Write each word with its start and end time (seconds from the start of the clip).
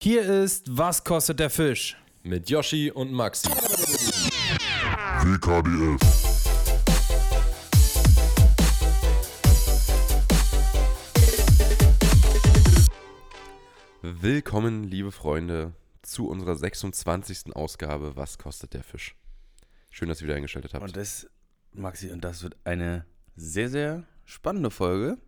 Hier 0.00 0.22
ist 0.22 0.78
Was 0.78 1.02
kostet 1.02 1.40
der 1.40 1.50
Fisch? 1.50 1.96
Mit 2.22 2.48
Yoshi 2.48 2.92
und 2.92 3.10
Maxi. 3.10 3.48
WKDF. 5.24 6.00
Willkommen, 14.02 14.84
liebe 14.84 15.10
Freunde, 15.10 15.72
zu 16.02 16.28
unserer 16.28 16.54
26. 16.54 17.56
Ausgabe 17.56 18.14
Was 18.14 18.38
kostet 18.38 18.74
der 18.74 18.84
Fisch? 18.84 19.16
Schön, 19.90 20.08
dass 20.08 20.20
ihr 20.20 20.28
wieder 20.28 20.36
eingeschaltet 20.36 20.74
habt. 20.74 20.84
Und 20.84 20.96
das, 20.96 21.28
Maxi, 21.72 22.12
und 22.12 22.22
das 22.22 22.44
wird 22.44 22.56
eine 22.62 23.04
sehr, 23.34 23.68
sehr 23.68 24.04
spannende 24.24 24.70
Folge. 24.70 25.18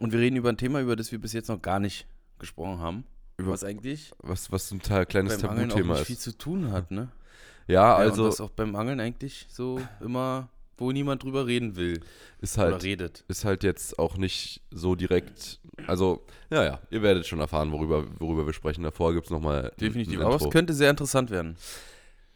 Und 0.00 0.10
wir 0.10 0.18
reden 0.18 0.34
über 0.34 0.48
ein 0.48 0.56
Thema, 0.56 0.80
über 0.80 0.96
das 0.96 1.12
wir 1.12 1.20
bis 1.20 1.32
jetzt 1.32 1.46
noch 1.46 1.62
gar 1.62 1.78
nicht 1.78 2.08
gesprochen 2.40 2.80
haben. 2.80 3.04
Über- 3.36 3.52
was 3.52 3.64
eigentlich 3.64 4.12
was, 4.18 4.52
was 4.52 4.70
ein 4.70 4.80
Teil, 4.80 5.06
kleines 5.06 5.40
beim 5.40 5.50
Angeln 5.50 5.70
auch 5.70 5.74
Tabuthema 5.74 5.94
nicht 5.98 6.06
viel 6.06 6.18
zu 6.18 6.36
tun 6.36 6.70
hat, 6.72 6.90
ne? 6.90 7.10
Ja, 7.66 7.74
Ja, 7.74 7.96
und 7.96 8.02
also 8.10 8.26
das 8.26 8.40
auch 8.40 8.50
beim 8.50 8.76
Angeln 8.76 9.00
eigentlich 9.00 9.46
so 9.48 9.80
immer, 10.00 10.48
wo 10.76 10.92
niemand 10.92 11.22
drüber 11.22 11.46
reden 11.46 11.76
will 11.76 12.00
ist 12.40 12.58
oder 12.58 12.72
halt, 12.72 12.84
redet. 12.84 13.24
ist 13.28 13.44
halt 13.44 13.62
jetzt 13.64 13.98
auch 13.98 14.16
nicht 14.16 14.60
so 14.70 14.94
direkt. 14.94 15.60
Also, 15.86 16.24
ja, 16.50 16.62
ja, 16.64 16.80
ihr 16.90 17.02
werdet 17.02 17.26
schon 17.26 17.40
erfahren, 17.40 17.72
worüber, 17.72 18.04
worüber 18.20 18.46
wir 18.46 18.52
sprechen. 18.52 18.82
Davor 18.82 19.14
gibt 19.14 19.26
es 19.26 19.30
nochmal. 19.30 19.72
Definitiv. 19.80 20.20
Aber 20.20 20.36
es 20.36 20.50
könnte 20.50 20.74
sehr 20.74 20.90
interessant 20.90 21.30
werden. 21.30 21.56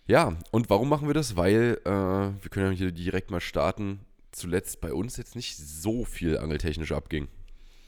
Ja, 0.07 0.37
und 0.51 0.71
warum 0.71 0.89
machen 0.89 1.07
wir 1.07 1.15
das? 1.15 1.37
Weil 1.37 1.79
äh, 1.85 1.91
wir 1.91 2.51
können 2.51 2.73
ja 2.73 2.79
hier 2.79 2.93
direkt 2.93 3.31
mal 3.31 3.41
starten. 3.41 4.01
Zuletzt 4.33 4.81
bei 4.81 4.93
uns 4.93 5.17
jetzt 5.17 5.37
nicht 5.37 5.57
so 5.57 6.05
viel 6.05 6.39
angeltechnisch 6.39 6.93
abging. 6.93 7.29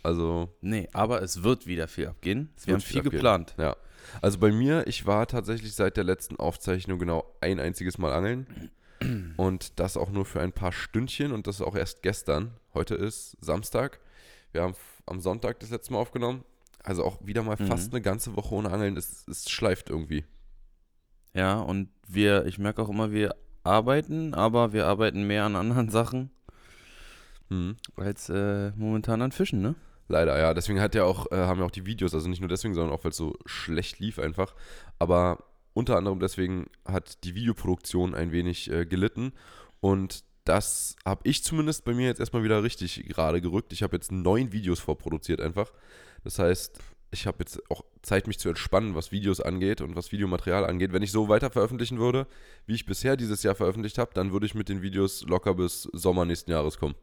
Also, 0.02 0.48
Nee, 0.60 0.88
aber 0.92 1.22
es 1.22 1.42
wird 1.42 1.66
wieder 1.66 1.88
viel 1.88 2.06
abgehen. 2.08 2.50
Es 2.56 2.66
wir 2.66 2.74
haben 2.74 2.80
viel 2.80 2.98
abgehen. 3.00 3.12
geplant. 3.12 3.54
ja. 3.58 3.76
Also 4.22 4.38
bei 4.38 4.50
mir, 4.50 4.86
ich 4.86 5.06
war 5.06 5.26
tatsächlich 5.26 5.74
seit 5.74 5.96
der 5.96 6.04
letzten 6.04 6.36
Aufzeichnung 6.36 6.98
genau 6.98 7.32
ein 7.40 7.60
einziges 7.60 7.98
Mal 7.98 8.12
angeln. 8.12 8.70
Und 9.36 9.78
das 9.78 9.96
auch 9.96 10.10
nur 10.10 10.24
für 10.24 10.40
ein 10.40 10.52
paar 10.52 10.72
Stündchen 10.72 11.32
und 11.32 11.46
das 11.46 11.62
auch 11.62 11.74
erst 11.74 12.02
gestern. 12.02 12.52
Heute 12.74 12.94
ist 12.96 13.34
Samstag. 13.40 13.98
Wir 14.52 14.60
haben 14.62 14.74
am 15.06 15.20
Sonntag 15.20 15.58
das 15.60 15.70
letzte 15.70 15.94
Mal 15.94 16.00
aufgenommen. 16.00 16.44
Also 16.82 17.04
auch 17.04 17.16
wieder 17.24 17.42
mal 17.42 17.56
Mhm. 17.58 17.66
fast 17.66 17.92
eine 17.92 18.02
ganze 18.02 18.36
Woche 18.36 18.54
ohne 18.54 18.70
Angeln. 18.70 18.98
Es, 18.98 19.26
es 19.26 19.48
schleift 19.48 19.88
irgendwie. 19.88 20.24
Ja, 21.32 21.60
und 21.60 21.88
wir, 22.08 22.44
ich 22.44 22.58
merke 22.58 22.82
auch 22.82 22.90
immer, 22.90 23.10
wir 23.10 23.34
arbeiten, 23.64 24.34
aber 24.34 24.72
wir 24.74 24.86
arbeiten 24.86 25.26
mehr 25.26 25.44
an 25.44 25.56
anderen 25.56 25.88
Sachen 25.90 26.30
Hm. 27.48 27.76
als 27.96 28.28
äh, 28.28 28.70
momentan 28.76 29.22
an 29.22 29.32
Fischen, 29.32 29.60
ne? 29.62 29.74
Leider, 30.10 30.36
ja. 30.40 30.54
Deswegen 30.54 30.80
hat 30.80 30.96
ja 30.96 31.04
auch, 31.04 31.30
äh, 31.30 31.36
haben 31.36 31.60
ja 31.60 31.64
auch 31.64 31.70
die 31.70 31.86
Videos, 31.86 32.14
also 32.14 32.28
nicht 32.28 32.40
nur 32.40 32.48
deswegen, 32.48 32.74
sondern 32.74 32.92
auch, 32.92 33.04
weil 33.04 33.12
es 33.12 33.16
so 33.16 33.36
schlecht 33.46 34.00
lief 34.00 34.18
einfach. 34.18 34.56
Aber 34.98 35.44
unter 35.72 35.96
anderem 35.96 36.18
deswegen 36.18 36.66
hat 36.84 37.22
die 37.22 37.36
Videoproduktion 37.36 38.16
ein 38.16 38.32
wenig 38.32 38.68
äh, 38.72 38.86
gelitten. 38.86 39.32
Und 39.78 40.24
das 40.44 40.96
habe 41.04 41.20
ich 41.22 41.44
zumindest 41.44 41.84
bei 41.84 41.94
mir 41.94 42.08
jetzt 42.08 42.18
erstmal 42.18 42.42
wieder 42.42 42.64
richtig 42.64 43.06
gerade 43.08 43.40
gerückt. 43.40 43.72
Ich 43.72 43.84
habe 43.84 43.96
jetzt 43.96 44.10
neun 44.10 44.52
Videos 44.52 44.80
vorproduziert 44.80 45.40
einfach. 45.40 45.70
Das 46.24 46.40
heißt, 46.40 46.80
ich 47.12 47.28
habe 47.28 47.36
jetzt 47.40 47.62
auch 47.70 47.84
Zeit, 48.02 48.26
mich 48.26 48.40
zu 48.40 48.48
entspannen, 48.48 48.96
was 48.96 49.12
Videos 49.12 49.40
angeht 49.40 49.80
und 49.80 49.94
was 49.94 50.10
Videomaterial 50.10 50.66
angeht. 50.66 50.92
Wenn 50.92 51.04
ich 51.04 51.12
so 51.12 51.28
weiter 51.28 51.50
veröffentlichen 51.50 52.00
würde, 52.00 52.26
wie 52.66 52.74
ich 52.74 52.84
bisher 52.84 53.16
dieses 53.16 53.44
Jahr 53.44 53.54
veröffentlicht 53.54 53.98
habe, 53.98 54.10
dann 54.12 54.32
würde 54.32 54.46
ich 54.46 54.56
mit 54.56 54.68
den 54.68 54.82
Videos 54.82 55.22
locker 55.22 55.54
bis 55.54 55.82
Sommer 55.82 56.24
nächsten 56.24 56.50
Jahres 56.50 56.78
kommen. 56.78 56.96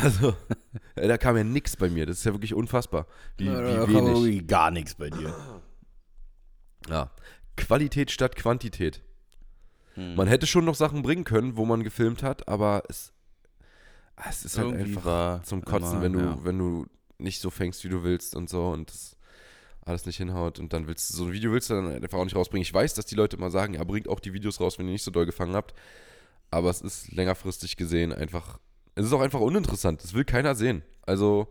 Also, 0.00 0.36
da 0.94 1.18
kam 1.18 1.36
ja 1.36 1.44
nichts 1.44 1.76
bei 1.76 1.90
mir. 1.90 2.06
Das 2.06 2.18
ist 2.18 2.24
ja 2.24 2.32
wirklich 2.32 2.54
unfassbar. 2.54 3.06
Wie, 3.36 3.46
wie 3.46 3.94
wenig. 3.94 4.46
gar 4.46 4.70
nichts 4.70 4.94
bei 4.94 5.10
dir. 5.10 5.34
Ja. 6.88 7.10
Qualität 7.56 8.10
statt 8.10 8.36
Quantität. 8.36 9.02
Hm. 9.94 10.14
Man 10.14 10.28
hätte 10.28 10.46
schon 10.46 10.64
noch 10.64 10.76
Sachen 10.76 11.02
bringen 11.02 11.24
können, 11.24 11.56
wo 11.56 11.64
man 11.64 11.82
gefilmt 11.82 12.22
hat, 12.22 12.46
aber 12.46 12.84
es, 12.88 13.12
es 14.28 14.44
ist 14.44 14.58
halt 14.58 14.68
Irgendwie 14.68 14.90
einfach 14.90 15.04
war 15.04 15.42
zum 15.42 15.64
Kotzen, 15.64 15.94
immer, 15.94 16.02
wenn 16.02 16.12
du, 16.12 16.20
ja. 16.20 16.38
wenn 16.44 16.58
du 16.58 16.86
nicht 17.18 17.40
so 17.40 17.50
fängst, 17.50 17.82
wie 17.82 17.88
du 17.88 18.04
willst 18.04 18.36
und 18.36 18.48
so 18.48 18.68
und 18.68 18.90
das 18.90 19.16
alles 19.84 20.06
nicht 20.06 20.18
hinhaut 20.18 20.60
und 20.60 20.72
dann 20.72 20.86
willst 20.86 21.10
du 21.10 21.16
so 21.16 21.24
ein 21.24 21.32
Video 21.32 21.50
willst 21.50 21.70
du 21.70 21.74
dann 21.74 21.90
einfach 21.90 22.18
auch 22.18 22.24
nicht 22.24 22.36
rausbringen. 22.36 22.62
Ich 22.62 22.72
weiß, 22.72 22.94
dass 22.94 23.06
die 23.06 23.16
Leute 23.16 23.36
immer 23.36 23.50
sagen, 23.50 23.74
ja, 23.74 23.82
bringt 23.82 24.08
auch 24.08 24.20
die 24.20 24.32
Videos 24.32 24.60
raus, 24.60 24.78
wenn 24.78 24.86
ihr 24.86 24.92
nicht 24.92 25.02
so 25.02 25.10
doll 25.10 25.26
gefangen 25.26 25.56
habt, 25.56 25.74
aber 26.50 26.70
es 26.70 26.82
ist 26.82 27.10
längerfristig 27.10 27.76
gesehen 27.76 28.12
einfach, 28.12 28.60
es 28.98 29.06
ist 29.06 29.12
auch 29.12 29.20
einfach 29.20 29.40
uninteressant. 29.40 30.02
Das 30.02 30.12
will 30.12 30.24
keiner 30.24 30.54
sehen. 30.54 30.82
Also 31.06 31.46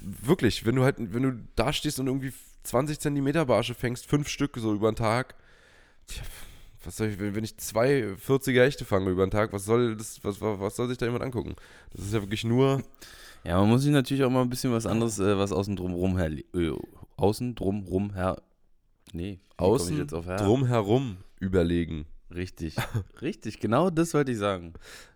wirklich, 0.00 0.66
wenn 0.66 0.74
du 0.74 0.82
halt, 0.82 0.96
wenn 0.98 1.22
du 1.22 1.38
da 1.54 1.72
stehst 1.72 2.00
und 2.00 2.08
irgendwie 2.08 2.32
20 2.64 2.98
Zentimeter 2.98 3.46
Barsche 3.46 3.74
fängst, 3.74 4.06
fünf 4.06 4.28
Stück 4.28 4.56
so 4.56 4.74
über 4.74 4.90
den 4.90 4.96
Tag, 4.96 5.36
tja, 6.08 6.22
was 6.84 6.96
soll 6.96 7.08
ich, 7.08 7.18
wenn 7.20 7.44
ich 7.44 7.56
zwei 7.58 8.14
40er 8.26 8.64
Hechte 8.64 8.84
fange 8.84 9.10
über 9.10 9.24
den 9.24 9.30
Tag, 9.30 9.52
was 9.52 9.64
soll 9.64 9.96
das, 9.96 10.22
was, 10.24 10.40
was 10.40 10.74
soll 10.76 10.88
sich 10.88 10.98
da 10.98 11.06
jemand 11.06 11.22
angucken? 11.24 11.54
Das 11.92 12.04
ist 12.04 12.12
ja 12.12 12.20
wirklich 12.20 12.44
nur, 12.44 12.82
Ja, 13.44 13.60
man 13.60 13.68
muss 13.68 13.82
sich 13.82 13.92
natürlich 13.92 14.24
auch 14.24 14.30
mal 14.30 14.42
ein 14.42 14.50
bisschen 14.50 14.72
was 14.72 14.86
anderes, 14.86 15.20
äh, 15.20 15.38
was 15.38 15.52
außen 15.52 15.76
drum 15.76 15.94
rum 15.94 16.16
her, 16.18 16.30
äh, 16.32 16.72
außen 17.16 17.54
drum 17.54 17.84
rum 17.84 18.14
her, 18.14 18.42
nee, 19.12 19.38
außen 19.58 20.08
drumherum 20.08 21.18
überlegen. 21.38 22.06
Richtig, 22.34 22.76
richtig, 23.22 23.60
genau 23.60 23.90
das 23.90 24.14
wollte 24.14 24.32
ich 24.32 24.38
sagen. 24.38 24.74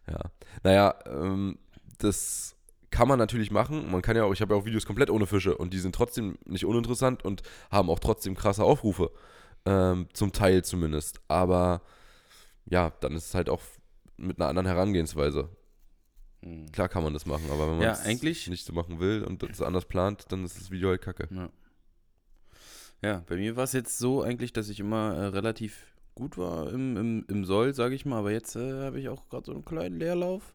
Ja. 0.09 0.21
Naja, 0.63 0.95
ähm, 1.07 1.59
das 1.99 2.57
kann 2.91 3.09
man 3.09 3.19
natürlich 3.19 3.51
machen. 3.51 3.91
Man 3.91 4.03
kann 4.03 4.17
ja 4.17 4.25
auch, 4.25 4.33
ich 4.33 4.41
habe 4.41 4.55
ja 4.55 4.61
auch 4.61 4.65
Videos 4.65 4.87
komplett 4.87 5.11
ohne 5.11 5.27
Fische 5.27 5.57
und 5.57 5.73
die 5.73 5.79
sind 5.79 5.95
trotzdem 5.95 6.39
nicht 6.45 6.65
uninteressant 6.65 7.25
und 7.25 7.43
haben 7.71 7.91
auch 7.91 7.99
trotzdem 7.99 8.35
krasse 8.35 8.65
Aufrufe. 8.65 9.11
Ähm, 9.67 10.09
zum 10.13 10.33
Teil 10.33 10.65
zumindest. 10.65 11.21
Aber 11.29 11.83
ja, 12.65 12.93
dann 13.01 13.15
ist 13.15 13.27
es 13.27 13.35
halt 13.35 13.51
auch 13.51 13.61
mit 14.17 14.41
einer 14.41 14.49
anderen 14.49 14.67
Herangehensweise. 14.67 15.49
Hm. 16.43 16.71
Klar 16.73 16.89
kann 16.89 17.03
man 17.03 17.13
das 17.13 17.27
machen, 17.27 17.45
aber 17.51 17.69
wenn 17.69 17.79
man 17.79 17.83
Ja, 17.83 17.93
es 17.93 18.47
nicht 18.49 18.65
so 18.65 18.73
machen 18.73 19.01
will 19.01 19.23
und 19.25 19.43
es 19.43 19.61
anders 19.61 19.85
plant, 19.85 20.27
dann 20.31 20.45
ist 20.45 20.59
das 20.59 20.71
Video 20.71 20.89
halt 20.89 21.03
kacke. 21.03 21.29
Ja, 23.03 23.25
bei 23.27 23.37
mir 23.37 23.57
war 23.57 23.65
es 23.65 23.73
jetzt 23.73 23.99
so 23.99 24.23
eigentlich, 24.23 24.53
dass 24.53 24.69
ich 24.69 24.81
immer 24.81 25.15
äh, 25.15 25.27
relativ 25.27 25.87
gut 26.21 26.39
war 26.39 26.73
im, 26.73 26.97
im, 26.97 27.25
im 27.29 27.45
Soll, 27.45 27.75
sage 27.75 27.95
ich 27.95 28.07
mal, 28.07 28.19
aber 28.19 28.31
jetzt 28.31 28.55
äh, 28.55 28.85
habe 28.85 29.01
ich 29.01 29.09
auch 29.09 29.29
gerade 29.29 29.47
so 29.47 29.53
einen 29.53 29.65
kleinen 29.65 29.99
Leerlauf. 29.99 30.55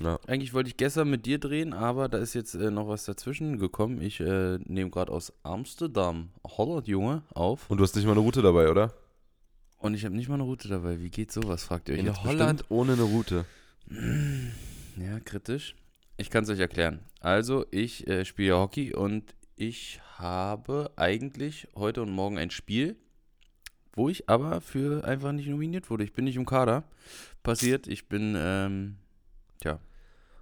Ja. 0.00 0.18
Eigentlich 0.26 0.52
wollte 0.52 0.68
ich 0.68 0.76
gestern 0.76 1.08
mit 1.08 1.24
dir 1.24 1.38
drehen, 1.38 1.72
aber 1.72 2.08
da 2.08 2.18
ist 2.18 2.34
jetzt 2.34 2.54
äh, 2.54 2.70
noch 2.70 2.88
was 2.88 3.04
dazwischen 3.06 3.58
gekommen. 3.58 4.02
Ich 4.02 4.20
äh, 4.20 4.58
nehme 4.66 4.90
gerade 4.90 5.10
aus 5.10 5.32
Amsterdam, 5.42 6.30
Holland, 6.46 6.86
Junge, 6.86 7.22
auf. 7.32 7.70
Und 7.70 7.78
du 7.78 7.84
hast 7.84 7.96
nicht 7.96 8.04
mal 8.04 8.12
eine 8.12 8.20
Route 8.20 8.42
dabei, 8.42 8.70
oder? 8.70 8.92
Und 9.78 9.94
ich 9.94 10.04
habe 10.04 10.14
nicht 10.14 10.28
mal 10.28 10.34
eine 10.34 10.42
Route 10.42 10.68
dabei. 10.68 11.00
Wie 11.00 11.10
geht 11.10 11.32
sowas, 11.32 11.64
fragt 11.64 11.88
ihr 11.88 11.94
euch 11.94 12.00
In 12.00 12.06
jetzt 12.06 12.24
Holland 12.24 12.64
ohne 12.68 12.92
eine 12.92 13.02
Route. 13.02 13.46
bestimmt. 13.86 14.52
Ja, 14.98 15.20
kritisch. 15.20 15.76
Ich 16.16 16.30
kann 16.30 16.44
es 16.44 16.48
euch 16.50 16.58
erklären. 16.58 17.00
Also, 17.20 17.66
ich 17.70 18.06
äh, 18.06 18.24
spiele 18.24 18.56
Hockey 18.56 18.94
und 18.94 19.34
ich 19.54 20.00
habe 20.16 20.90
eigentlich 20.96 21.68
heute 21.74 22.00
und 22.00 22.10
morgen 22.10 22.38
ein 22.38 22.50
Spiel, 22.50 22.96
wo 23.96 24.08
ich 24.08 24.28
aber 24.28 24.60
für 24.60 25.04
einfach 25.04 25.32
nicht 25.32 25.48
nominiert 25.48 25.90
wurde. 25.90 26.04
Ich 26.04 26.12
bin 26.12 26.26
nicht 26.26 26.36
im 26.36 26.46
Kader. 26.46 26.84
Passiert, 27.42 27.88
ich 27.88 28.08
bin, 28.08 28.36
ähm, 28.38 28.96
tja, 29.60 29.80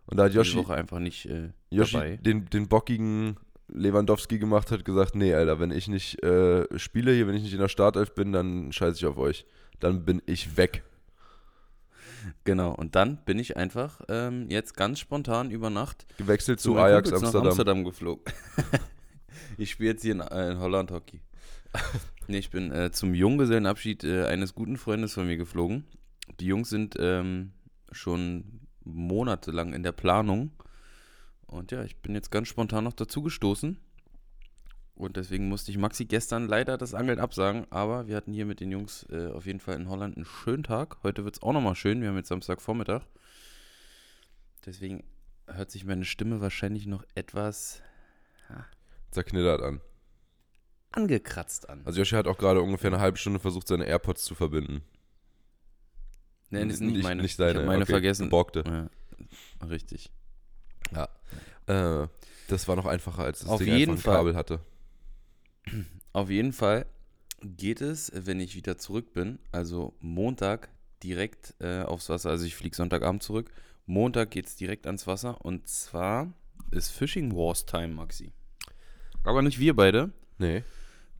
Und 0.06 0.18
da 0.18 0.24
hat 0.24 0.34
Yoshi, 0.34 0.58
Woche 0.58 0.74
einfach 0.74 0.98
nicht 0.98 1.26
äh, 1.26 1.50
Yoshi 1.70 1.92
dabei. 1.94 2.16
den, 2.16 2.46
den 2.46 2.68
bockigen 2.68 3.36
Lewandowski 3.68 4.38
gemacht 4.38 4.70
hat, 4.70 4.84
gesagt, 4.84 5.14
nee, 5.14 5.32
Alter, 5.32 5.60
wenn 5.60 5.70
ich 5.70 5.88
nicht 5.88 6.22
äh, 6.22 6.66
spiele 6.78 7.12
hier, 7.12 7.26
wenn 7.26 7.36
ich 7.36 7.42
nicht 7.42 7.54
in 7.54 7.60
der 7.60 7.68
Startelf 7.68 8.14
bin, 8.14 8.32
dann 8.32 8.72
scheiße 8.72 8.98
ich 8.98 9.06
auf 9.06 9.16
euch. 9.16 9.46
Dann 9.80 10.04
bin 10.04 10.20
ich 10.26 10.56
weg. 10.56 10.82
Genau, 12.44 12.72
und 12.74 12.94
dann 12.94 13.18
bin 13.24 13.38
ich 13.38 13.56
einfach 13.56 14.00
ähm, 14.08 14.48
jetzt 14.48 14.76
ganz 14.76 14.98
spontan 14.98 15.50
über 15.50 15.70
Nacht 15.70 16.06
Gewechselt 16.16 16.58
zu, 16.58 16.76
Ajax 16.76 17.12
Amsterdam. 17.12 17.42
nach 17.42 17.50
Amsterdam 17.50 17.84
geflogen. 17.84 18.24
ich 19.58 19.70
spiele 19.70 19.90
jetzt 19.90 20.02
hier 20.02 20.12
in, 20.12 20.20
äh, 20.20 20.52
in 20.52 20.58
Holland 20.58 20.90
Hockey. 20.90 21.20
Nee, 22.28 22.38
ich 22.38 22.50
bin 22.50 22.70
äh, 22.72 22.90
zum 22.90 23.14
Junggesellenabschied 23.14 24.04
äh, 24.04 24.26
eines 24.26 24.54
guten 24.54 24.76
Freundes 24.76 25.14
von 25.14 25.26
mir 25.26 25.36
geflogen. 25.36 25.84
Die 26.40 26.46
Jungs 26.46 26.70
sind 26.70 26.96
ähm, 26.98 27.52
schon 27.92 28.60
monatelang 28.84 29.72
in 29.72 29.82
der 29.82 29.92
Planung. 29.92 30.52
Und 31.46 31.72
ja, 31.72 31.84
ich 31.84 31.96
bin 31.96 32.14
jetzt 32.14 32.30
ganz 32.30 32.48
spontan 32.48 32.84
noch 32.84 32.92
dazu 32.92 33.22
gestoßen. 33.22 33.78
Und 34.96 35.16
deswegen 35.16 35.48
musste 35.48 35.70
ich 35.70 35.78
Maxi 35.78 36.04
gestern 36.04 36.46
leider 36.46 36.78
das 36.78 36.94
Angeln 36.94 37.18
absagen. 37.18 37.66
Aber 37.70 38.06
wir 38.06 38.16
hatten 38.16 38.32
hier 38.32 38.46
mit 38.46 38.60
den 38.60 38.70
Jungs 38.70 39.06
äh, 39.10 39.28
auf 39.28 39.46
jeden 39.46 39.60
Fall 39.60 39.76
in 39.76 39.88
Holland 39.88 40.16
einen 40.16 40.24
schönen 40.24 40.62
Tag. 40.62 40.98
Heute 41.02 41.24
wird 41.24 41.36
es 41.36 41.42
auch 41.42 41.52
nochmal 41.52 41.74
schön. 41.74 42.00
Wir 42.00 42.08
haben 42.08 42.16
jetzt 42.16 42.28
Samstagvormittag. 42.28 43.02
Deswegen 44.66 45.04
hört 45.46 45.70
sich 45.70 45.84
meine 45.84 46.04
Stimme 46.04 46.40
wahrscheinlich 46.40 46.86
noch 46.86 47.04
etwas 47.14 47.82
Zerknittert 49.14 49.62
an. 49.62 49.80
Angekratzt 50.96 51.68
an. 51.68 51.82
Also 51.84 51.98
Yoshi 51.98 52.14
hat 52.16 52.26
auch 52.26 52.38
gerade 52.38 52.60
ungefähr 52.62 52.90
eine 52.92 53.00
halbe 53.00 53.18
Stunde 53.18 53.40
versucht, 53.40 53.68
seine 53.68 53.84
AirPods 53.86 54.24
zu 54.24 54.34
verbinden. 54.34 54.82
nee, 56.50 56.64
das 56.64 56.74
ist 56.74 56.80
nicht 56.80 56.92
nicht- 56.94 57.02
meine. 57.02 57.22
nicht 57.22 57.36
seine, 57.36 57.60
ich 57.60 57.66
meine 57.66 57.82
okay, 57.82 57.92
vergessen. 57.92 58.24
geborgte. 58.24 58.64
Ja, 59.60 59.66
richtig. 59.66 60.10
Ja. 60.92 61.08
Äh, 61.66 62.08
das 62.48 62.68
war 62.68 62.76
noch 62.76 62.86
einfacher, 62.86 63.24
als 63.24 63.40
das 63.40 63.48
Auf 63.48 63.58
Ding 63.58 63.68
jeden 63.76 63.92
einfach 63.92 64.02
ein 64.02 64.04
Fall. 64.04 64.16
Kabel 64.16 64.36
hatte. 64.36 64.60
Auf 66.12 66.30
jeden 66.30 66.52
Fall 66.52 66.86
geht 67.42 67.80
es, 67.80 68.12
wenn 68.14 68.38
ich 68.40 68.54
wieder 68.54 68.78
zurück 68.78 69.12
bin, 69.14 69.38
also 69.50 69.94
Montag 70.00 70.68
direkt 71.02 71.54
äh, 71.60 71.82
aufs 71.82 72.08
Wasser. 72.08 72.30
Also 72.30 72.44
ich 72.46 72.54
fliege 72.54 72.76
Sonntagabend 72.76 73.22
zurück. 73.22 73.50
Montag 73.86 74.30
geht 74.30 74.46
es 74.46 74.56
direkt 74.56 74.86
ans 74.86 75.06
Wasser. 75.06 75.44
Und 75.44 75.68
zwar 75.68 76.32
ist 76.70 76.90
Fishing 76.90 77.34
Wars 77.34 77.66
Time, 77.66 77.88
Maxi. 77.88 78.32
Aber 79.24 79.42
nicht 79.42 79.58
wir 79.58 79.74
beide, 79.74 80.12
Nee. 80.38 80.62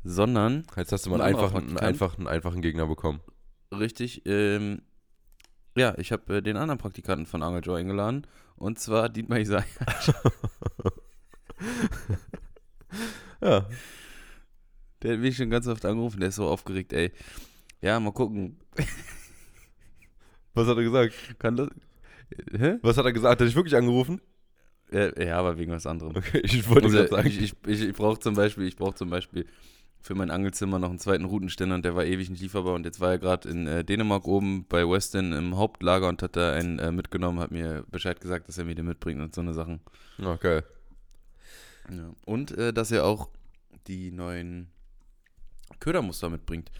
Sondern 0.04 0.64
Jetzt 0.76 0.92
hast 0.92 1.06
du 1.06 1.10
mal 1.10 1.20
Ein 1.20 1.34
einen 1.34 1.36
einfachen, 1.36 1.68
einen, 1.68 1.78
einfachen, 1.78 2.26
einfachen 2.28 2.62
Gegner 2.62 2.86
bekommen. 2.86 3.20
richtig, 3.72 4.22
ähm, 4.26 4.82
ja, 5.76 5.96
ich 5.98 6.12
habe 6.12 6.36
äh, 6.36 6.42
den 6.42 6.56
anderen 6.56 6.78
Praktikanten 6.78 7.26
von 7.26 7.42
Angeljoy 7.42 7.80
eingeladen. 7.80 8.26
Und 8.56 8.78
zwar 8.78 9.08
Dietmar 9.08 9.40
Isai. 9.40 9.64
Ja. 13.40 13.66
Der 15.02 15.12
hat 15.14 15.20
mich 15.20 15.36
schon 15.36 15.50
ganz 15.50 15.66
oft 15.66 15.84
angerufen. 15.84 16.20
Der 16.20 16.30
ist 16.30 16.36
so 16.36 16.46
aufgeregt, 16.48 16.92
ey. 16.92 17.12
Ja, 17.82 18.00
mal 18.00 18.12
gucken. 18.12 18.58
Was 20.54 20.66
hat 20.68 20.76
er 20.76 20.82
gesagt? 20.84 21.14
Kann 21.38 21.56
das. 21.56 21.68
Hä? 22.56 22.78
Was 22.82 22.96
hat 22.96 23.04
er 23.04 23.12
gesagt? 23.12 23.32
Hat 23.32 23.40
er 23.40 23.46
dich 23.46 23.54
wirklich 23.56 23.76
angerufen? 23.76 24.20
Äh, 24.92 25.26
ja, 25.26 25.38
aber 25.38 25.58
wegen 25.58 25.72
was 25.72 25.86
anderem. 25.86 26.14
Okay, 26.16 26.38
ich 26.44 26.68
wollte 26.68 26.84
Also, 26.84 26.96
gerade 26.98 27.08
sagen. 27.10 27.28
ich 27.28 27.40
ich, 27.42 27.54
ich, 27.66 27.80
ich 27.82 27.92
brauche 27.94 28.18
zum 28.18 28.34
Beispiel, 28.34 28.66
ich 28.66 28.76
brauche 28.76 28.94
zum 28.94 29.10
Beispiel 29.10 29.46
für 30.04 30.14
mein 30.14 30.30
Angelzimmer 30.30 30.78
noch 30.78 30.90
einen 30.90 30.98
zweiten 30.98 31.24
Routenständer 31.24 31.74
und 31.76 31.84
der 31.84 31.96
war 31.96 32.04
ewig 32.04 32.28
nicht 32.28 32.42
lieferbar 32.42 32.74
und 32.74 32.84
jetzt 32.84 33.00
war 33.00 33.12
er 33.12 33.18
gerade 33.18 33.48
in 33.48 33.66
äh, 33.66 33.84
Dänemark 33.84 34.26
oben 34.26 34.66
bei 34.68 34.86
Weston 34.86 35.32
im 35.32 35.56
Hauptlager 35.56 36.08
und 36.08 36.22
hat 36.22 36.36
da 36.36 36.52
einen 36.52 36.78
äh, 36.78 36.92
mitgenommen, 36.92 37.40
hat 37.40 37.50
mir 37.50 37.86
Bescheid 37.90 38.20
gesagt, 38.20 38.46
dass 38.46 38.58
er 38.58 38.66
mir 38.66 38.74
den 38.74 38.84
mitbringt 38.84 39.22
und 39.22 39.34
so 39.34 39.40
eine 39.40 39.54
Sachen. 39.54 39.80
Okay. 40.22 40.60
Ja. 41.90 42.10
Und 42.26 42.50
äh, 42.52 42.74
dass 42.74 42.90
er 42.90 43.06
auch 43.06 43.30
die 43.86 44.10
neuen 44.10 44.68
Ködermuster 45.80 46.28
mitbringt 46.28 46.70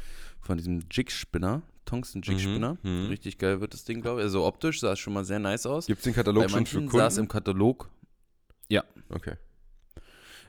von 0.43 0.59
diesem 0.59 0.83
Jig-Spinner, 0.91 1.63
Tungsten 1.87 2.21
Jig-Spinner. 2.21 2.77
Mhm, 2.83 3.05
mhm. 3.05 3.07
Richtig 3.07 3.39
geil 3.39 3.63
wird 3.63 3.73
das 3.73 3.85
Ding, 3.85 4.03
glaube 4.03 4.21
ich. 4.21 4.25
Also 4.25 4.45
optisch 4.45 4.81
sah 4.81 4.93
es 4.93 4.99
schon 4.99 5.15
mal 5.15 5.25
sehr 5.25 5.39
nice 5.39 5.65
aus. 5.65 5.87
Gibt 5.87 6.01
es 6.01 6.05
den 6.05 6.15
Katalog 6.15 6.51
schon 6.51 6.67
für 6.67 6.81
manchen 6.81 6.91
sah 6.91 7.07
es 7.07 7.17
im 7.17 7.27
Kunden? 7.27 7.45
Katalog 7.45 7.89
Okay. 9.09 9.37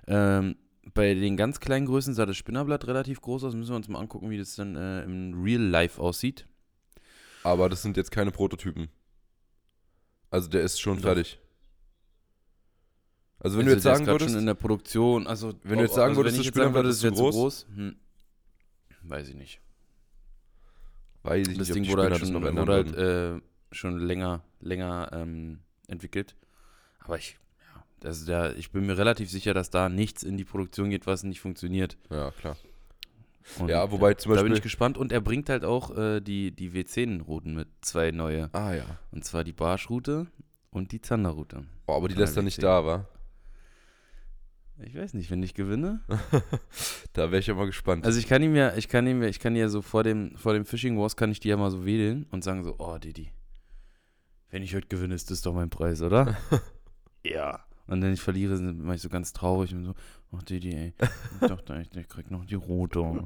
Ähm, 0.08 0.56
bei 0.94 1.14
den 1.14 1.36
ganz 1.38 1.60
kleinen 1.60 1.86
Größen 1.86 2.14
sah 2.14 2.26
das 2.26 2.38
Spinnerblatt 2.38 2.88
relativ 2.88 3.22
groß 3.22 3.44
aus. 3.46 3.54
Müssen 3.56 3.72
wir 3.72 3.76
uns 3.78 3.88
mal 3.88 4.00
angucken, 4.00 4.30
wie 4.30 4.38
das 4.38 4.56
dann 4.56 4.76
äh, 4.76 5.04
im 5.04 5.42
Real 5.44 5.62
Life 5.62 6.02
aussieht. 6.02 6.48
Aber 7.44 7.70
das 7.70 7.82
sind 7.82 7.98
jetzt 7.98 8.12
keine 8.12 8.32
Prototypen. 8.32 8.90
Also 10.32 10.50
der 10.50 10.62
ist 10.62 10.80
schon 10.80 10.98
Doch. 10.98 11.04
fertig. 11.04 11.40
Also 13.40 13.58
wenn 13.58 13.66
Also 13.66 13.70
du 13.70 13.72
jetzt 13.76 13.84
sagen 13.84 14.08
würdest, 14.08 14.32
schon 14.32 14.40
in 14.40 14.46
der 14.46 14.54
Produktion, 14.56 15.28
also 15.28 15.54
Wenn 15.64 15.78
du 15.78 15.84
jetzt 15.84 15.96
sagen 15.96 16.10
also 16.12 16.22
würdest, 16.22 16.40
das 16.40 16.46
Spinnerblatt 16.48 16.86
ist 16.86 17.00
zu 17.00 17.04
wäre 17.04 17.16
groß? 17.16 17.68
hm, 17.76 17.96
weiß 19.04 19.30
ich 19.30 19.36
nicht. 19.36 19.62
weiß 21.24 21.48
ich 21.50 21.58
Das 21.58 21.68
nicht, 21.68 21.76
Ding 21.76 21.84
die 21.84 21.90
wurde 21.90 22.04
halt 22.04 22.18
schon, 22.18 22.34
wurde 22.58 22.74
halt, 22.74 22.96
äh, 22.96 23.42
schon 23.72 24.00
länger, 24.00 24.44
länger 24.62 25.10
ähm, 25.14 25.60
entwickelt. 25.88 26.36
Aber 27.00 27.18
ich, 27.18 27.38
ist 28.04 28.28
ja, 28.28 28.52
ich 28.52 28.72
bin 28.72 28.86
mir 28.86 28.98
relativ 28.98 29.30
sicher, 29.30 29.54
dass 29.54 29.70
da 29.70 29.90
nichts 29.90 30.24
in 30.24 30.38
die 30.38 30.46
Produktion 30.46 30.90
geht, 30.90 31.08
was 31.08 31.24
nicht 31.24 31.40
funktioniert. 31.42 31.98
Ja, 32.10 32.32
klar. 32.32 32.58
Und, 33.60 33.70
Ja, 33.70 33.92
wobei 33.92 34.16
zum 34.16 34.32
Da 34.34 34.42
bin 34.42 34.50
Beispiel- 34.52 34.58
ich 34.58 34.64
gespannt 34.64 34.98
und 34.98 35.12
er 35.12 35.22
bringt 35.22 35.50
halt 35.50 35.64
auch 35.66 35.96
äh, 35.96 36.20
die, 36.20 36.52
die 36.52 36.72
W10-Routen 36.72 37.54
mit, 37.56 37.68
zwei 37.82 38.12
neue. 38.12 38.50
Ah 38.54 38.74
ja. 38.74 38.86
Und 39.12 39.24
zwar 39.24 39.44
die 39.44 39.54
Barschroute 39.54 40.28
und 40.72 40.92
die 40.92 41.00
Zanderroute. 41.02 41.64
Oh, 41.88 41.94
aber 41.94 42.08
die 42.08 42.16
lässt 42.16 42.36
er 42.38 42.44
nicht 42.44 42.62
da, 42.64 42.86
wa? 42.86 43.08
Ich 44.84 44.94
weiß 44.96 45.14
nicht, 45.14 45.32
wenn 45.32 45.42
ich 45.42 45.54
gewinne. 45.54 46.02
Da 47.14 47.32
wäre 47.32 47.40
ich 47.40 47.48
ja 47.48 47.54
mal 47.54 47.66
gespannt. 47.66 48.06
Also 48.06 48.20
ich 48.20 48.28
kann 48.28 48.44
ihm 48.44 48.56
ja, 48.58 48.76
ich 48.76 48.90
kann 48.90 49.08
ihm, 49.08 49.22
ja- 49.24 49.30
ich 49.30 49.40
kann 49.40 49.56
ja 49.56 49.70
so 49.70 49.82
vor 49.82 50.04
dem, 50.04 50.36
vor 50.36 50.54
dem 50.54 50.66
Fishing 50.66 50.98
Wars 51.00 51.16
kann 51.16 51.32
ich 51.32 51.40
die 51.40 51.48
ja 51.48 51.56
mal 51.56 51.72
so 51.72 51.86
wedeln 51.86 52.26
und 52.32 52.44
sagen 52.44 52.64
so, 52.64 52.76
oh 52.80 52.98
Didi, 52.98 53.32
wenn 54.50 54.64
ich 54.64 54.76
heute 54.76 54.88
gewinne, 54.88 55.16
ist 55.16 55.32
das 55.32 55.42
doch 55.42 55.54
mein 55.54 55.70
Preis, 55.70 56.02
oder? 56.02 56.36
ja. 57.24 57.64
Und 57.88 58.02
wenn 58.02 58.14
ich 58.14 58.22
verliere, 58.22 58.58
mache 58.60 58.96
ich 58.96 59.02
so 59.02 59.10
ganz 59.10 59.32
traurig 59.34 59.74
und 59.74 59.86
so, 59.86 59.94
ach 60.36 60.44
Didi, 60.44 60.74
ey, 60.76 60.94
ich 61.42 61.48
dachte 61.48 61.76
echt, 61.76 61.96
ich 61.96 62.08
krieg 62.10 62.32
noch 62.32 62.46
die 62.46 62.56
rote. 62.56 63.24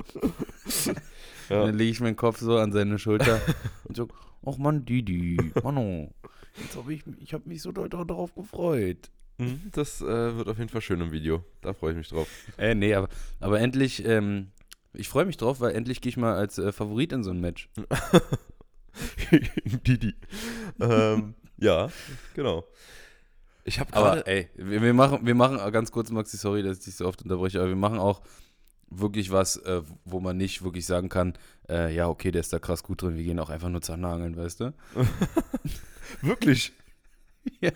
Ja. 1.49 1.65
dann 1.65 1.77
lege 1.77 1.91
ich 1.91 1.99
meinen 2.01 2.15
Kopf 2.15 2.39
so 2.39 2.57
an 2.57 2.71
seine 2.71 2.99
Schulter 2.99 3.39
und 3.85 3.95
so, 3.95 4.07
ach 4.45 4.57
Mann, 4.57 4.85
Didi, 4.85 5.37
Manno, 5.63 6.13
jetzt 6.61 6.75
habe 6.75 6.93
ich, 6.93 7.03
ich 7.19 7.33
habe 7.33 7.47
mich 7.47 7.61
so 7.61 7.71
doll 7.71 7.89
darauf 7.89 8.35
gefreut. 8.35 9.09
Mhm, 9.37 9.61
Das 9.71 10.01
äh, 10.01 10.35
wird 10.35 10.49
auf 10.49 10.57
jeden 10.57 10.69
Fall 10.69 10.81
schön 10.81 10.99
im 10.99 11.11
Video. 11.13 11.45
Da 11.61 11.73
freue 11.73 11.91
ich 11.91 11.97
mich 11.97 12.09
drauf. 12.09 12.27
Äh, 12.57 12.75
nee, 12.75 12.93
aber, 12.93 13.07
aber 13.39 13.61
endlich, 13.61 14.03
ähm, 14.05 14.51
ich 14.93 15.07
freue 15.07 15.25
mich 15.25 15.37
drauf, 15.37 15.61
weil 15.61 15.73
endlich 15.75 16.01
gehe 16.01 16.09
ich 16.09 16.17
mal 16.17 16.35
als 16.35 16.57
äh, 16.57 16.73
Favorit 16.73 17.13
in 17.13 17.23
so 17.23 17.31
ein 17.31 17.39
Match. 17.39 17.69
Didi. 19.87 20.13
ähm, 20.81 21.35
ja, 21.57 21.89
genau. 22.35 22.65
Ich 23.69 23.79
habe 23.79 23.93
Aber 23.93 24.15
gerade. 24.15 24.25
ey, 24.27 24.49
wir, 24.55 24.81
wir, 24.81 24.93
machen, 24.95 25.19
wir 25.27 25.35
machen 25.35 25.59
äh, 25.59 25.71
ganz 25.71 25.91
kurz, 25.91 26.09
Maxi, 26.09 26.37
sorry, 26.37 26.63
dass 26.63 26.79
ich 26.79 26.85
dich 26.85 26.95
so 26.95 27.05
oft 27.07 27.21
unterbreche, 27.21 27.59
aber 27.59 27.69
wir 27.69 27.75
machen 27.75 27.99
auch 27.99 28.21
wirklich 28.89 29.31
was, 29.31 29.57
äh, 29.57 29.83
wo 30.05 30.19
man 30.19 30.37
nicht 30.37 30.63
wirklich 30.63 30.87
sagen 30.87 31.07
kann, 31.07 31.37
äh, 31.69 31.93
ja, 31.93 32.07
okay, 32.07 32.31
der 32.31 32.41
ist 32.41 32.51
da 32.51 32.57
krass 32.57 32.81
gut 32.81 33.03
drin, 33.03 33.15
wir 33.15 33.23
gehen 33.23 33.37
auch 33.39 33.51
einfach 33.51 33.69
nur 33.69 33.83
Zahnnageln, 33.83 34.35
weißt 34.35 34.59
du? 34.61 34.73
Wirklich? 36.21 36.73
Ja. 37.61 37.71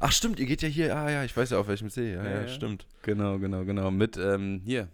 Ach, 0.00 0.12
stimmt, 0.12 0.38
ihr 0.38 0.44
geht 0.46 0.60
ja 0.60 0.68
hier. 0.68 0.94
Ah, 0.94 1.10
ja, 1.10 1.24
ich 1.24 1.34
weiß 1.34 1.50
ja, 1.50 1.58
auf 1.58 1.66
welchem 1.66 1.88
See. 1.88 2.12
Ja, 2.12 2.22
Ja, 2.22 2.30
ja, 2.30 2.40
ja. 2.42 2.48
stimmt. 2.48 2.86
Genau, 3.02 3.38
genau, 3.38 3.64
genau. 3.64 3.90
Mit, 3.90 4.16
ähm, 4.18 4.60
hier. 4.64 4.88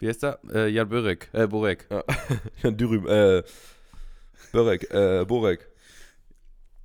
Wie 0.00 0.08
heißt 0.08 0.24
er? 0.24 0.40
Äh, 0.52 0.68
Jan 0.68 0.88
Börek. 0.88 1.28
Äh, 1.32 1.46
Borek. 1.46 1.86
Jan 2.62 2.76
Dürüm, 2.76 3.06
äh. 3.06 3.44
Börek, 4.52 4.90
äh, 4.90 5.24
Borek. 5.24 5.68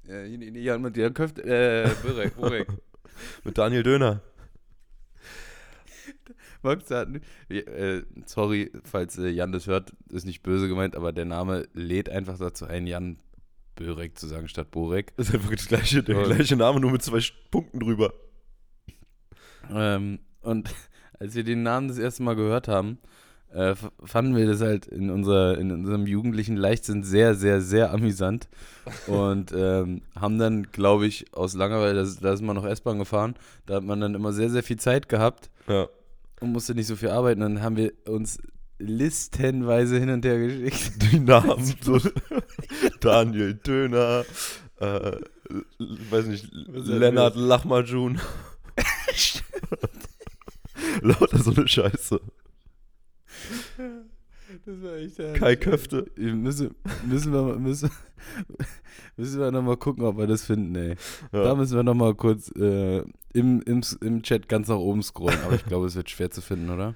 Äh, 0.07 0.27
Jan 0.27 0.81
mit 0.81 0.97
Jan 0.97 1.13
Köft, 1.13 1.39
äh, 1.39 1.89
Börek, 2.03 2.35
Borek. 2.35 2.67
Mit 3.43 3.57
Daniel 3.57 3.83
Döner. 3.83 4.21
Max 6.63 6.89
hat, 6.89 7.09
äh, 7.49 8.01
sorry, 8.25 8.71
falls 8.83 9.17
äh, 9.17 9.27
Jan 9.27 9.51
das 9.51 9.67
hört, 9.67 9.93
ist 10.09 10.25
nicht 10.25 10.43
böse 10.43 10.67
gemeint, 10.67 10.95
aber 10.95 11.11
der 11.11 11.25
Name 11.25 11.67
lädt 11.73 12.09
einfach 12.09 12.37
dazu 12.37 12.65
ein, 12.65 12.87
Jan 12.87 13.17
Börek 13.75 14.17
zu 14.17 14.27
sagen 14.27 14.47
statt 14.47 14.71
Borek. 14.71 15.15
Das 15.17 15.29
ist 15.29 15.35
einfach 15.35 15.51
das 15.51 15.67
gleiche, 15.67 16.03
der 16.03 16.23
gleiche 16.23 16.55
Name, 16.55 16.79
nur 16.79 16.91
mit 16.91 17.03
zwei 17.03 17.19
Punkten 17.51 17.79
drüber. 17.79 18.13
Ähm, 19.69 20.19
und 20.41 20.73
als 21.19 21.35
wir 21.35 21.43
den 21.43 21.63
Namen 21.63 21.87
das 21.89 21.97
erste 21.97 22.23
Mal 22.23 22.35
gehört 22.35 22.67
haben, 22.67 22.97
äh, 23.53 23.75
fanden 24.03 24.35
wir 24.35 24.47
das 24.47 24.61
halt 24.61 24.87
in, 24.87 25.09
unserer, 25.09 25.57
in 25.57 25.71
unserem 25.71 26.07
jugendlichen 26.07 26.57
Leichtsinn 26.57 27.03
sehr, 27.03 27.35
sehr, 27.35 27.61
sehr 27.61 27.91
amüsant. 27.93 28.47
Und 29.07 29.51
ähm, 29.55 30.01
haben 30.19 30.39
dann, 30.39 30.63
glaube 30.71 31.05
ich, 31.05 31.33
aus 31.33 31.53
Langeweile, 31.53 32.03
da, 32.03 32.09
da 32.21 32.33
ist 32.33 32.41
man 32.41 32.55
noch 32.55 32.65
S-Bahn 32.65 32.99
gefahren, 32.99 33.35
da 33.65 33.75
hat 33.75 33.83
man 33.83 34.01
dann 34.01 34.15
immer 34.15 34.33
sehr, 34.33 34.49
sehr 34.49 34.63
viel 34.63 34.77
Zeit 34.77 35.07
gehabt 35.07 35.49
Ja. 35.67 35.87
und 36.41 36.51
musste 36.51 36.73
nicht 36.75 36.87
so 36.87 36.95
viel 36.95 37.09
arbeiten. 37.09 37.41
Dann 37.41 37.61
haben 37.61 37.77
wir 37.77 37.93
uns 38.07 38.39
listenweise 38.79 39.99
hin 39.99 40.09
und 40.09 40.25
her 40.25 40.39
geschickt. 40.39 41.01
Die 41.11 41.19
Namen. 41.19 41.73
So. 41.81 41.99
Daniel 42.99 43.53
Döner. 43.53 44.25
Äh, 44.79 45.11
weiß 46.09 46.25
nicht, 46.25 46.49
Lennart 46.51 47.35
Lachmajun. 47.35 48.19
Lauter 51.01 51.37
so 51.37 51.51
eine 51.51 51.67
Scheiße. 51.67 52.19
Das 54.65 54.81
war 54.83 54.95
echt 54.95 55.17
Kai 55.39 55.55
Köfte. 55.55 56.05
Müssen, 56.17 56.75
müssen 57.07 57.31
wir, 57.33 57.55
müssen, 57.57 57.89
müssen 59.17 59.39
wir 59.39 59.51
nochmal 59.51 59.77
gucken, 59.77 60.03
ob 60.03 60.17
wir 60.17 60.27
das 60.27 60.45
finden, 60.45 60.75
ey. 60.75 60.95
Da 61.31 61.45
Ja. 61.45 61.55
müssen 61.55 61.75
wir 61.75 61.83
nochmal 61.83 62.13
kurz 62.13 62.51
äh, 62.55 62.99
im, 63.33 63.61
im, 63.61 63.81
im 64.01 64.21
Chat 64.21 64.49
ganz 64.49 64.67
nach 64.67 64.75
oben 64.77 65.01
scrollen. 65.01 65.39
Aber 65.45 65.55
ich 65.55 65.65
glaube, 65.65 65.87
es 65.87 65.95
wird 65.95 66.09
schwer 66.09 66.29
zu 66.29 66.41
finden, 66.41 66.69
oder? 66.69 66.95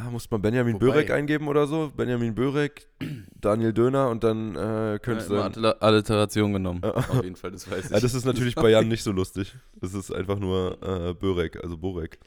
Ah, 0.00 0.10
muss 0.10 0.30
man 0.30 0.40
Benjamin 0.40 0.74
Wobei- 0.74 0.86
Börek 0.92 1.10
eingeben 1.10 1.48
oder 1.48 1.66
so? 1.66 1.90
Benjamin 1.96 2.32
Börek, 2.32 2.86
Daniel 3.40 3.72
Döner 3.72 4.10
und 4.10 4.22
dann 4.22 4.54
äh, 4.54 5.00
könnte 5.02 5.24
es 5.24 5.28
Ja, 5.28 5.48
dann. 5.48 5.52
immer 5.54 5.66
Alliter- 5.72 5.82
Alliteration 5.82 6.52
genommen. 6.52 6.84
Auf 6.84 7.24
jeden 7.24 7.34
Fall, 7.34 7.50
das 7.50 7.68
weiß 7.68 7.86
ich. 7.86 7.90
Ja, 7.90 7.98
das 7.98 8.14
ist 8.14 8.24
natürlich 8.24 8.54
bei 8.54 8.70
Jan 8.70 8.86
nicht 8.86 9.02
so 9.02 9.10
lustig. 9.10 9.56
Das 9.80 9.94
ist 9.94 10.12
einfach 10.14 10.38
nur 10.38 10.78
äh, 10.82 11.14
Börek, 11.14 11.62
also 11.64 11.76
Borek. 11.76 12.20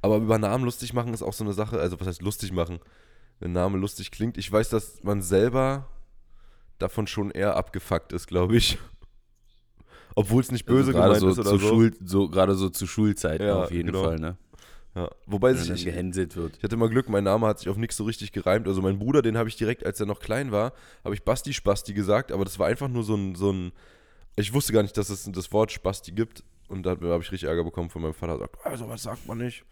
Aber 0.00 0.16
über 0.16 0.36
Namen 0.38 0.64
lustig 0.64 0.94
machen 0.94 1.14
ist 1.14 1.22
auch 1.22 1.32
so 1.32 1.44
eine 1.44 1.52
Sache. 1.52 1.78
Also, 1.78 2.00
was 2.00 2.08
heißt 2.08 2.22
lustig 2.22 2.50
machen? 2.52 2.80
Wenn 3.38 3.52
Name 3.52 3.78
lustig 3.78 4.10
klingt. 4.10 4.36
Ich 4.36 4.50
weiß, 4.50 4.70
dass 4.70 5.04
man 5.04 5.22
selber 5.22 5.86
davon 6.78 7.06
schon 7.06 7.30
eher 7.30 7.56
abgefuckt 7.56 8.12
ist, 8.12 8.26
glaube 8.26 8.56
ich. 8.56 8.78
Obwohl 10.16 10.42
es 10.42 10.50
nicht 10.50 10.66
böse 10.66 10.88
also 10.90 10.92
gemeint 10.92 11.20
so, 11.20 11.28
ist 11.28 11.38
oder 11.38 11.50
zu 11.50 11.58
so. 11.58 11.68
Schul, 11.68 11.92
so. 12.04 12.28
Gerade 12.28 12.54
so 12.56 12.68
zu 12.68 12.86
Schulzeiten 12.88 13.46
Ja, 13.46 13.62
auf 13.62 13.70
jeden 13.70 13.86
genau. 13.92 14.02
Fall, 14.04 14.18
ne? 14.18 14.36
Ja. 14.94 15.10
Wobei 15.26 15.54
sich, 15.54 15.68
dann 15.68 15.76
ich, 15.76 15.84
gehänselt 15.84 16.36
wird. 16.36 16.58
ich 16.58 16.64
hatte 16.64 16.76
mal 16.76 16.88
Glück, 16.90 17.08
mein 17.08 17.24
Name 17.24 17.46
hat 17.46 17.58
sich 17.58 17.68
auf 17.68 17.78
nichts 17.78 17.96
so 17.96 18.04
richtig 18.04 18.32
gereimt. 18.32 18.68
Also 18.68 18.82
mein 18.82 18.98
Bruder, 18.98 19.22
den 19.22 19.38
habe 19.38 19.48
ich 19.48 19.56
direkt, 19.56 19.86
als 19.86 19.98
er 20.00 20.06
noch 20.06 20.20
klein 20.20 20.52
war, 20.52 20.72
habe 21.02 21.14
ich 21.14 21.22
Basti 21.22 21.54
Spasti 21.54 21.94
gesagt, 21.94 22.30
aber 22.30 22.44
das 22.44 22.58
war 22.58 22.66
einfach 22.66 22.88
nur 22.88 23.02
so 23.02 23.14
ein, 23.14 23.34
so 23.34 23.50
ein 23.52 23.72
ich 24.36 24.52
wusste 24.52 24.72
gar 24.72 24.82
nicht, 24.82 24.96
dass 24.96 25.08
es 25.08 25.30
das 25.30 25.52
Wort 25.52 25.72
Spasti 25.72 26.12
gibt 26.12 26.44
und 26.68 26.84
da 26.84 26.90
habe 26.90 27.20
ich 27.22 27.32
richtig 27.32 27.48
Ärger 27.48 27.64
bekommen 27.64 27.90
von 27.90 28.02
meinem 28.02 28.14
Vater, 28.14 28.38
sagt, 28.38 28.66
also 28.66 28.88
was 28.88 29.02
sagt 29.02 29.26
man 29.26 29.38
nicht? 29.38 29.64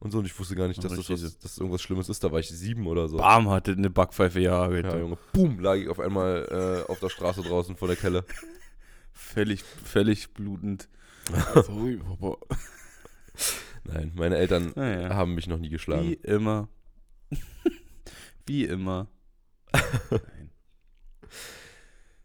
und 0.00 0.10
so. 0.10 0.18
Und 0.18 0.26
ich 0.26 0.38
wusste 0.38 0.54
gar 0.54 0.68
nicht, 0.68 0.82
dass 0.82 0.92
das, 0.92 1.10
was, 1.10 1.20
dass 1.22 1.38
das 1.38 1.58
irgendwas 1.58 1.82
Schlimmes 1.82 2.08
ist. 2.08 2.22
Da 2.22 2.30
war 2.32 2.40
ich 2.40 2.48
sieben 2.48 2.86
oder 2.86 3.08
so. 3.08 3.16
Bam, 3.18 3.50
hatte 3.50 3.72
eine 3.72 3.90
Backpfeife 3.90 4.40
gehagelt. 4.40 4.86
Ja, 4.86 4.98
Junge, 4.98 5.18
boom, 5.32 5.60
lag 5.60 5.76
ich 5.76 5.88
auf 5.88 6.00
einmal 6.00 6.84
äh, 6.86 6.90
auf 6.90 7.00
der 7.00 7.08
Straße 7.08 7.42
draußen 7.42 7.76
vor 7.76 7.88
der 7.88 7.96
Kelle. 7.96 8.24
Völlig, 9.12 9.62
völlig 9.62 10.32
blutend. 10.34 10.88
Sorry, 11.54 11.96
Papa. 11.96 12.36
Nein, 13.86 14.12
meine 14.14 14.36
Eltern 14.36 14.72
Naja. 14.74 15.14
haben 15.14 15.34
mich 15.34 15.46
noch 15.46 15.58
nie 15.58 15.68
geschlagen. 15.68 16.08
Wie 16.08 16.14
immer. 16.14 16.68
Wie 18.46 18.64
immer. 18.64 19.08
Nein. 19.72 20.50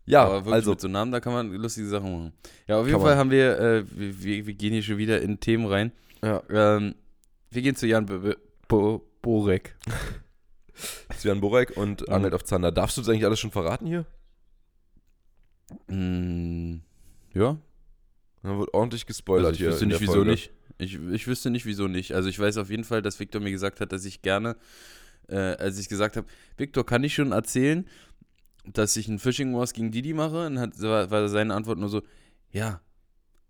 Ja, 0.06 0.24
Aber 0.26 0.34
wirklich 0.46 0.54
also 0.56 0.72
mit 0.72 0.82
so 0.82 0.88
Namen, 0.88 1.12
da 1.12 1.20
kann 1.20 1.34
man 1.34 1.54
lustige 1.54 1.88
Sachen 1.88 2.12
machen. 2.12 2.34
Ja, 2.68 2.80
auf 2.80 2.88
jeden 2.88 3.00
Fall 3.00 3.12
man. 3.12 3.18
haben 3.20 3.32
wir, 3.32 3.60
äh, 3.60 3.86
wir, 3.90 4.46
wir, 4.48 4.54
gehen 4.54 4.74
hier 4.74 4.84
schon 4.84 4.98
wieder 4.98 5.22
in 5.22 5.40
Themen 5.40 5.66
rein. 5.68 5.92
Ja. 6.24 6.42
Ähm, 6.50 6.96
wir 7.50 7.62
gehen 7.62 7.76
zu 7.76 7.88
Jan 7.88 8.06
Bo 8.06 8.34
Bo 8.68 9.08
Borek. 9.22 9.76
Sven 11.18 11.40
Borek 11.42 11.78
und 11.78 12.02
Mhm. 12.08 12.14
angelt 12.14 12.34
auf 12.34 12.44
Zander. 12.44 12.72
Darfst 12.72 12.98
du 12.98 13.02
das 13.02 13.10
eigentlich 13.10 13.26
alles 13.26 13.40
schon 13.40 13.52
verraten 13.52 13.86
hier? 13.86 14.06
Mm, 15.88 16.82
ja, 17.34 17.58
Da 18.44 18.58
wird 18.58 18.74
ordentlich 18.74 19.06
gespoilert 19.06 19.46
also 19.48 19.56
ich 19.56 19.60
hier. 19.60 19.70
wüsste 19.70 19.86
nicht, 19.86 20.02
wieso 20.02 20.14
Folge. 20.14 20.32
nicht. 20.32 20.52
Ich, 20.78 20.96
ich 20.96 21.28
wüsste 21.28 21.50
nicht, 21.52 21.66
wieso 21.66 21.88
nicht. 21.88 22.14
Also 22.14 22.28
ich 22.30 22.40
weiß 22.40 22.58
auf 22.58 22.70
jeden 22.70 22.84
Fall, 22.84 23.02
dass 23.02 23.20
Victor 23.20 23.40
mir 23.42 23.52
gesagt 23.52 23.80
hat, 23.82 23.92
dass 23.92 24.04
ich 24.06 24.22
gerne, 24.24 24.56
äh, 25.28 25.36
als 25.38 25.78
ich 25.78 25.88
gesagt 25.90 26.18
habe, 26.18 26.26
Victor, 26.58 26.86
kann 26.86 27.04
ich 27.04 27.14
schon 27.14 27.32
erzählen, 27.34 27.88
dass 28.66 28.96
ich 28.98 29.08
ein 29.08 29.20
Fishing 29.20 29.56
Wars 29.56 29.74
gegen 29.74 29.92
Didi 29.92 30.14
mache? 30.14 30.48
Und 30.48 30.60
hat, 30.60 30.80
war, 30.82 31.12
war 31.12 31.30
seine 31.30 31.54
Antwort 31.54 31.78
nur 31.78 31.90
so, 31.90 32.02
ja, 32.52 32.82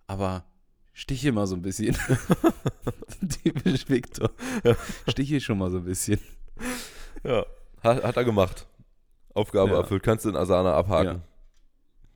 aber 0.08 0.44
stiche 0.94 1.32
mal 1.32 1.48
so 1.48 1.56
ein 1.56 1.62
bisschen. 1.62 1.96
Typisch 3.44 3.88
Victor. 3.88 4.32
Stiche 5.08 5.40
schon 5.40 5.58
mal 5.58 5.72
so 5.72 5.78
ein 5.78 5.86
bisschen. 5.86 6.20
Ja, 7.24 7.46
hat, 7.82 8.04
hat 8.04 8.18
er 8.18 8.26
gemacht. 8.26 8.68
Aufgabe 9.34 9.72
Ja. 9.72 9.78
erfüllt. 9.80 10.04
Kannst 10.04 10.26
du 10.26 10.30
in 10.30 10.36
Asana 10.36 10.74
abhaken. 10.74 11.18
Ja. 11.18 11.22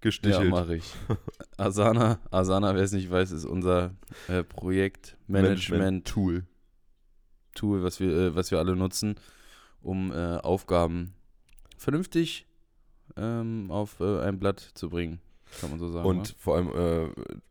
Gestichelt. 0.06 0.44
Ja, 0.44 0.50
mache 0.52 0.76
ich. 0.76 0.94
Asana, 1.58 2.20
Asana, 2.30 2.76
wer 2.76 2.84
es 2.84 2.92
nicht 2.92 3.10
weiß, 3.10 3.32
ist 3.32 3.44
unser 3.44 3.96
äh, 4.28 4.44
Projektmanagement-Tool, 4.44 6.46
Tool, 7.56 7.82
was 7.82 8.00
wir, 8.00 8.16
äh, 8.16 8.36
was 8.36 8.52
wir 8.52 8.60
alle 8.60 8.76
nutzen, 8.76 9.16
um 9.82 10.12
äh, 10.12 10.38
Aufgaben 10.38 11.16
vernünftig 11.76 12.46
ähm, 13.18 13.72
auf 13.72 14.00
äh, 14.00 14.20
ein 14.22 14.38
Blatt 14.38 14.60
zu 14.76 14.92
bringen, 14.92 15.22
kann 15.60 15.72
man 15.72 15.80
so 15.80 15.90
sagen. 15.90 16.08
und 16.08 16.36
vor 16.38 16.58
allem 16.58 17.08
äh, 17.08 17.10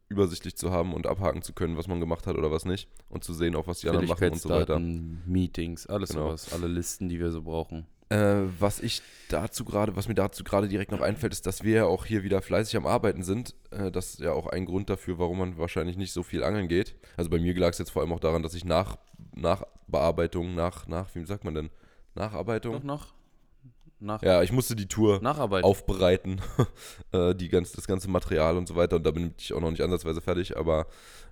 übersichtlich 0.09 0.57
zu 0.57 0.71
haben 0.71 0.95
und 0.95 1.09
abhaken 1.09 1.43
zu 1.43 1.55
können, 1.55 1.77
was 1.77 1.89
man 1.89 1.99
gemacht 1.99 2.29
hat 2.29 2.37
oder 2.37 2.53
was 2.53 2.67
nicht. 2.67 2.89
Und 3.09 3.25
zu 3.25 3.35
sehen, 3.35 3.57
auch 3.57 3.67
was 3.67 3.81
die 3.81 3.87
ne? 3.87 3.95
anderen 3.95 4.11
machen 4.11 4.31
und 4.31 4.41
so 4.41 4.49
weiter. 4.49 4.79
Meetings, 4.79 5.89
alles 5.89 6.11
Genau. 6.11 6.29
sowas, 6.29 6.53
alle 6.53 6.69
Listen, 6.69 7.09
die 7.09 7.19
wir 7.19 7.33
so 7.33 7.43
brauchen. 7.43 7.89
Äh, 8.15 8.47
was 8.61 8.81
ich 8.81 9.03
dazu 9.29 9.65
gerade, 9.65 9.97
was 9.97 10.07
mir 10.07 10.15
dazu 10.15 10.45
gerade 10.45 10.69
direkt 10.69 10.93
noch 10.93 11.01
einfällt, 11.01 11.33
ist, 11.33 11.47
dass 11.47 11.65
wir 11.65 11.75
ja 11.75 11.85
auch 11.87 12.05
hier 12.05 12.23
wieder 12.23 12.43
fleißig 12.43 12.77
am 12.77 12.87
Arbeiten 12.87 13.25
sind. 13.25 13.57
Äh, 13.73 13.91
das 13.91 14.15
ist 14.15 14.21
ja 14.21 14.33
auch 14.33 14.47
ein 14.47 14.67
Grund 14.67 14.89
dafür, 14.89 15.19
warum 15.19 15.39
man 15.39 15.59
wahrscheinlich 15.59 15.97
nicht 15.97 16.13
so 16.13 16.23
viel 16.23 16.45
angeln 16.45 16.69
geht. 16.69 16.95
Also 17.17 17.29
bei 17.29 17.41
mir 17.41 17.59
lag 17.59 17.71
es 17.71 17.79
jetzt 17.79 17.91
vor 17.91 18.03
allem 18.03 18.13
auch 18.13 18.21
daran, 18.21 18.45
dass 18.45 18.55
ich 18.55 18.65
nach, 18.65 18.99
nach 19.35 19.65
Bearbeitung, 19.89 20.55
nach, 20.55 20.87
nach, 20.87 21.13
wie 21.15 21.25
sagt 21.25 21.43
man 21.43 21.55
denn? 21.55 21.71
Nacharbeitung? 22.15 22.75
Doch 22.75 22.85
noch? 22.85 23.15
Nach, 23.99 24.23
Ja, 24.23 24.43
ich 24.43 24.53
musste 24.53 24.77
die 24.77 24.87
Tour 24.87 25.21
aufbereiten, 25.65 26.41
äh, 27.13 27.35
die 27.35 27.49
ganz, 27.49 27.73
das 27.73 27.89
ganze 27.89 28.09
Material 28.09 28.57
und 28.57 28.69
so 28.69 28.77
weiter. 28.77 28.97
Und 28.97 29.07
da 29.07 29.11
bin 29.11 29.35
ich 29.39 29.53
auch 29.55 29.61
noch 29.61 29.71
nicht 29.71 29.83
ansatzweise 29.83 30.21
fertig. 30.21 30.57
Aber 30.57 30.87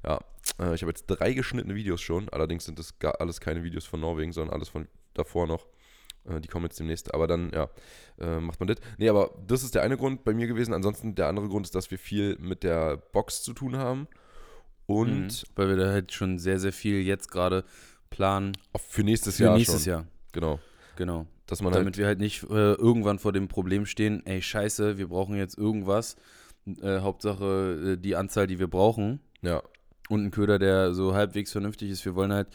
ja, 0.05 0.19
äh, 0.59 0.75
ich 0.75 0.83
habe 0.83 0.91
jetzt 0.91 1.07
drei 1.07 1.33
geschnittene 1.33 1.77
Videos 1.77 2.01
schon. 2.01 2.29
Allerdings 2.31 2.65
sind 2.65 2.79
das 2.81 2.99
gar 2.99 3.21
alles 3.21 3.41
keine 3.41 3.63
Videos 3.63 3.85
von 3.85 4.01
Norwegen, 4.01 4.33
sondern 4.33 4.55
alles 4.55 4.69
von 4.69 4.89
davor 5.15 5.47
noch. 5.47 5.67
Äh, 6.29 6.41
die 6.41 6.49
kommen 6.49 6.67
jetzt 6.67 6.79
demnächst. 6.79 7.13
Aber 7.15 7.27
dann, 7.27 7.51
ja, 7.53 7.69
äh, 8.21 8.41
macht 8.41 8.61
man 8.61 8.69
das. 8.69 8.79
Nee, 8.99 9.09
aber 9.09 9.31
das 9.47 9.63
ist 9.63 9.75
der 9.75 9.83
eine 9.83 9.97
Grund 9.97 10.25
bei 10.25 10.33
mir 10.35 10.47
gewesen. 10.47 10.75
Ansonsten 10.75 11.15
der 11.15 11.29
andere 11.29 11.49
Grund 11.49 11.67
ist, 11.67 11.75
dass 11.75 11.91
wir 11.91 11.99
viel 11.99 12.37
mit 12.39 12.63
der 12.63 12.97
Box 12.97 13.43
zu 13.43 13.53
tun 13.53 13.77
haben. 13.77 14.09
Und 14.87 15.27
Mhm. 15.27 15.29
Weil 15.57 15.69
wir 15.69 15.77
da 15.77 15.91
halt 15.93 16.13
schon 16.13 16.39
sehr, 16.39 16.59
sehr 16.59 16.73
viel 16.73 17.01
jetzt 17.03 17.31
gerade 17.31 17.65
planen 18.11 18.53
für 18.89 19.03
nächstes 19.05 19.37
für 19.37 19.45
Jahr 19.45 19.57
nächstes 19.57 19.85
schon. 19.85 19.93
Jahr. 19.93 20.07
Genau. 20.33 20.59
Genau. 20.97 21.27
Dass 21.47 21.63
man 21.63 21.73
Damit 21.73 21.97
wir 21.99 22.07
halt 22.07 22.19
nicht 22.19 22.43
äh, 22.45 22.73
irgendwann 22.75 23.19
vor 23.19 23.33
dem 23.33 23.49
Problem 23.49 23.87
stehen, 23.87 24.25
ey, 24.27 24.41
scheiße, 24.43 24.99
wir 24.99 25.09
brauchen 25.09 25.37
jetzt 25.37 25.57
irgendwas. 25.59 26.17
Äh, 26.67 27.01
Hauptsache 27.01 27.95
äh, 27.95 27.97
die 27.97 28.17
Anzahl, 28.17 28.47
die 28.47 28.59
wir 28.59 28.69
brauchen. 28.69 29.21
halt, 29.43 29.53
ja, 29.55 29.63
Und 30.09 30.25
ein 30.25 30.31
Köder, 30.31 30.59
der 30.59 30.95
so 30.95 31.15
halbwegs 31.15 31.53
vernünftig 31.53 31.91
ist. 31.91 32.05
Wir 32.05 32.15
wollen 32.15 32.33
halt, 32.33 32.49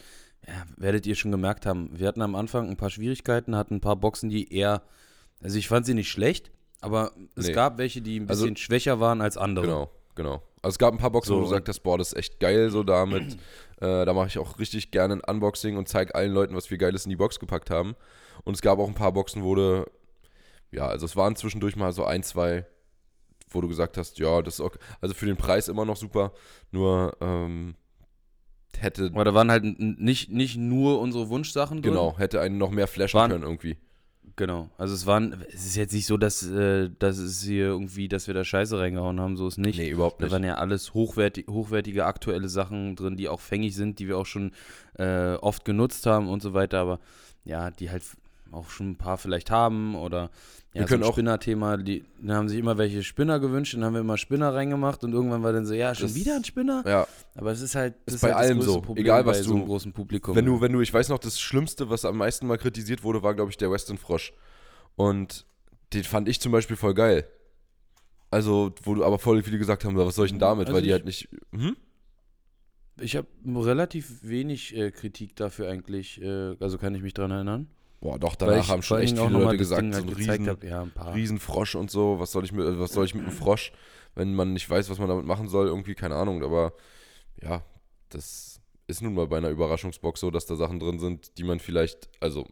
ja, 0.45 0.63
werdet 0.77 1.05
ihr 1.05 1.15
schon 1.15 1.31
gemerkt 1.31 1.65
haben, 1.65 1.89
wir 1.97 2.07
hatten 2.07 2.21
am 2.21 2.35
Anfang 2.35 2.69
ein 2.69 2.77
paar 2.77 2.89
Schwierigkeiten, 2.89 3.55
hatten 3.55 3.75
ein 3.75 3.81
paar 3.81 3.95
Boxen, 3.95 4.29
die 4.29 4.53
eher, 4.53 4.81
also 5.41 5.57
ich 5.57 5.67
fand 5.67 5.85
sie 5.85 5.93
nicht 5.93 6.09
schlecht, 6.09 6.51
aber 6.81 7.11
es 7.35 7.47
Nee. 7.47 7.53
gab 7.53 7.77
welche, 7.77 8.01
die 8.01 8.19
ein 8.19 8.29
Also- 8.29 8.43
bisschen 8.43 8.57
schwächer 8.57 8.99
waren 8.99 9.21
als 9.21 9.37
andere. 9.37 9.65
Genau, 9.65 9.91
genau. 10.15 10.43
Also 10.61 10.75
es 10.75 10.79
gab 10.79 10.93
ein 10.93 10.97
paar 10.99 11.11
Boxen, 11.11 11.29
So, 11.29 11.35
wo 11.35 11.39
du 11.41 11.45
gesagt 11.49 11.69
hast, 11.69 11.79
boah, 11.81 11.97
das 11.97 12.09
ist 12.13 12.17
echt 12.17 12.39
geil 12.39 12.69
so 12.69 12.83
damit. 12.83 13.33
äh, 13.79 14.05
da 14.05 14.13
mache 14.13 14.27
ich 14.27 14.37
auch 14.39 14.57
richtig 14.59 14.89
gerne 14.91 15.15
ein 15.15 15.21
Unboxing 15.21 15.77
und 15.77 15.87
zeige 15.87 16.15
allen 16.15 16.31
Leuten, 16.33 16.55
was 16.55 16.69
wir 16.71 16.77
Geiles 16.79 17.05
in 17.05 17.09
die 17.11 17.15
Box 17.15 17.39
gepackt 17.39 17.69
haben. 17.69 17.95
Und 18.43 18.55
es 18.55 18.61
gab 18.61 18.79
auch 18.79 18.87
ein 18.87 18.95
paar 18.95 19.11
Boxen, 19.11 19.43
wo 19.43 19.53
du, 19.55 19.85
ja, 20.71 20.87
also 20.87 21.05
es 21.05 21.15
waren 21.15 21.35
zwischendurch 21.35 21.75
mal 21.75 21.91
so 21.93 22.03
ein, 22.03 22.23
zwei, 22.23 22.65
wo 23.49 23.61
du 23.61 23.67
gesagt 23.67 23.97
hast, 23.97 24.17
ja, 24.19 24.41
das 24.41 24.55
ist 24.55 24.61
okay. 24.61 24.79
Also 24.99 25.13
für 25.13 25.25
den 25.27 25.37
Preis 25.37 25.67
immer 25.67 25.85
noch 25.85 25.95
super, 25.97 26.31
nur 26.71 27.15
ähm, 27.21 27.75
hätte, 28.81 29.11
Aber 29.13 29.25
da 29.25 29.33
waren 29.33 29.51
halt 29.51 29.63
nicht, 29.79 30.29
nicht 30.31 30.57
nur 30.57 30.99
unsere 31.01 31.29
Wunschsachen 31.29 31.81
drin. 31.81 31.91
genau, 31.93 32.17
hätte 32.17 32.41
einen 32.41 32.57
noch 32.57 32.71
mehr 32.71 32.87
flashen 32.87 33.17
Waren- 33.19 33.31
können 33.31 33.43
irgendwie. 33.43 33.77
Genau. 34.35 34.69
Also 34.77 34.93
es 34.93 35.07
waren, 35.07 35.43
es 35.51 35.65
ist 35.65 35.75
jetzt 35.77 35.93
nicht 35.93 36.05
so, 36.05 36.15
dass, 36.15 36.43
äh, 36.47 36.91
dass 36.99 37.17
es 37.17 37.41
hier 37.41 37.65
irgendwie, 37.65 38.07
dass 38.07 38.27
wir 38.27 38.35
da 38.35 38.43
Scheiße 38.43 38.77
reingehauen 38.77 39.19
haben, 39.19 39.35
so 39.35 39.47
ist 39.47 39.57
nicht. 39.57 39.79
Nee, 39.79 39.89
überhaupt 39.89 40.21
Da 40.21 40.25
nicht. 40.25 40.33
waren 40.33 40.43
ja 40.43 40.55
alles 40.55 40.93
hochwertig, 40.93 41.47
hochwertige 41.49 42.05
aktuelle 42.05 42.47
Sachen 42.47 42.95
drin, 42.95 43.17
die 43.17 43.29
auch 43.29 43.39
fängig 43.39 43.75
sind, 43.75 43.97
die 43.97 44.07
wir 44.07 44.15
auch 44.19 44.27
schon 44.27 44.51
äh, 44.99 45.33
oft 45.35 45.65
genutzt 45.65 46.05
haben 46.05 46.27
und 46.29 46.43
so 46.43 46.53
weiter, 46.53 46.79
aber 46.79 46.99
ja, 47.45 47.71
die 47.71 47.89
halt 47.89 48.03
auch 48.51 48.69
schon 48.69 48.91
ein 48.91 48.95
paar 48.97 49.17
vielleicht 49.17 49.51
haben 49.51 49.95
oder 49.95 50.29
ja, 50.73 50.81
Wir 50.81 50.87
können 50.87 51.01
so 51.01 51.07
ein 51.07 51.09
auch- 51.09 51.13
Spinner-Thema, 51.15 51.77
die 51.77 52.03
dann 52.21 52.35
haben 52.35 52.49
sich 52.49 52.59
immer 52.59 52.77
welche 52.77 53.01
Spinner 53.03 53.39
gewünscht, 53.39 53.73
dann 53.73 53.83
haben 53.83 53.93
wir 53.93 54.01
immer 54.01 54.17
Spinner 54.17 54.53
reingemacht 54.53 55.03
und 55.03 55.13
irgendwann 55.13 55.41
war 55.41 55.51
dann 55.53 55.65
so, 55.65 55.73
ja, 55.73 55.95
schon 55.95 56.07
Das- 56.07 56.15
wieder 56.15 56.35
ein 56.35 56.43
Spinner? 56.43 56.83
Ja, 56.85 57.07
Aber 57.35 57.51
es 57.51 57.61
ist 57.61 57.73
halt, 57.75 57.95
das 58.05 58.15
Ist 58.15 58.21
bei 58.21 58.27
halt 58.33 58.37
allem 58.49 58.61
so. 58.61 58.81
Problem 58.81 59.03
Egal, 59.05 59.25
was 59.25 59.37
bei 59.37 59.43
so 59.43 59.51
du- 59.51 59.57
einem 59.57 59.65
großen 59.65 59.93
Publikum. 59.93 60.35
Wenn 60.35 60.45
du, 60.45 60.61
wenn 60.61 60.71
du, 60.73 60.81
ich 60.81 60.93
weiß 60.93 61.09
noch, 61.09 61.19
das 61.19 61.39
Schlimmste, 61.39 61.89
was 61.89 62.05
am 62.05 62.17
meisten 62.17 62.45
mal 62.47 62.57
kritisiert 62.57 63.03
wurde, 63.03 63.23
war, 63.23 63.33
glaube 63.33 63.49
ich, 63.51 63.57
der 63.57 63.71
Western 63.71 63.97
Frosch. 63.97 64.33
Und 64.95 65.45
den 65.93 66.03
fand 66.03 66.27
ich 66.27 66.39
zum 66.41 66.51
Beispiel 66.51 66.75
voll 66.75 66.93
geil. 66.93 67.27
Also, 68.29 68.73
wo 68.83 68.93
du 68.93 69.05
aber 69.05 69.19
voll 69.19 69.41
viele 69.41 69.57
gesagt 69.57 69.85
haben, 69.85 69.95
was 69.95 70.15
soll 70.15 70.25
ich 70.25 70.31
denn 70.33 70.39
damit? 70.39 70.67
Also 70.67 70.75
weil 70.75 70.83
die 70.83 70.91
halt 70.91 71.05
nicht. 71.05 71.29
Hm? 71.53 71.77
Ich 72.99 73.15
habe 73.15 73.27
relativ 73.45 74.23
wenig 74.23 74.75
äh, 74.75 74.91
Kritik 74.91 75.35
dafür 75.35 75.69
eigentlich, 75.69 76.21
äh, 76.21 76.55
also 76.59 76.77
kann 76.77 76.93
ich 76.95 77.01
mich 77.01 77.13
dran 77.13 77.31
erinnern. 77.31 77.67
Boah, 77.99 78.19
doch, 78.19 78.35
danach 78.35 78.63
ich 78.63 78.69
haben 78.69 78.83
schon 78.83 78.99
echt 78.99 79.17
viele 79.17 79.29
Leute 79.29 79.57
gesagt, 79.57 79.93
so 79.93 80.01
ein 80.01 80.09
riesen, 80.09 80.49
hab. 80.49 80.63
Ja. 80.63 80.87
Riesenfrosch 81.13 81.75
und 81.75 81.89
so, 81.89 82.19
was 82.19 82.31
soll 82.31 82.45
ich 82.45 82.51
mit, 82.51 82.79
was 82.79 82.91
soll 82.91 83.05
ich 83.05 83.15
mit 83.15 83.23
einem 83.23 83.33
Frosch, 83.33 83.71
wenn 84.13 84.35
man 84.35 84.53
nicht 84.53 84.69
weiß, 84.69 84.89
was 84.89 84.99
man 84.99 85.07
damit 85.07 85.25
machen 85.25 85.47
soll, 85.47 85.67
irgendwie, 85.67 85.95
keine 85.95 86.15
Ahnung, 86.15 86.43
aber 86.43 86.73
ja, 87.41 87.63
das 88.09 88.61
ist 88.87 89.01
nun 89.01 89.15
mal 89.15 89.27
bei 89.27 89.37
einer 89.37 89.49
Überraschungsbox 89.49 90.19
so, 90.19 90.31
dass 90.31 90.45
da 90.45 90.55
Sachen 90.55 90.79
drin 90.79 90.99
sind, 90.99 91.37
die 91.37 91.43
man 91.43 91.59
vielleicht, 91.59 92.09
also 92.19 92.47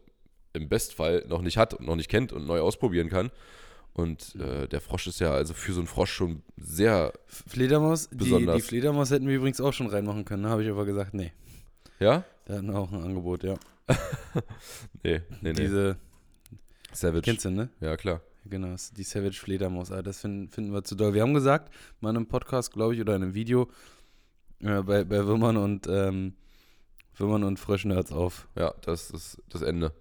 im 0.52 0.68
Bestfall 0.68 1.24
noch 1.28 1.42
nicht 1.42 1.56
hat 1.58 1.74
und 1.74 1.86
noch 1.86 1.96
nicht 1.96 2.10
kennt 2.10 2.32
und 2.32 2.46
neu 2.46 2.60
ausprobieren 2.60 3.08
kann. 3.08 3.30
Und 3.92 4.34
äh, 4.34 4.68
der 4.68 4.82
Frosch 4.82 5.06
ist 5.06 5.20
ja 5.20 5.32
also 5.32 5.54
für 5.54 5.72
so 5.72 5.80
einen 5.80 5.86
Frosch 5.86 6.12
schon 6.12 6.42
sehr, 6.58 7.12
Fledermaus, 7.26 8.10
die, 8.10 8.16
Besonders. 8.16 8.56
die 8.56 8.62
Fledermaus 8.62 9.10
hätten 9.10 9.26
wir 9.26 9.36
übrigens 9.36 9.60
auch 9.60 9.72
schon 9.72 9.86
reinmachen 9.86 10.26
können, 10.26 10.42
ne? 10.42 10.50
habe 10.50 10.62
ich 10.62 10.70
aber 10.70 10.84
gesagt, 10.84 11.14
nee. 11.14 11.32
ja? 11.98 12.24
Da 12.44 12.54
hatten 12.54 12.66
wir 12.66 12.78
auch 12.78 12.92
ein 12.92 13.02
Angebot, 13.02 13.42
ja. 13.42 13.54
Nee, 15.02 15.20
nee, 15.40 15.52
nee. 15.52 15.52
Diese, 15.52 15.96
Savage. 16.92 17.22
kennst 17.22 17.44
du, 17.44 17.50
ne? 17.50 17.68
Ja, 17.80 17.96
klar. 17.96 18.20
Genau, 18.44 18.74
die 18.96 19.02
Savage 19.02 19.34
Fledermaus. 19.38 19.90
Ah, 19.90 20.02
das 20.02 20.20
finden, 20.20 20.48
finden 20.48 20.72
wir 20.72 20.84
zu 20.84 20.94
doll. 20.94 21.14
Wir 21.14 21.22
haben 21.22 21.34
gesagt, 21.34 21.72
mal 22.00 22.10
in 22.10 22.16
einem 22.16 22.26
Podcast, 22.26 22.72
glaube 22.72 22.94
ich, 22.94 23.00
oder 23.00 23.16
in 23.16 23.22
einem 23.22 23.34
Video, 23.34 23.68
äh, 24.60 24.82
bei, 24.82 25.04
bei 25.04 25.26
Würmern 25.26 25.56
und 25.56 25.86
ähm, 25.88 26.34
Würmern 27.16 27.44
und 27.44 27.58
Fröschen 27.58 27.92
hört's 27.92 28.12
auf. 28.12 28.48
Ja, 28.56 28.74
das 28.82 29.10
ist 29.10 29.42
das 29.48 29.62
Ende. 29.62 29.92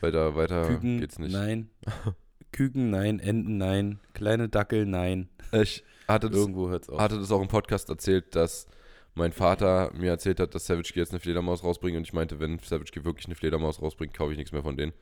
Weiter, 0.00 0.34
weiter 0.34 0.66
Küken, 0.66 0.98
geht's 1.00 1.18
nicht. 1.18 1.32
nein. 1.32 1.70
Küken, 2.52 2.90
nein. 2.90 3.18
Enten, 3.20 3.56
nein. 3.56 4.00
Kleine 4.12 4.48
Dackel, 4.48 4.84
nein. 4.84 5.28
Ich 5.52 5.84
hatte 6.08 6.28
das 6.28 6.38
Irgendwo 6.38 6.68
hört's 6.68 6.88
auf. 6.90 7.00
hatte 7.00 7.18
das 7.18 7.30
auch 7.30 7.40
im 7.40 7.48
Podcast 7.48 7.88
erzählt, 7.88 8.34
dass 8.34 8.66
mein 9.14 9.32
Vater 9.32 9.92
mir 9.94 10.10
erzählt 10.10 10.40
hat, 10.40 10.54
dass 10.54 10.66
Savage 10.66 10.92
jetzt 10.94 11.10
eine 11.10 11.20
Fledermaus 11.20 11.62
rausbringt 11.64 11.96
und 11.96 12.04
ich 12.04 12.12
meinte, 12.12 12.40
wenn 12.40 12.58
Savage 12.58 13.04
wirklich 13.04 13.26
eine 13.26 13.34
Fledermaus 13.34 13.82
rausbringt, 13.82 14.14
kaufe 14.14 14.32
ich 14.32 14.38
nichts 14.38 14.52
mehr 14.52 14.62
von 14.62 14.76
denen. 14.76 14.92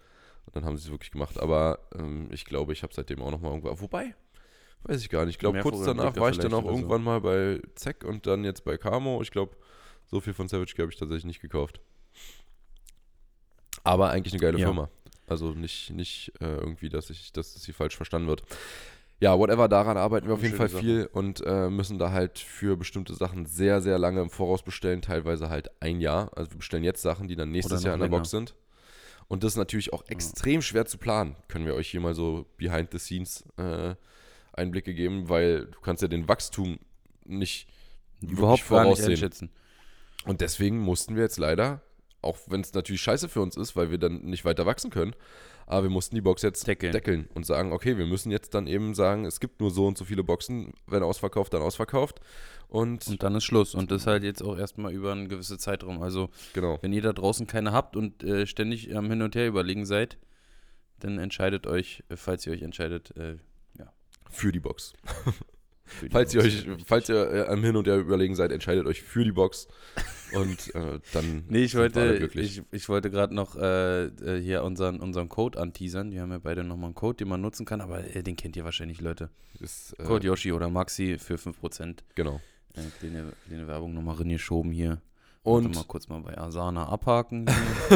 Und 0.46 0.56
dann 0.56 0.64
haben 0.64 0.76
sie 0.76 0.84
es 0.86 0.90
wirklich 0.90 1.10
gemacht. 1.10 1.38
Aber 1.38 1.78
ähm, 1.94 2.28
ich 2.32 2.44
glaube, 2.44 2.72
ich 2.72 2.82
habe 2.82 2.92
seitdem 2.94 3.22
auch 3.22 3.30
nochmal 3.30 3.52
irgendwo. 3.52 3.80
Wobei, 3.80 4.14
weiß 4.84 5.00
ich 5.00 5.10
gar 5.10 5.26
nicht. 5.26 5.34
Ich 5.34 5.38
glaube, 5.38 5.60
kurz 5.60 5.84
danach 5.84 6.16
war 6.16 6.30
ich 6.30 6.38
dann 6.38 6.52
auch 6.54 6.64
oder 6.64 6.72
so. 6.72 6.76
irgendwann 6.78 7.04
mal 7.04 7.20
bei 7.20 7.60
Zack 7.74 8.04
und 8.04 8.26
dann 8.26 8.44
jetzt 8.44 8.64
bei 8.64 8.76
Camo. 8.76 9.22
Ich 9.22 9.30
glaube, 9.30 9.56
so 10.06 10.20
viel 10.20 10.34
von 10.34 10.48
Savage 10.48 10.74
habe 10.78 10.90
ich 10.90 10.98
tatsächlich 10.98 11.26
nicht 11.26 11.40
gekauft. 11.40 11.80
Aber 13.84 14.10
eigentlich 14.10 14.32
eine 14.32 14.40
geile 14.40 14.58
Ja. 14.58 14.66
Firma. 14.66 14.90
Also 15.26 15.52
nicht, 15.52 15.90
nicht 15.90 16.32
äh, 16.40 16.56
irgendwie, 16.56 16.88
dass 16.88 17.08
ich, 17.10 17.32
dass 17.32 17.54
das 17.54 17.64
hier 17.64 17.74
falsch 17.74 17.96
verstanden 17.96 18.26
wird. 18.26 18.42
Ja, 19.20 19.38
whatever, 19.38 19.68
daran 19.68 19.98
arbeiten 19.98 20.28
wir 20.28 20.34
auf 20.34 20.42
jeden 20.42 20.56
Fall 20.56 20.70
viel 20.70 21.08
und 21.12 21.42
äh, 21.46 21.68
müssen 21.68 21.98
da 21.98 22.10
halt 22.10 22.38
für 22.38 22.78
bestimmte 22.78 23.14
Sachen 23.14 23.44
sehr, 23.44 23.82
sehr 23.82 23.98
lange 23.98 24.22
im 24.22 24.30
Voraus 24.30 24.62
bestellen, 24.62 25.02
teilweise 25.02 25.50
halt 25.50 25.70
ein 25.80 26.00
Jahr. 26.00 26.30
Also 26.36 26.52
wir 26.52 26.58
bestellen 26.58 26.84
jetzt 26.84 27.02
Sachen, 27.02 27.28
die 27.28 27.36
dann 27.36 27.50
nächstes 27.50 27.82
Jahr 27.82 27.94
in 27.94 28.00
der 28.00 28.08
Box 28.08 28.30
sind. 28.30 28.54
Und 29.28 29.44
das 29.44 29.52
ist 29.52 29.58
natürlich 29.58 29.92
auch 29.92 30.04
extrem 30.08 30.62
schwer 30.62 30.86
zu 30.86 30.96
planen. 30.96 31.36
Können 31.48 31.66
wir 31.66 31.74
euch 31.74 31.88
hier 31.90 32.00
mal 32.00 32.14
so 32.14 32.46
behind 32.56 32.90
the 32.92 32.98
scenes 32.98 33.44
äh, 33.58 33.94
Einblicke 34.54 34.94
geben, 34.94 35.28
weil 35.28 35.66
du 35.66 35.80
kannst 35.80 36.02
ja 36.02 36.08
den 36.08 36.26
Wachstum 36.26 36.78
nicht 37.24 37.68
Überhaupt 38.22 38.40
gar 38.40 38.50
nicht 38.52 38.64
voraussehen. 38.64 39.10
einschätzen. 39.10 39.50
Und 40.24 40.40
deswegen 40.40 40.78
mussten 40.78 41.14
wir 41.14 41.22
jetzt 41.22 41.38
leider, 41.38 41.82
auch 42.22 42.38
wenn 42.46 42.62
es 42.62 42.72
natürlich 42.72 43.02
scheiße 43.02 43.28
für 43.28 43.40
uns 43.40 43.56
ist, 43.56 43.76
weil 43.76 43.90
wir 43.90 43.98
dann 43.98 44.22
nicht 44.22 44.44
weiter 44.44 44.66
wachsen 44.66 44.90
können, 44.90 45.14
aber 45.70 45.84
wir 45.84 45.90
mussten 45.90 46.16
die 46.16 46.20
Box 46.20 46.42
jetzt 46.42 46.66
Deckeln. 46.66 46.92
deckeln 46.92 47.28
und 47.34 47.46
sagen, 47.46 47.72
okay, 47.72 47.96
wir 47.96 48.06
müssen 48.06 48.30
jetzt 48.30 48.54
dann 48.54 48.66
eben 48.66 48.94
sagen, 48.94 49.24
es 49.24 49.38
gibt 49.38 49.60
nur 49.60 49.70
so 49.70 49.86
und 49.86 49.96
so 49.96 50.04
viele 50.04 50.24
Boxen, 50.24 50.72
wenn 50.86 51.02
ausverkauft, 51.02 51.54
dann 51.54 51.62
ausverkauft. 51.62 52.20
Und, 52.68 53.06
Und 53.06 53.22
dann 53.22 53.36
ist 53.36 53.44
Schluss. 53.44 53.74
Und 53.74 53.90
das 53.90 54.06
halt 54.06 54.24
jetzt 54.24 54.42
auch 54.42 54.58
erstmal 54.58 54.92
über 54.92 55.12
einen 55.12 55.28
gewissen 55.28 55.58
Zeitraum. 55.58 56.02
Also, 56.02 56.30
genau, 56.54 56.78
wenn 56.82 56.92
ihr 56.92 57.02
da 57.02 57.12
draußen 57.12 57.46
keine 57.46 57.72
habt 57.72 57.96
und 57.96 58.22
äh, 58.22 58.46
ständig 58.46 58.94
am 58.96 59.08
Hin 59.10 59.22
und 59.22 59.34
Her 59.34 59.46
überlegen 59.46 59.86
seid, 59.86 60.18
dann 60.98 61.18
entscheidet 61.18 61.66
euch, 61.66 62.02
äh, 62.08 62.16
falls 62.16 62.46
ihr 62.46 62.52
euch 62.52 62.62
entscheidet, 62.62 63.16
äh, 63.16 63.36
für 64.30 64.52
die 64.52 64.60
Box. 64.60 64.92
Falls 66.10 66.34
ihr 66.34 66.42
euch, 66.42 66.66
falls 66.86 67.08
ihr 67.08 67.30
äh, 67.30 67.46
am 67.48 67.62
Hin 67.62 67.76
und 67.76 67.86
Her 67.86 67.98
überlegen 67.98 68.34
seid, 68.34 68.52
entscheidet 68.52 68.86
euch 68.86 69.02
für 69.02 69.24
die 69.24 69.32
Box. 69.32 69.68
Und 70.32 70.74
äh, 70.74 71.00
dann 71.12 71.44
Nee, 71.48 71.64
ich 71.64 71.74
wir 71.74 71.80
wollte, 71.82 72.30
ich, 72.34 72.62
ich 72.70 72.88
wollte 72.88 73.10
gerade 73.10 73.34
noch 73.34 73.56
äh, 73.56 74.06
äh, 74.06 74.40
hier 74.40 74.62
unseren, 74.62 75.00
unseren 75.00 75.28
Code 75.28 75.58
anteasern. 75.58 76.10
Die 76.10 76.20
haben 76.20 76.30
ja 76.30 76.38
beide 76.38 76.64
nochmal 76.64 76.86
einen 76.86 76.94
Code, 76.94 77.16
den 77.16 77.28
man 77.28 77.40
nutzen 77.40 77.66
kann, 77.66 77.80
aber 77.80 78.04
äh, 78.14 78.22
den 78.22 78.36
kennt 78.36 78.56
ihr 78.56 78.64
wahrscheinlich, 78.64 79.00
Leute. 79.00 79.30
ist, 79.58 79.96
Code 80.04 80.26
Yoshi 80.26 80.52
oder 80.52 80.68
Maxi 80.68 81.18
für 81.18 81.36
5%. 81.36 81.98
Genau. 82.14 82.40
Äh, 82.74 82.82
kleine, 82.98 83.32
kleine 83.46 83.66
Werbung 83.66 83.94
nochmal 83.94 84.16
reingeschoben 84.16 84.72
hier. 84.72 85.00
Und 85.42 85.64
Warte 85.64 85.78
mal 85.78 85.84
kurz 85.84 86.08
mal 86.08 86.20
bei 86.20 86.36
Asana 86.36 86.88
abhaken. 86.88 87.46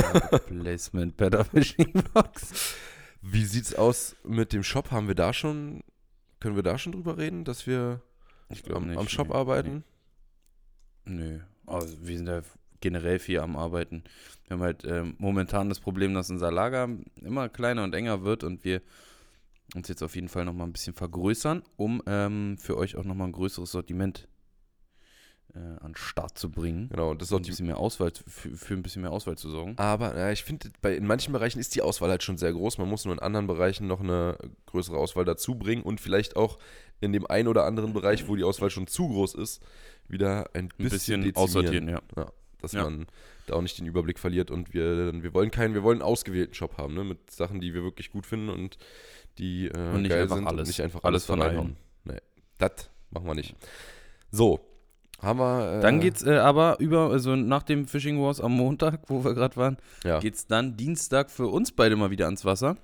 Placement 0.46 1.16
Better 1.16 1.44
Fishing 1.44 1.92
Box. 2.14 2.74
wie 3.20 3.44
sieht's 3.44 3.74
aus 3.74 4.16
mit 4.24 4.52
dem 4.52 4.62
Shop? 4.62 4.90
Haben 4.90 5.08
wir 5.08 5.14
da 5.14 5.32
schon, 5.34 5.82
können 6.44 6.56
wir 6.56 6.62
da 6.62 6.76
schon 6.76 6.92
drüber 6.92 7.16
reden, 7.16 7.44
dass 7.44 7.66
wir 7.66 8.02
am, 8.74 8.88
nicht, 8.88 8.98
am 8.98 9.08
Shop 9.08 9.28
nee, 9.28 9.34
arbeiten? 9.34 9.82
Nö, 11.06 11.40
also 11.64 11.96
wir 12.06 12.18
sind 12.18 12.26
ja 12.26 12.42
generell 12.80 13.18
viel 13.18 13.38
am 13.38 13.56
Arbeiten. 13.56 14.04
Wir 14.46 14.56
haben 14.56 14.62
halt 14.62 14.84
ähm, 14.84 15.14
momentan 15.16 15.70
das 15.70 15.80
Problem, 15.80 16.12
dass 16.12 16.28
unser 16.28 16.52
Lager 16.52 16.90
immer 17.22 17.48
kleiner 17.48 17.82
und 17.82 17.94
enger 17.94 18.24
wird 18.24 18.44
und 18.44 18.62
wir 18.62 18.82
uns 19.74 19.88
jetzt 19.88 20.02
auf 20.02 20.16
jeden 20.16 20.28
Fall 20.28 20.44
nochmal 20.44 20.66
ein 20.66 20.74
bisschen 20.74 20.92
vergrößern, 20.92 21.62
um 21.76 22.02
ähm, 22.04 22.58
für 22.58 22.76
euch 22.76 22.96
auch 22.96 23.04
nochmal 23.04 23.28
ein 23.28 23.32
größeres 23.32 23.70
Sortiment 23.70 24.28
äh, 25.54 25.58
an 25.58 25.92
den 25.92 25.96
Start 25.96 26.38
zu 26.38 26.50
bringen. 26.50 26.88
Genau, 26.90 27.10
und 27.10 27.20
das 27.22 27.28
ist 27.28 27.32
Um 27.32 27.36
auch 27.36 27.40
ein 27.40 27.42
die 27.44 27.50
bisschen 27.50 27.66
mehr 27.66 27.78
Auswahl, 27.78 28.12
für, 28.26 28.50
für 28.56 28.74
ein 28.74 28.82
bisschen 28.82 29.02
mehr 29.02 29.12
Auswahl 29.12 29.36
zu 29.38 29.48
sorgen. 29.50 29.74
Aber 29.78 30.16
ja, 30.16 30.30
ich 30.30 30.44
finde, 30.44 30.70
in 30.94 31.06
manchen 31.06 31.32
Bereichen 31.32 31.58
ist 31.60 31.74
die 31.74 31.82
Auswahl 31.82 32.10
halt 32.10 32.22
schon 32.22 32.36
sehr 32.38 32.52
groß. 32.52 32.78
Man 32.78 32.88
muss 32.88 33.04
nur 33.04 33.14
in 33.14 33.20
anderen 33.20 33.46
Bereichen 33.46 33.86
noch 33.86 34.00
eine 34.00 34.36
größere 34.66 34.96
Auswahl 34.96 35.24
dazu 35.24 35.54
bringen 35.54 35.82
und 35.82 36.00
vielleicht 36.00 36.36
auch 36.36 36.58
in 37.00 37.12
dem 37.12 37.26
einen 37.26 37.48
oder 37.48 37.64
anderen 37.64 37.92
Bereich, 37.92 38.28
wo 38.28 38.36
die 38.36 38.44
Auswahl 38.44 38.70
schon 38.70 38.86
zu 38.86 39.08
groß 39.08 39.34
ist, 39.34 39.62
wieder 40.08 40.50
ein 40.54 40.64
Ein 40.64 40.68
bisschen, 40.76 40.90
bisschen 40.90 41.22
dezimieren, 41.22 41.36
aussortieren, 41.36 41.88
ja. 41.88 42.00
dass 42.60 42.72
Ja. 42.72 42.84
man 42.84 43.06
da 43.46 43.54
auch 43.54 43.62
nicht 43.62 43.78
den 43.78 43.86
Überblick 43.86 44.18
verliert 44.18 44.50
und 44.50 44.72
wir, 44.72 45.12
wir 45.22 45.34
wollen 45.34 45.50
keinen, 45.50 45.74
wir 45.74 45.82
wollen 45.82 46.00
einen 46.00 46.08
ausgewählten 46.10 46.54
Shop 46.54 46.78
haben, 46.78 46.94
ne, 46.94 47.04
mit 47.04 47.30
Sachen, 47.30 47.60
die 47.60 47.74
wir 47.74 47.82
wirklich 47.82 48.10
gut 48.10 48.24
finden 48.26 48.48
und 48.48 48.78
die 49.38 49.66
äh, 49.66 49.76
Und 49.94 50.02
nicht 50.02 50.10
geil 50.10 50.22
einfach 50.22 50.36
sind 50.36 50.46
alles. 50.46 50.60
und 50.62 50.66
nicht 50.68 50.80
einfach 50.82 51.04
Alles 51.04 51.24
alles, 51.24 51.26
von 51.26 51.42
reinhauen. 51.42 51.76
Nee, 52.04 52.18
das 52.58 52.88
machen 53.10 53.26
wir 53.26 53.34
nicht. 53.34 53.54
So, 54.30 54.60
haben 55.24 55.38
wir. 55.38 55.78
Äh, 55.78 55.80
Dann 55.80 56.00
geht's 56.00 56.22
äh, 56.24 56.36
aber 56.36 56.78
über, 56.80 57.10
also 57.10 57.36
nach 57.36 57.62
dem 57.62 57.86
Fishing 57.86 58.20
Wars 58.20 58.40
am 58.40 58.52
Montag, 58.52 59.00
wo 59.08 59.24
wir 59.24 59.34
gerade 59.34 59.56
waren, 59.56 59.76
ja, 60.04 60.20
geht's 60.20 60.46
dann 60.46 60.76
Dienstag 60.76 61.30
für 61.30 61.46
uns 61.48 61.72
beide 61.72 61.96
mal 61.96 62.10
wieder 62.10 62.26
ans 62.26 62.44
Wasser. 62.44 62.76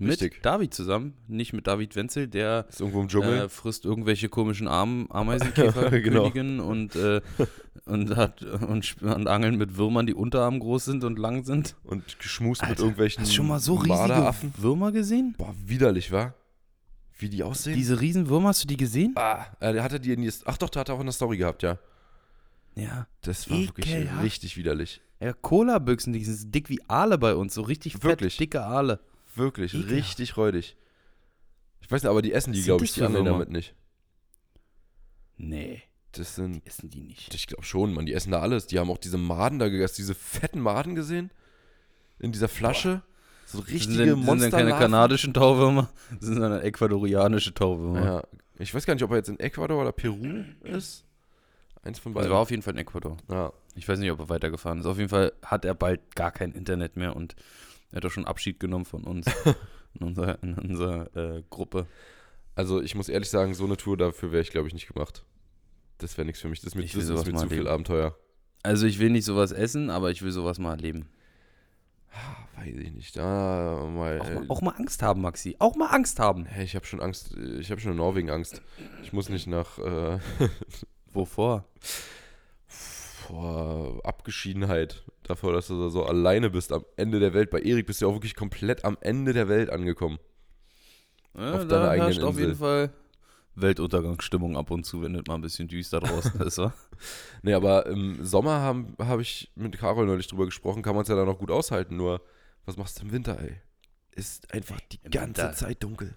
Mit 0.00 0.10
Richtig. 0.10 0.42
David 0.44 0.72
zusammen, 0.74 1.14
nicht 1.26 1.52
mit 1.52 1.66
David 1.66 1.96
Wenzel, 1.96 2.28
der 2.28 2.66
ist 2.68 2.80
irgendwo 2.80 3.00
im 3.00 3.08
Dschungel. 3.08 3.36
äh, 3.42 3.48
frisst 3.48 3.84
irgendwelche 3.84 4.28
komischen 4.28 4.68
Arm 4.68 5.08
Ameisenkäfer 5.10 5.90
Genau. 6.00 6.26
Und, 6.68 6.94
äh, 6.94 7.20
und 7.84 8.14
hat 8.14 8.44
und, 8.44 9.02
und 9.02 9.26
angeln 9.26 9.56
mit 9.56 9.76
Würmern, 9.76 10.06
die 10.06 10.14
Unterarm 10.14 10.60
groß 10.60 10.84
sind 10.84 11.02
und 11.02 11.18
lang 11.18 11.42
sind. 11.42 11.74
und 11.82 12.16
geschmust 12.20 12.62
mit 12.62 12.70
Alter, 12.70 12.82
irgendwelchen 12.82 13.22
Hast 13.22 13.32
du 13.32 13.36
schon 13.36 13.48
mal 13.48 13.58
so 13.58 13.74
riesige. 13.74 14.34
Würmer 14.58 14.92
gesehen? 14.92 15.34
Boah, 15.36 15.52
widerlich, 15.66 16.12
wa? 16.12 16.32
Wie 17.18 17.28
die 17.28 17.42
aussehen? 17.42 17.74
Diese 17.76 18.00
riesen 18.00 18.28
Würmer, 18.28 18.50
hast 18.50 18.62
du 18.62 18.68
die 18.68 18.76
gesehen? 18.76 19.12
ah, 19.16 19.46
äh, 19.60 19.72
der 19.72 19.82
hatte 19.82 19.98
die 20.00 20.12
in 20.12 20.22
die, 20.22 20.32
Ach 20.44 20.56
doch, 20.56 20.70
der 20.70 20.80
hat 20.80 20.90
auch 20.90 21.00
in 21.00 21.06
der 21.06 21.12
Story 21.12 21.36
gehabt, 21.36 21.62
ja. 21.62 21.78
Ja. 22.76 23.06
Das 23.22 23.50
war 23.50 23.58
wirklich 23.58 23.86
Ekelhaft. 23.92 24.22
richtig 24.24 24.56
widerlich. 24.56 25.00
Ja, 25.20 25.32
Cola-Büchsen, 25.32 26.12
die 26.12 26.24
sind 26.24 26.54
dick 26.54 26.68
wie 26.68 26.80
Aale 26.86 27.18
bei 27.18 27.34
uns, 27.34 27.54
so 27.54 27.62
richtig 27.62 27.94
fett, 27.94 28.04
Wirklich? 28.04 28.36
dicke 28.36 28.62
Aale. 28.62 29.00
Wirklich, 29.34 29.74
Ekelhaft. 29.74 29.92
richtig 29.94 30.36
räudig. 30.36 30.76
Ich 31.80 31.90
weiß 31.90 32.02
nicht, 32.02 32.10
aber 32.10 32.22
die 32.22 32.32
essen 32.32 32.52
die, 32.52 32.62
glaube 32.62 32.84
ich, 32.84 32.92
die 32.92 33.00
Würmer? 33.00 33.24
damit 33.24 33.50
nicht. 33.50 33.74
Nee, 35.36 35.82
Das 36.12 36.34
sind, 36.34 36.66
essen 36.66 36.90
die 36.90 37.00
nicht. 37.00 37.32
ich 37.34 37.46
glaube 37.46 37.62
schon, 37.64 37.92
man, 37.94 38.06
die 38.06 38.12
essen 38.12 38.30
da 38.32 38.40
alles. 38.40 38.66
Die 38.66 38.78
haben 38.78 38.90
auch 38.90 38.98
diese 38.98 39.18
Maden 39.18 39.58
da 39.58 39.68
gegessen, 39.68 39.96
diese 39.98 40.14
fetten 40.14 40.60
Maden 40.60 40.94
gesehen? 40.94 41.30
In 42.18 42.32
dieser 42.32 42.48
Flasche? 42.48 43.02
So 43.50 43.60
Das 43.60 43.68
richtige 43.68 43.94
sind, 43.94 43.96
sind 43.96 44.08
dann 44.18 44.24
Monster. 44.26 44.50
keine 44.50 44.70
kanadischen 44.72 45.32
Tauwürmer, 45.32 45.88
das 46.10 46.28
sind 46.28 46.40
dann 46.40 46.60
ecuadorianische 46.60 47.54
Tauwürmer. 47.54 48.04
Ja, 48.04 48.22
ich 48.58 48.74
weiß 48.74 48.84
gar 48.84 48.92
nicht, 48.94 49.02
ob 49.04 49.10
er 49.10 49.16
jetzt 49.16 49.28
in 49.30 49.40
Ecuador 49.40 49.80
oder 49.80 49.92
Peru 49.92 50.44
ist. 50.62 51.04
Eins 51.82 51.98
von 51.98 52.12
Das 52.12 52.22
beiden. 52.22 52.32
war 52.32 52.40
auf 52.40 52.50
jeden 52.50 52.62
Fall 52.62 52.74
in 52.74 52.78
Ecuador. 52.80 53.16
ja. 53.30 53.52
Ich 53.74 53.88
weiß 53.88 54.00
nicht, 54.00 54.10
ob 54.10 54.18
er 54.18 54.28
weitergefahren 54.28 54.80
ist. 54.80 54.86
Auf 54.86 54.96
jeden 54.98 55.08
Fall 55.08 55.32
hat 55.44 55.64
er 55.64 55.72
bald 55.72 56.16
gar 56.16 56.32
kein 56.32 56.50
Internet 56.50 56.96
mehr 56.96 57.14
und 57.14 57.36
er 57.92 57.98
hat 57.98 58.04
auch 58.06 58.10
schon 58.10 58.24
Abschied 58.26 58.58
genommen 58.58 58.84
von 58.84 59.04
uns 59.04 59.26
in 59.94 60.04
unserer, 60.04 60.42
in 60.42 60.54
unserer 60.54 61.16
äh, 61.16 61.42
Gruppe. 61.48 61.86
Also 62.56 62.82
ich 62.82 62.96
muss 62.96 63.08
ehrlich 63.08 63.30
sagen, 63.30 63.54
so 63.54 63.64
eine 63.66 63.76
Tour 63.76 63.96
dafür 63.96 64.32
wäre 64.32 64.42
ich, 64.42 64.50
glaube 64.50 64.66
ich, 64.66 64.74
nicht 64.74 64.92
gemacht. 64.92 65.24
Das 65.98 66.18
wäre 66.18 66.24
nichts 66.26 66.40
für 66.42 66.48
mich. 66.48 66.58
Das 66.60 66.68
ist 66.68 66.74
mir, 66.74 66.82
Ich 66.82 66.94
will 66.96 67.06
das 67.06 67.20
ist 67.20 67.26
mir 67.26 67.34
zu 67.38 67.46
viel 67.46 67.58
erleben. 67.58 67.68
Abenteuer. 67.72 68.16
Also 68.64 68.84
ich 68.86 68.98
will 68.98 69.10
nicht 69.10 69.24
sowas 69.24 69.52
essen, 69.52 69.90
aber 69.90 70.10
ich 70.10 70.22
will 70.22 70.32
sowas 70.32 70.58
mal 70.58 70.72
erleben. 70.72 71.06
Weiß 72.56 72.74
ich 72.74 72.92
nicht. 72.92 73.18
Ah, 73.18 73.86
mal, 73.86 74.20
Auch, 74.20 74.28
mal, 74.30 74.44
auch 74.48 74.60
mal 74.62 74.74
Angst 74.76 75.02
haben, 75.02 75.20
Maxi. 75.20 75.54
Auch 75.58 75.76
mal 75.76 75.88
Angst 75.88 76.18
haben. 76.18 76.44
Hey, 76.46 76.64
ich 76.64 76.74
habe 76.74 76.86
schon 76.86 77.00
Angst. 77.00 77.36
Ich 77.60 77.70
habe 77.70 77.80
schon 77.80 77.92
in 77.92 77.96
Norwegen 77.98 78.30
Angst. 78.30 78.62
Ich 79.02 79.12
muss 79.12 79.28
nicht 79.28 79.46
nach 79.46 79.78
äh, 79.78 80.18
Wovor? 81.12 81.64
vor 82.66 84.00
Abgeschiedenheit 84.04 85.02
davor, 85.22 85.52
dass 85.52 85.66
du 85.68 85.78
da 85.82 85.90
so 85.90 86.04
alleine 86.04 86.48
bist 86.50 86.72
am 86.72 86.84
Ende 86.96 87.20
der 87.20 87.34
Welt. 87.34 87.50
Bei 87.50 87.60
Erik 87.60 87.86
bist 87.86 88.00
du 88.00 88.06
ja 88.06 88.10
auch 88.10 88.14
wirklich 88.16 88.34
komplett 88.34 88.84
am 88.86 88.96
Ende 89.02 89.32
der 89.34 89.48
Welt 89.48 89.68
angekommen. 89.70 90.18
Ja, 91.36 91.54
Auf 91.54 91.68
deiner 91.68 91.90
eigenen 91.90 92.06
herrscht 92.08 92.22
auf 92.22 92.30
Insel. 92.30 92.44
jeden 92.46 92.58
Fall 92.58 92.90
Weltuntergangsstimmung 93.60 94.56
ab 94.56 94.70
und 94.70 94.84
zu, 94.84 95.02
wenn 95.02 95.14
es 95.14 95.22
mal 95.26 95.34
ein 95.36 95.40
bisschen 95.40 95.68
düster 95.68 96.00
draußen 96.00 96.40
ist, 96.42 96.58
wa? 96.58 96.72
Nee, 97.42 97.52
aber 97.54 97.86
im 97.86 98.24
Sommer 98.24 98.60
habe 98.60 98.86
hab 98.98 99.20
ich 99.20 99.50
mit 99.54 99.78
Carol 99.78 100.06
neulich 100.06 100.26
drüber 100.26 100.46
gesprochen, 100.46 100.82
kann 100.82 100.94
man 100.94 101.02
es 101.02 101.08
ja 101.08 101.14
dann 101.16 101.26
noch 101.26 101.38
gut 101.38 101.50
aushalten. 101.50 101.96
Nur, 101.96 102.20
was 102.66 102.76
machst 102.76 102.98
du 102.98 103.04
im 103.04 103.12
Winter, 103.12 103.38
ey? 103.40 103.56
Ist 104.12 104.52
einfach 104.52 104.80
die 104.92 104.98
Im 105.04 105.10
ganze 105.10 105.42
Winter. 105.42 105.54
Zeit 105.56 105.82
dunkel. 105.82 106.16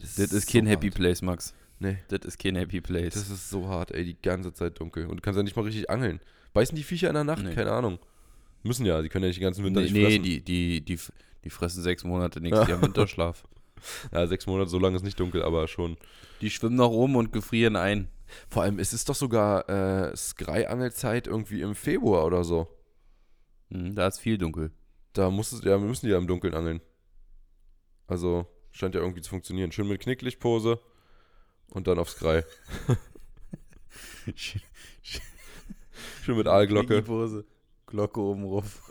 Das 0.00 0.18
ist 0.18 0.50
kein 0.50 0.64
so 0.64 0.70
Happy 0.70 0.88
hart. 0.88 0.96
Place, 0.96 1.22
Max. 1.22 1.54
Nee, 1.78 1.98
Das 2.08 2.20
ist 2.24 2.38
kein 2.38 2.54
Happy 2.56 2.80
Place. 2.80 3.14
das 3.14 3.28
ist 3.30 3.50
so 3.50 3.66
hart, 3.68 3.90
ey, 3.92 4.04
die 4.04 4.20
ganze 4.20 4.52
Zeit 4.52 4.78
dunkel. 4.80 5.06
Und 5.06 5.16
du 5.16 5.20
kannst 5.22 5.36
ja 5.36 5.42
nicht 5.42 5.56
mal 5.56 5.62
richtig 5.64 5.90
angeln. 5.90 6.20
Beißen 6.52 6.76
die 6.76 6.82
Viecher 6.84 7.08
in 7.08 7.14
der 7.14 7.24
Nacht? 7.24 7.42
Nee. 7.42 7.54
Keine 7.54 7.72
Ahnung. 7.72 7.98
Müssen 8.62 8.86
ja, 8.86 9.02
die 9.02 9.08
können 9.08 9.24
ja 9.24 9.28
nicht 9.28 9.38
den 9.40 9.44
ganzen 9.44 9.64
Winter 9.64 9.80
nee, 9.80 9.86
nicht 9.86 9.94
nee 9.94 10.04
fressen. 10.04 10.22
die, 10.22 10.40
die, 10.44 10.80
die, 10.84 10.92
f- 10.94 11.12
die 11.44 11.50
fressen 11.50 11.82
sechs 11.82 12.04
Monate 12.04 12.40
nächstes 12.40 12.68
Jahr 12.68 12.80
Winterschlaf. 12.82 13.44
Ja, 14.12 14.26
sechs 14.26 14.46
Monate, 14.46 14.70
so 14.70 14.78
lange 14.78 14.96
ist 14.96 15.02
nicht 15.02 15.18
dunkel, 15.18 15.42
aber 15.42 15.68
schon. 15.68 15.96
Die 16.40 16.50
schwimmen 16.50 16.76
noch 16.76 16.90
rum 16.90 17.16
und 17.16 17.32
gefrieren 17.32 17.76
ein. 17.76 18.08
Vor 18.48 18.62
allem, 18.62 18.78
es 18.78 18.92
ist 18.92 19.08
doch 19.08 19.14
sogar 19.14 19.68
äh, 19.68 20.16
Sky-Angelzeit 20.16 21.26
irgendwie 21.26 21.60
im 21.60 21.74
Februar 21.74 22.24
oder 22.24 22.44
so. 22.44 22.68
Hm, 23.70 23.94
da 23.94 24.06
ist 24.06 24.20
viel 24.20 24.38
dunkel. 24.38 24.70
Da 25.12 25.30
muss 25.30 25.52
es, 25.52 25.62
ja, 25.64 25.76
müssen 25.78 26.06
die 26.06 26.12
ja 26.12 26.18
im 26.18 26.26
Dunkeln 26.26 26.54
angeln. 26.54 26.80
Also, 28.06 28.46
scheint 28.70 28.94
ja 28.94 29.00
irgendwie 29.00 29.20
zu 29.20 29.30
funktionieren. 29.30 29.72
Schön 29.72 29.88
mit 29.88 30.00
Knicklichtpose 30.00 30.80
und 31.68 31.86
dann 31.86 31.98
aufs 31.98 32.16
Sky. 32.16 32.42
Schön 36.22 36.36
mit 36.36 36.46
Aalglocke. 36.46 37.02
Pose. 37.02 37.44
Glocke 37.86 38.20
oben 38.20 38.44
ruf. 38.44 38.90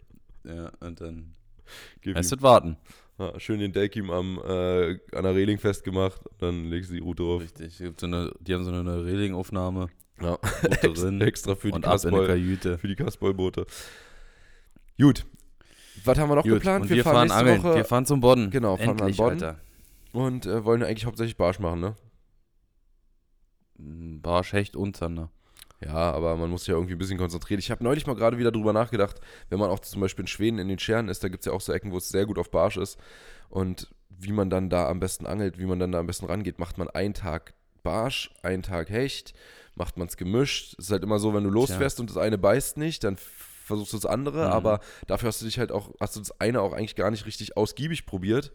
ja, 0.44 0.72
und 0.80 1.00
dann 1.00 1.34
Gib 2.00 2.16
es 2.16 2.42
warten. 2.42 2.76
Ja, 3.20 3.38
schön 3.38 3.60
den 3.60 3.72
Delkim 3.72 4.10
am, 4.10 4.38
äh, 4.38 4.98
an 5.12 5.24
der 5.24 5.34
Reling 5.34 5.58
festgemacht 5.58 6.22
dann 6.38 6.70
legst 6.70 6.90
du 6.90 6.94
die 6.94 7.00
Route 7.00 7.22
drauf. 7.22 7.42
Richtig. 7.42 7.82
So 7.98 8.06
eine, 8.06 8.32
die 8.40 8.54
haben 8.54 8.64
so 8.64 8.72
eine 8.72 9.04
Relingaufnahme. 9.04 9.88
Ja. 10.22 10.38
Drin 10.82 11.20
Extra 11.20 11.54
für 11.54 11.70
die 11.70 11.80
Kasperl, 11.80 12.78
für 12.78 12.88
die 12.88 12.96
Kasperlboote. 12.96 13.66
Gut. 14.98 15.26
Was 16.04 16.18
haben 16.18 16.30
wir 16.30 16.36
noch 16.36 16.44
Gut, 16.44 16.52
geplant? 16.54 16.84
und 16.84 16.90
wir, 16.90 17.04
fahren, 17.04 17.28
nächste 17.28 17.38
angeln. 17.38 17.62
Woche 17.62 17.74
Wir 17.76 17.84
fahren 17.84 18.06
zum 18.06 18.20
Bodden. 18.20 18.50
Genau, 18.50 18.76
fahren 18.76 18.86
wir 18.86 18.92
an 18.92 18.98
Endlich, 18.98 19.16
Bodden. 19.18 19.42
Alter. 19.42 19.60
und 20.12 20.46
äh, 20.46 20.64
wollen 20.64 20.82
eigentlich 20.82 21.04
hauptsächlich 21.04 21.36
Barsch 21.36 21.58
machen, 21.58 21.80
ne? 21.80 21.96
Mm, 23.76 24.20
Barsch, 24.20 24.52
Hecht 24.54 24.76
und 24.76 24.96
Zander. 24.96 25.30
Ja, 25.82 26.12
aber 26.12 26.36
man 26.36 26.50
muss 26.50 26.62
sich 26.62 26.68
ja 26.68 26.74
irgendwie 26.74 26.94
ein 26.94 26.98
bisschen 26.98 27.16
konzentrieren. 27.18 27.58
Ich 27.58 27.70
habe 27.70 27.82
neulich 27.82 28.06
mal 28.06 28.14
gerade 28.14 28.36
wieder 28.38 28.52
drüber 28.52 28.72
nachgedacht, 28.74 29.18
wenn 29.48 29.58
man 29.58 29.70
auch 29.70 29.78
zum 29.80 30.00
Beispiel 30.02 30.24
in 30.24 30.26
Schweden 30.26 30.58
in 30.58 30.68
den 30.68 30.78
Scheren 30.78 31.08
ist, 31.08 31.24
da 31.24 31.28
gibt 31.28 31.40
es 31.42 31.46
ja 31.46 31.52
auch 31.52 31.60
so 31.62 31.72
Ecken, 31.72 31.90
wo 31.92 31.96
es 31.96 32.08
sehr 32.10 32.26
gut 32.26 32.38
auf 32.38 32.50
Barsch 32.50 32.76
ist. 32.76 32.98
Und 33.48 33.88
wie 34.10 34.32
man 34.32 34.50
dann 34.50 34.68
da 34.68 34.88
am 34.88 35.00
besten 35.00 35.26
angelt, 35.26 35.58
wie 35.58 35.64
man 35.64 35.78
dann 35.78 35.92
da 35.92 35.98
am 36.00 36.06
besten 36.06 36.26
rangeht, 36.26 36.58
macht 36.58 36.76
man 36.76 36.88
einen 36.90 37.14
Tag 37.14 37.54
Barsch, 37.82 38.30
einen 38.42 38.62
Tag 38.62 38.90
Hecht, 38.90 39.32
macht 39.74 39.96
man 39.96 40.06
es 40.08 40.18
gemischt. 40.18 40.74
Es 40.78 40.86
ist 40.86 40.90
halt 40.92 41.02
immer 41.02 41.18
so, 41.18 41.32
wenn 41.32 41.44
du 41.44 41.50
losfährst 41.50 41.98
und 42.00 42.10
das 42.10 42.18
eine 42.18 42.36
beißt 42.36 42.76
nicht, 42.76 43.02
dann 43.04 43.16
versuchst 43.16 43.94
du 43.94 43.96
das 43.96 44.04
andere, 44.06 44.48
Mhm. 44.48 44.52
aber 44.52 44.80
dafür 45.06 45.28
hast 45.28 45.40
du 45.40 45.46
dich 45.46 45.58
halt 45.58 45.72
auch, 45.72 45.94
hast 45.98 46.16
du 46.16 46.20
das 46.20 46.38
eine 46.40 46.60
auch 46.60 46.74
eigentlich 46.74 46.96
gar 46.96 47.10
nicht 47.10 47.24
richtig 47.24 47.56
ausgiebig 47.56 48.04
probiert. 48.04 48.52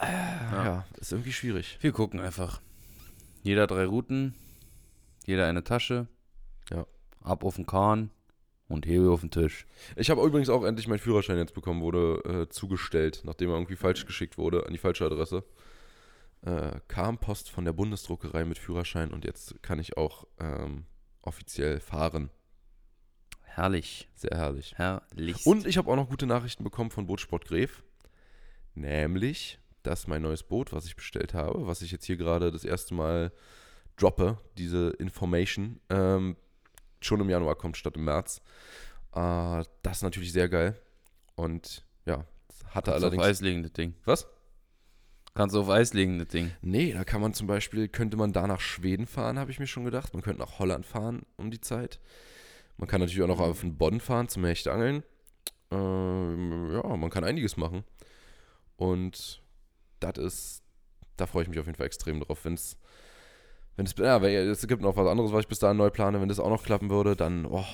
ja. 0.00 0.64
ja, 0.64 0.84
ist 1.00 1.12
irgendwie 1.12 1.32
schwierig. 1.32 1.78
Wir 1.80 1.92
gucken 1.92 2.18
einfach. 2.20 2.60
Jeder 3.42 3.66
drei 3.66 3.84
Routen, 3.86 4.34
jeder 5.28 5.46
eine 5.46 5.62
Tasche. 5.62 6.08
Ja. 6.70 6.86
Ab 7.20 7.44
auf 7.44 7.56
den 7.56 7.66
Kahn 7.66 8.10
und 8.68 8.86
Hebel 8.86 9.10
auf 9.10 9.20
den 9.20 9.30
Tisch. 9.30 9.66
Ich 9.94 10.08
habe 10.10 10.24
übrigens 10.24 10.48
auch 10.48 10.64
endlich 10.64 10.88
meinen 10.88 10.98
Führerschein 10.98 11.36
jetzt 11.36 11.54
bekommen, 11.54 11.82
wurde 11.82 12.22
äh, 12.24 12.48
zugestellt, 12.48 13.22
nachdem 13.24 13.50
er 13.50 13.56
irgendwie 13.56 13.76
falsch 13.76 14.06
geschickt 14.06 14.38
wurde, 14.38 14.66
an 14.66 14.72
die 14.72 14.78
falsche 14.78 15.04
Adresse. 15.04 15.44
Äh, 16.42 16.80
kam 16.88 17.18
Post 17.18 17.50
von 17.50 17.66
der 17.66 17.74
Bundesdruckerei 17.74 18.44
mit 18.46 18.58
Führerschein 18.58 19.12
und 19.12 19.24
jetzt 19.24 19.62
kann 19.62 19.78
ich 19.78 19.98
auch 19.98 20.26
ähm, 20.38 20.86
offiziell 21.20 21.80
fahren. 21.80 22.30
Herrlich. 23.42 24.08
Sehr 24.14 24.36
herrlich. 24.36 24.74
Herrlich. 24.76 25.44
Und 25.44 25.66
ich 25.66 25.76
habe 25.76 25.90
auch 25.90 25.96
noch 25.96 26.08
gute 26.08 26.26
Nachrichten 26.26 26.64
bekommen 26.64 26.90
von 26.90 27.06
Bootsport 27.06 27.44
Gref. 27.44 27.82
Nämlich, 28.74 29.58
dass 29.82 30.06
mein 30.06 30.22
neues 30.22 30.42
Boot, 30.42 30.72
was 30.72 30.86
ich 30.86 30.96
bestellt 30.96 31.34
habe, 31.34 31.66
was 31.66 31.82
ich 31.82 31.90
jetzt 31.90 32.06
hier 32.06 32.16
gerade 32.16 32.50
das 32.50 32.64
erste 32.64 32.94
Mal 32.94 33.32
droppe, 33.98 34.38
diese 34.56 34.90
Information, 34.98 35.80
ähm, 35.90 36.36
schon 37.00 37.20
im 37.20 37.30
Januar 37.30 37.56
kommt 37.56 37.76
statt 37.76 37.96
im 37.96 38.04
März. 38.04 38.40
Äh, 39.12 39.64
das 39.82 39.98
ist 39.98 40.02
natürlich 40.02 40.32
sehr 40.32 40.48
geil. 40.48 40.80
Und 41.34 41.84
ja, 42.06 42.24
hatte 42.70 42.72
Kannst 42.72 42.86
du 42.86 42.90
auf 42.90 43.02
allerdings. 43.02 43.24
Eis 43.24 43.40
legen, 43.40 43.62
das 43.62 43.72
Ding. 43.72 43.94
Was? 44.04 44.26
Kannst 45.34 45.54
du 45.54 45.60
auf 45.60 45.68
Eis 45.68 45.94
legen, 45.94 46.18
das 46.18 46.28
Ding. 46.28 46.50
Nee, 46.62 46.92
da 46.92 47.04
kann 47.04 47.20
man 47.20 47.32
zum 47.32 47.46
Beispiel, 47.46 47.88
könnte 47.88 48.16
man 48.16 48.32
da 48.32 48.46
nach 48.46 48.60
Schweden 48.60 49.06
fahren, 49.06 49.38
habe 49.38 49.50
ich 49.50 49.60
mir 49.60 49.66
schon 49.66 49.84
gedacht. 49.84 50.14
Man 50.14 50.22
könnte 50.22 50.40
nach 50.40 50.58
Holland 50.58 50.84
fahren 50.84 51.22
um 51.36 51.50
die 51.50 51.60
Zeit. 51.60 52.00
Man 52.76 52.88
kann 52.88 53.00
natürlich 53.00 53.22
auch 53.22 53.28
noch 53.28 53.40
auf 53.40 53.60
den 53.60 53.76
Bonn 53.76 54.00
fahren 54.00 54.28
zum 54.28 54.44
Hechtangeln. 54.44 55.02
Ähm, 55.70 56.72
ja, 56.72 56.96
man 56.96 57.10
kann 57.10 57.24
einiges 57.24 57.56
machen. 57.56 57.84
Und 58.76 59.42
das 60.00 60.18
ist, 60.18 60.62
da 61.16 61.26
freue 61.26 61.42
ich 61.42 61.48
mich 61.48 61.58
auf 61.58 61.66
jeden 61.66 61.76
Fall 61.76 61.86
extrem 61.86 62.20
drauf. 62.20 62.44
Wenn 62.44 62.54
es, 62.54 62.76
wenn 63.78 63.86
es, 63.86 63.94
ja, 63.96 64.20
weil 64.20 64.34
es 64.34 64.66
gibt 64.66 64.82
noch 64.82 64.96
was 64.96 65.06
anderes, 65.06 65.32
was 65.32 65.42
ich 65.42 65.48
bis 65.48 65.60
dahin 65.60 65.76
neu 65.76 65.88
plane. 65.88 66.20
Wenn 66.20 66.28
das 66.28 66.40
auch 66.40 66.50
noch 66.50 66.64
klappen 66.64 66.90
würde, 66.90 67.14
dann, 67.14 67.46
oh, 67.46 67.64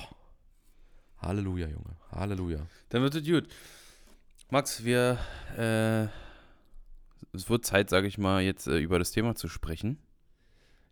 Halleluja, 1.17 1.65
Junge, 1.65 1.97
Halleluja. 2.11 2.59
Dann 2.89 3.01
wird 3.01 3.15
es 3.15 3.25
gut. 3.25 3.47
Max, 4.51 4.85
wir, 4.85 5.17
äh, 5.57 6.03
es 7.35 7.49
wird 7.49 7.65
Zeit, 7.65 7.89
sage 7.89 8.05
ich 8.05 8.19
mal, 8.19 8.43
jetzt 8.43 8.67
äh, 8.67 8.77
über 8.77 8.99
das 8.99 9.09
Thema 9.09 9.33
zu 9.33 9.47
sprechen. 9.47 9.97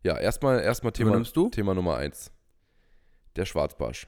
Ja, 0.01 0.17
erstmal, 0.17 0.61
erstmal 0.61 0.93
Thema, 0.93 1.19
du? 1.19 1.49
Thema 1.51 1.75
Nummer 1.75 1.97
eins. 1.97 2.31
Der 3.35 3.45
Schwarzbarsch. 3.45 4.07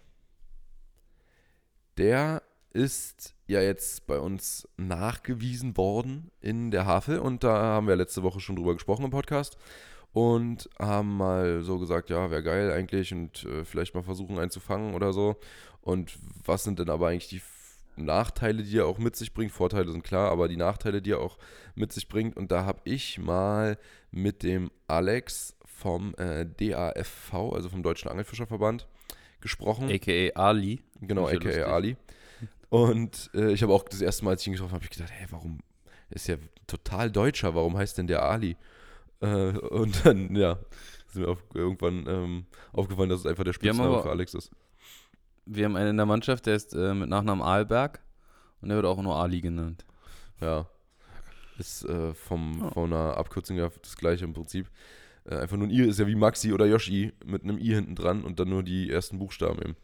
Der 1.98 2.42
ist 2.72 3.36
ja 3.46 3.62
jetzt 3.62 4.08
bei 4.08 4.18
uns 4.18 4.68
nachgewiesen 4.76 5.78
worden 5.78 6.32
in 6.42 6.72
der 6.72 6.88
Havel 6.88 7.20
und 7.20 7.44
da 7.44 7.62
haben 7.62 7.88
wir 7.88 7.96
letzte 7.96 8.24
Woche 8.24 8.40
schon 8.40 8.56
drüber 8.56 8.74
gesprochen 8.74 9.06
im 9.06 9.12
Podcast 9.12 9.56
und 10.16 10.70
haben 10.80 11.18
mal 11.18 11.62
so 11.62 11.78
gesagt, 11.78 12.10
ja, 12.10 12.32
wäre 12.32 12.42
geil 12.42 12.72
eigentlich 12.72 13.14
und 13.14 13.44
äh, 13.44 13.66
vielleicht 13.66 13.96
mal 13.96 14.02
versuchen 14.02 14.40
einzufangen 14.40 14.94
oder 14.94 15.12
so. 15.12 15.36
Und 15.82 16.18
was 16.46 16.64
sind 16.64 16.80
denn 16.80 16.90
aber 16.90 17.10
eigentlich 17.10 17.28
die 17.28 17.42
Nachteile, 17.98 18.64
die 18.64 18.78
er 18.78 18.86
auch 18.88 18.98
mit 18.98 19.18
sich 19.18 19.34
bringt? 19.34 19.52
Vorteile 19.52 19.92
sind 19.92 20.06
klar, 20.06 20.32
aber 20.32 20.48
die 20.48 20.56
Nachteile, 20.56 21.02
die 21.02 21.12
er 21.12 21.20
auch 21.20 21.38
mit 21.76 21.92
sich 21.92 22.08
bringt. 22.08 22.38
Und 22.38 22.54
da 22.54 22.64
habe 22.64 22.80
ich 22.86 23.20
mal 23.20 23.78
mit 24.10 24.44
dem 24.44 24.72
Alex 24.88 25.58
vom 25.66 26.16
äh, 26.16 26.46
DAFV, 26.46 27.52
also 27.54 27.68
vom 27.68 27.84
Deutschen 27.84 28.10
Angelfischerverband, 28.10 28.88
gesprochen. 29.42 29.92
A.k.a. 29.92 30.32
Ali. 30.40 30.82
Genau, 31.02 31.26
aka 31.26 31.34
lustig. 31.34 31.66
Ali. 31.66 31.98
Und 32.70 33.32
äh, 33.34 33.52
ich 33.52 33.62
habe 33.64 33.74
auch 33.74 33.84
das 33.84 34.00
erste 34.00 34.24
Mal, 34.24 34.32
als 34.32 34.42
ich 34.44 34.48
ihn 34.48 34.54
getroffen 34.54 34.76
habe, 34.76 34.86
hab 34.86 34.90
ich 34.90 34.98
gedacht, 34.98 35.12
hey, 35.12 35.28
warum 35.32 35.60
ist 36.10 36.28
ja 36.28 36.38
total 36.68 37.12
Deutscher, 37.12 37.54
warum 37.54 37.78
heißt 37.78 37.98
denn 37.98 38.08
der 38.08 38.24
Ali? 38.24 38.56
Äh, 39.22 39.26
und 39.70 40.06
dann, 40.06 40.36
ja, 40.36 40.58
ist 41.08 41.16
mir 41.16 41.28
auf, 41.28 41.44
irgendwann 41.54 42.06
ähm, 42.08 42.46
aufgefallen, 42.74 43.10
dass 43.10 43.22
es 43.22 43.26
einfach 43.26 43.44
der 43.44 43.54
Spitzname 43.54 44.02
für 44.02 44.10
Alex 44.10 44.34
ist. 44.34 44.52
Wir 45.46 45.66
haben 45.66 45.76
einen 45.76 45.92
in 45.92 45.98
der 45.98 46.06
Mannschaft, 46.06 46.46
der 46.48 46.56
ist 46.56 46.74
äh, 46.74 46.94
mit 46.94 47.10
Nachnamen 47.10 47.44
Aalberg 47.44 48.02
und 48.62 48.70
der 48.70 48.78
wird 48.78 48.86
auch 48.88 49.02
nur 49.02 49.16
Ali 49.16 49.42
genannt. 49.42 49.86
Ja. 50.42 50.68
Ist 51.58 51.86
äh, 51.86 52.14
vom, 52.14 52.62
Ja. 52.64 52.72
von 52.72 52.92
einer 52.92 53.16
Abkürzung 53.18 53.56
ja 53.58 53.70
das 53.82 53.96
gleiche 53.96 54.26
im 54.26 54.34
Prinzip. 54.34 54.70
Äh, 55.24 55.38
einfach 55.38 55.56
nur 55.56 55.68
ein 55.68 55.72
I 55.72 55.82
ist 55.84 56.00
ja 56.00 56.08
wie 56.08 56.16
Maxi 56.16 56.52
oder 56.52 56.66
Yoshi 56.66 57.14
mit 57.24 57.44
einem 57.44 57.58
I 57.58 57.74
hinten 57.76 57.96
dran 57.96 58.24
und 58.24 58.40
dann 58.40 58.50
nur 58.50 58.64
die 58.64 58.90
ersten 58.92 59.20
Buchstaben 59.20 59.62
eben. 59.62 59.76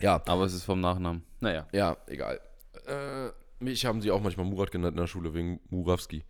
Ja, 0.00 0.22
Aber 0.26 0.44
es 0.44 0.52
ist 0.54 0.64
vom 0.64 0.80
Nachnamen. 0.80 1.24
Naja. 1.40 1.66
Ja, 1.72 1.96
egal. 2.06 2.40
Äh, 2.86 3.30
mich 3.58 3.86
haben 3.86 4.00
sie 4.02 4.10
auch 4.10 4.20
manchmal 4.20 4.46
Murat 4.46 4.70
genannt 4.70 4.92
in 4.96 5.00
der 5.00 5.06
Schule 5.06 5.34
wegen 5.34 5.60
Murawski. 5.70 6.22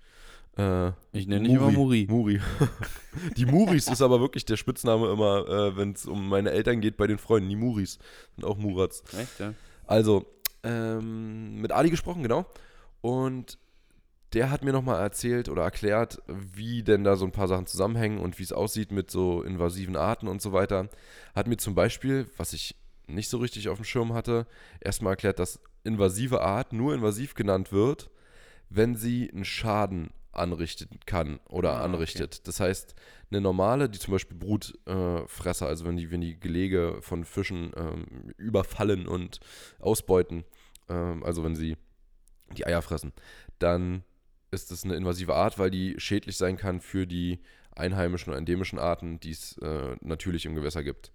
Äh, 0.56 0.92
Ich 1.12 1.26
nenne 1.26 1.40
nicht 1.40 1.52
immer 1.56 1.70
Muri. 1.70 2.06
Muri. 2.08 2.40
die 3.36 3.46
Muris 3.46 3.88
ist 3.88 4.02
aber 4.02 4.20
wirklich 4.20 4.44
der 4.44 4.56
Spitzname 4.56 5.10
immer, 5.10 5.48
äh, 5.48 5.76
wenn 5.76 5.92
es 5.92 6.06
um 6.06 6.28
meine 6.28 6.50
Eltern 6.50 6.80
geht, 6.80 6.96
bei 6.96 7.06
den 7.06 7.18
Freunden. 7.18 7.48
Die 7.48 7.56
Muris 7.56 7.98
sind 8.36 8.44
auch 8.44 8.56
Murats. 8.56 9.02
Echt, 9.18 9.40
ja? 9.40 9.54
Also, 9.86 10.26
ähm, 10.62 11.60
mit 11.60 11.72
Ali 11.72 11.90
gesprochen, 11.90 12.22
genau. 12.22 12.46
Und 13.00 13.58
der 14.32 14.50
hat 14.50 14.64
mir 14.64 14.72
nochmal 14.72 15.00
erzählt 15.00 15.48
oder 15.48 15.62
erklärt, 15.62 16.20
wie 16.26 16.82
denn 16.82 17.04
da 17.04 17.16
so 17.16 17.24
ein 17.24 17.32
paar 17.32 17.48
Sachen 17.48 17.66
zusammenhängen 17.66 18.18
und 18.18 18.38
wie 18.38 18.42
es 18.42 18.52
aussieht 18.52 18.90
mit 18.90 19.10
so 19.10 19.42
invasiven 19.42 19.96
Arten 19.96 20.26
und 20.26 20.42
so 20.42 20.52
weiter. 20.52 20.88
Hat 21.34 21.46
mir 21.46 21.56
zum 21.56 21.74
Beispiel, 21.74 22.26
was 22.36 22.52
ich 22.52 22.76
nicht 23.06 23.28
so 23.28 23.38
richtig 23.38 23.68
auf 23.68 23.78
dem 23.78 23.84
Schirm 23.84 24.12
hatte, 24.12 24.46
erstmal 24.80 25.12
erklärt, 25.12 25.38
dass 25.38 25.60
invasive 25.84 26.40
Art 26.40 26.72
nur 26.72 26.94
invasiv 26.94 27.34
genannt 27.34 27.70
wird, 27.70 28.10
wenn 28.70 28.96
sie 28.96 29.30
einen 29.30 29.44
Schaden 29.44 30.10
anrichten 30.36 30.88
kann 31.06 31.40
oder 31.48 31.72
Ah, 31.72 31.76
okay. 31.76 31.84
anrichtet. 31.84 32.46
Das 32.46 32.60
heißt, 32.60 32.94
eine 33.30 33.40
normale, 33.40 33.88
die 33.88 33.98
zum 33.98 34.12
Beispiel 34.12 34.36
Brutfresser, 34.36 35.66
äh, 35.66 35.68
also 35.68 35.84
wenn 35.84 35.96
die, 35.96 36.10
wenn 36.10 36.20
die 36.20 36.38
Gelege 36.38 36.98
von 37.00 37.24
Fischen 37.24 37.72
ähm, 37.76 38.32
überfallen 38.36 39.06
und 39.06 39.40
ausbeuten, 39.80 40.44
ähm, 40.88 41.22
also 41.24 41.44
wenn 41.44 41.56
sie 41.56 41.76
die 42.56 42.66
Eier 42.66 42.82
fressen, 42.82 43.12
dann 43.58 44.04
ist 44.50 44.70
das 44.70 44.84
eine 44.84 44.94
invasive 44.94 45.34
Art, 45.34 45.58
weil 45.58 45.70
die 45.70 45.94
schädlich 45.98 46.36
sein 46.36 46.56
kann 46.56 46.80
für 46.80 47.06
die 47.06 47.40
einheimischen 47.72 48.32
und 48.32 48.38
endemischen 48.38 48.78
Arten, 48.78 49.18
die 49.20 49.30
es 49.30 49.58
äh, 49.58 49.96
natürlich 50.00 50.46
im 50.46 50.54
Gewässer 50.54 50.84
gibt. 50.84 51.12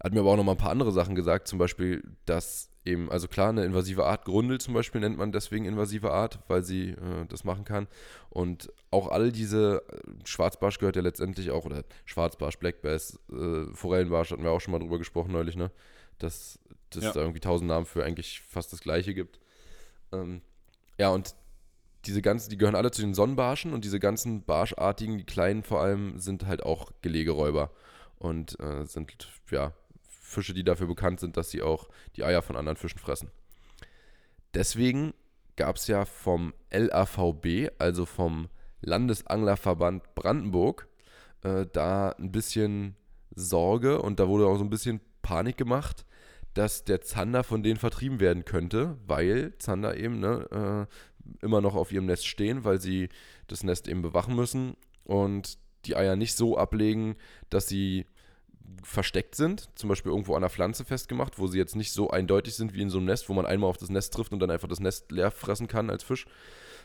Er 0.00 0.06
hat 0.06 0.12
mir 0.14 0.20
aber 0.20 0.30
auch 0.30 0.36
noch 0.36 0.44
mal 0.44 0.52
ein 0.52 0.58
paar 0.58 0.70
andere 0.70 0.92
Sachen 0.92 1.14
gesagt, 1.14 1.46
zum 1.46 1.58
Beispiel, 1.58 2.02
dass 2.24 2.70
eben, 2.84 3.10
also 3.10 3.28
klar, 3.28 3.48
eine 3.48 3.64
invasive 3.64 4.04
Art, 4.04 4.24
Grundel 4.24 4.60
zum 4.60 4.74
Beispiel 4.74 5.00
nennt 5.00 5.16
man 5.16 5.32
deswegen 5.32 5.64
invasive 5.64 6.10
Art, 6.12 6.38
weil 6.48 6.62
sie 6.62 6.90
äh, 6.90 7.26
das 7.28 7.44
machen 7.44 7.64
kann. 7.64 7.86
Und 8.30 8.72
auch 8.90 9.08
all 9.08 9.32
diese, 9.32 9.82
äh, 9.90 10.26
Schwarzbarsch 10.26 10.78
gehört 10.78 10.96
ja 10.96 11.02
letztendlich 11.02 11.50
auch, 11.50 11.64
oder 11.64 11.84
Schwarzbarsch, 12.04 12.58
Black 12.58 12.82
Bass, 12.82 13.18
äh, 13.32 13.66
Forellenbarsch, 13.74 14.30
hatten 14.32 14.42
wir 14.44 14.50
auch 14.50 14.60
schon 14.60 14.72
mal 14.72 14.78
drüber 14.80 14.98
gesprochen 14.98 15.32
neulich, 15.32 15.56
ne? 15.56 15.70
Dass 16.18 16.58
dass 16.90 17.02
es 17.02 17.08
Ja. 17.08 17.12
da 17.14 17.20
irgendwie 17.22 17.40
tausend 17.40 17.66
Namen 17.68 17.86
für 17.86 18.04
eigentlich 18.04 18.40
fast 18.42 18.72
das 18.72 18.80
gleiche 18.80 19.14
gibt. 19.14 19.40
Ähm, 20.12 20.42
ja, 20.96 21.08
und 21.08 21.34
diese 22.06 22.22
ganzen, 22.22 22.50
die 22.50 22.56
gehören 22.56 22.76
alle 22.76 22.92
zu 22.92 23.00
den 23.02 23.14
Sonnenbarschen 23.14 23.72
und 23.72 23.84
diese 23.84 23.98
ganzen 23.98 24.44
Barschartigen, 24.44 25.18
die 25.18 25.24
kleinen 25.24 25.64
vor 25.64 25.80
allem, 25.80 26.20
sind 26.20 26.46
halt 26.46 26.62
auch 26.62 26.92
Gelegeräuber 27.02 27.72
und 28.18 28.60
äh, 28.60 28.84
sind 28.84 29.10
ja 29.50 29.72
Fische, 30.34 30.54
die 30.54 30.64
dafür 30.64 30.86
bekannt 30.86 31.20
sind, 31.20 31.36
dass 31.36 31.50
sie 31.50 31.62
auch 31.62 31.88
die 32.16 32.24
Eier 32.24 32.42
von 32.42 32.56
anderen 32.56 32.76
Fischen 32.76 32.98
fressen. 32.98 33.30
Deswegen 34.54 35.14
gab 35.56 35.76
es 35.76 35.86
ja 35.86 36.04
vom 36.04 36.52
LAVB, 36.70 37.70
also 37.78 38.06
vom 38.06 38.48
Landesanglerverband 38.82 40.14
Brandenburg, 40.14 40.88
äh, 41.42 41.66
da 41.72 42.10
ein 42.10 42.32
bisschen 42.32 42.96
Sorge 43.34 44.00
und 44.00 44.20
da 44.20 44.28
wurde 44.28 44.46
auch 44.46 44.56
so 44.56 44.64
ein 44.64 44.70
bisschen 44.70 45.00
Panik 45.22 45.56
gemacht, 45.56 46.04
dass 46.54 46.84
der 46.84 47.00
Zander 47.00 47.42
von 47.42 47.62
denen 47.62 47.78
vertrieben 47.78 48.20
werden 48.20 48.44
könnte, 48.44 48.96
weil 49.06 49.54
Zander 49.58 49.96
eben 49.96 50.20
ne, 50.20 50.88
äh, 50.90 51.44
immer 51.44 51.60
noch 51.60 51.74
auf 51.74 51.90
ihrem 51.90 52.06
Nest 52.06 52.26
stehen, 52.26 52.64
weil 52.64 52.80
sie 52.80 53.08
das 53.46 53.64
Nest 53.64 53.88
eben 53.88 54.02
bewachen 54.02 54.36
müssen 54.36 54.76
und 55.04 55.58
die 55.84 55.96
Eier 55.96 56.16
nicht 56.16 56.36
so 56.36 56.56
ablegen, 56.56 57.16
dass 57.50 57.68
sie 57.68 58.06
versteckt 58.84 59.34
sind, 59.34 59.68
zum 59.74 59.88
Beispiel 59.88 60.12
irgendwo 60.12 60.34
an 60.34 60.42
einer 60.42 60.50
Pflanze 60.50 60.84
festgemacht, 60.84 61.38
wo 61.38 61.46
sie 61.46 61.58
jetzt 61.58 61.74
nicht 61.74 61.92
so 61.92 62.10
eindeutig 62.10 62.54
sind 62.54 62.74
wie 62.74 62.82
in 62.82 62.90
so 62.90 62.98
einem 62.98 63.06
Nest, 63.06 63.28
wo 63.28 63.32
man 63.34 63.46
einmal 63.46 63.70
auf 63.70 63.78
das 63.78 63.90
Nest 63.90 64.14
trifft 64.14 64.32
und 64.32 64.40
dann 64.40 64.50
einfach 64.50 64.68
das 64.68 64.80
Nest 64.80 65.10
leer 65.10 65.30
fressen 65.30 65.66
kann 65.68 65.90
als 65.90 66.04
Fisch, 66.04 66.26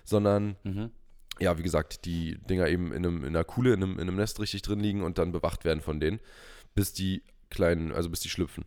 sondern 0.03 0.55
Mhm. 0.63 0.91
ja, 1.39 1.57
wie 1.57 1.63
gesagt, 1.63 2.05
die 2.05 2.37
Dinger 2.49 2.67
eben 2.67 2.91
in, 2.91 3.05
einem, 3.05 3.23
in 3.23 3.35
einer 3.35 3.43
Kuhle, 3.43 3.73
in 3.73 3.83
einem, 3.83 3.93
in 3.93 4.01
einem 4.01 4.15
Nest 4.15 4.39
richtig 4.39 4.61
drin 4.61 4.79
liegen 4.79 5.03
und 5.03 5.17
dann 5.17 5.31
bewacht 5.31 5.65
werden 5.65 5.81
von 5.81 5.99
denen, 5.99 6.19
bis 6.73 6.93
die 6.93 7.21
kleinen, 7.49 7.91
also 7.91 8.09
bis 8.09 8.21
die 8.21 8.29
schlüpfen. 8.29 8.65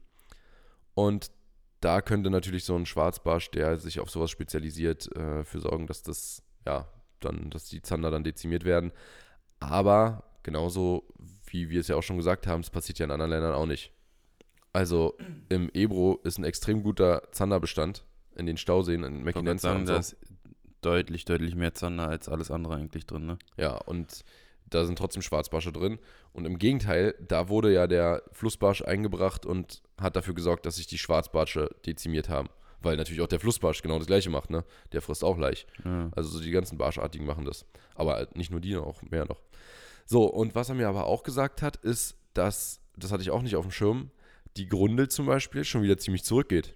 Und 0.95 1.31
da 1.81 2.01
könnte 2.01 2.31
natürlich 2.31 2.65
so 2.65 2.77
ein 2.77 2.87
Schwarzbarsch, 2.87 3.51
der 3.51 3.79
sich 3.79 3.99
auf 3.99 4.11
sowas 4.11 4.31
spezialisiert, 4.31 5.15
äh, 5.17 5.43
für 5.45 5.61
sorgen, 5.61 5.87
dass 5.87 6.03
das, 6.03 6.43
ja, 6.67 6.87
dann, 7.21 7.51
dass 7.51 7.65
die 7.65 7.83
Zander 7.83 8.11
dann 8.11 8.25
dezimiert 8.25 8.65
werden. 8.65 8.93
Aber 9.59 10.25
genauso 10.43 11.05
wie 11.53 11.69
wir 11.71 11.81
es 11.81 11.89
ja 11.89 11.97
auch 11.97 12.03
schon 12.03 12.17
gesagt 12.17 12.47
haben, 12.47 12.63
das 12.63 12.71
passiert 12.71 12.99
ja 12.99 13.05
in 13.05 13.11
anderen 13.11 13.31
Ländern 13.31 13.55
auch 13.55 13.67
nicht. 13.67 13.93
Also 14.73 15.17
im 15.49 15.71
Ebro 15.75 16.19
ist 16.25 16.39
ein 16.39 16.45
extrem 16.45 16.83
guter 16.83 17.23
Zanderbestand 17.33 18.05
in 18.37 18.47
den 18.47 18.57
Stauseen 18.57 19.05
in 19.05 19.23
und 19.23 19.61
so. 19.61 19.93
da 19.93 19.99
ist 19.99 20.17
deutlich, 20.81 21.27
deutlich 21.27 21.55
mehr 21.55 21.75
Zander 21.75 22.09
als 22.09 22.29
alles 22.29 22.51
andere 22.51 22.75
eigentlich 22.75 23.07
drin, 23.07 23.27
ne? 23.27 23.39
Ja, 23.59 23.77
und 23.77 24.25
da 24.71 24.87
sind 24.87 24.97
trotzdem 24.97 25.21
Schwarzbarsche 25.21 25.73
drin. 25.73 25.99
Und 26.33 26.47
im 26.47 26.59
Gegenteil, 26.59 27.15
da 27.21 27.51
wurde 27.51 27.71
ja 27.71 27.87
der 27.87 28.23
Flussbarsch 28.33 28.83
eingebracht 28.83 29.45
und 29.45 29.83
hat 30.01 30.17
dafür 30.17 30.35
gesorgt, 30.35 30.65
dass 30.65 30.77
sich 30.77 30.87
die 30.87 30.97
Schwarzbarsche 30.97 31.71
dezimiert 31.85 32.31
haben. 32.31 32.49
Weil 32.81 32.97
natürlich 32.97 33.21
auch 33.21 33.29
der 33.29 33.39
Flussbarsch 33.39 33.83
genau 33.83 33.99
das 33.99 34.07
gleiche 34.07 34.31
macht, 34.31 34.51
ne? 34.51 34.65
Der 34.93 35.03
frisst 35.03 35.23
auch 35.23 35.39
Laich. 35.39 35.67
Ja. 35.85 36.11
Also 36.17 36.31
so 36.31 36.41
die 36.41 36.51
ganzen 36.51 36.79
Barschartigen 36.79 37.27
machen 37.27 37.45
das. 37.45 37.67
Aber 37.95 38.27
nicht 38.35 38.51
nur 38.51 38.61
die, 38.61 38.77
auch 38.77 39.03
mehr 39.03 39.27
noch. 39.27 39.41
So, 40.07 40.25
und 40.25 40.55
was 40.55 40.69
er 40.69 40.75
mir 40.75 40.89
aber 40.89 41.07
auch 41.07 41.23
gesagt 41.23 41.63
hat, 41.63 41.77
ist, 41.77 42.17
dass, 42.35 42.81
das 42.97 43.13
hatte 43.13 43.23
ich 43.23 43.31
auch 43.31 43.43
nicht 43.43 43.57
auf 43.57 43.65
dem 43.65 43.71
Schirm, 43.71 44.11
die 44.57 44.69
Grundel 44.69 45.09
zum 45.09 45.27
Beispiel 45.27 45.65
schon 45.65 45.83
wieder 45.83 45.99
ziemlich 45.99 46.25
zurückgeht. 46.25 46.75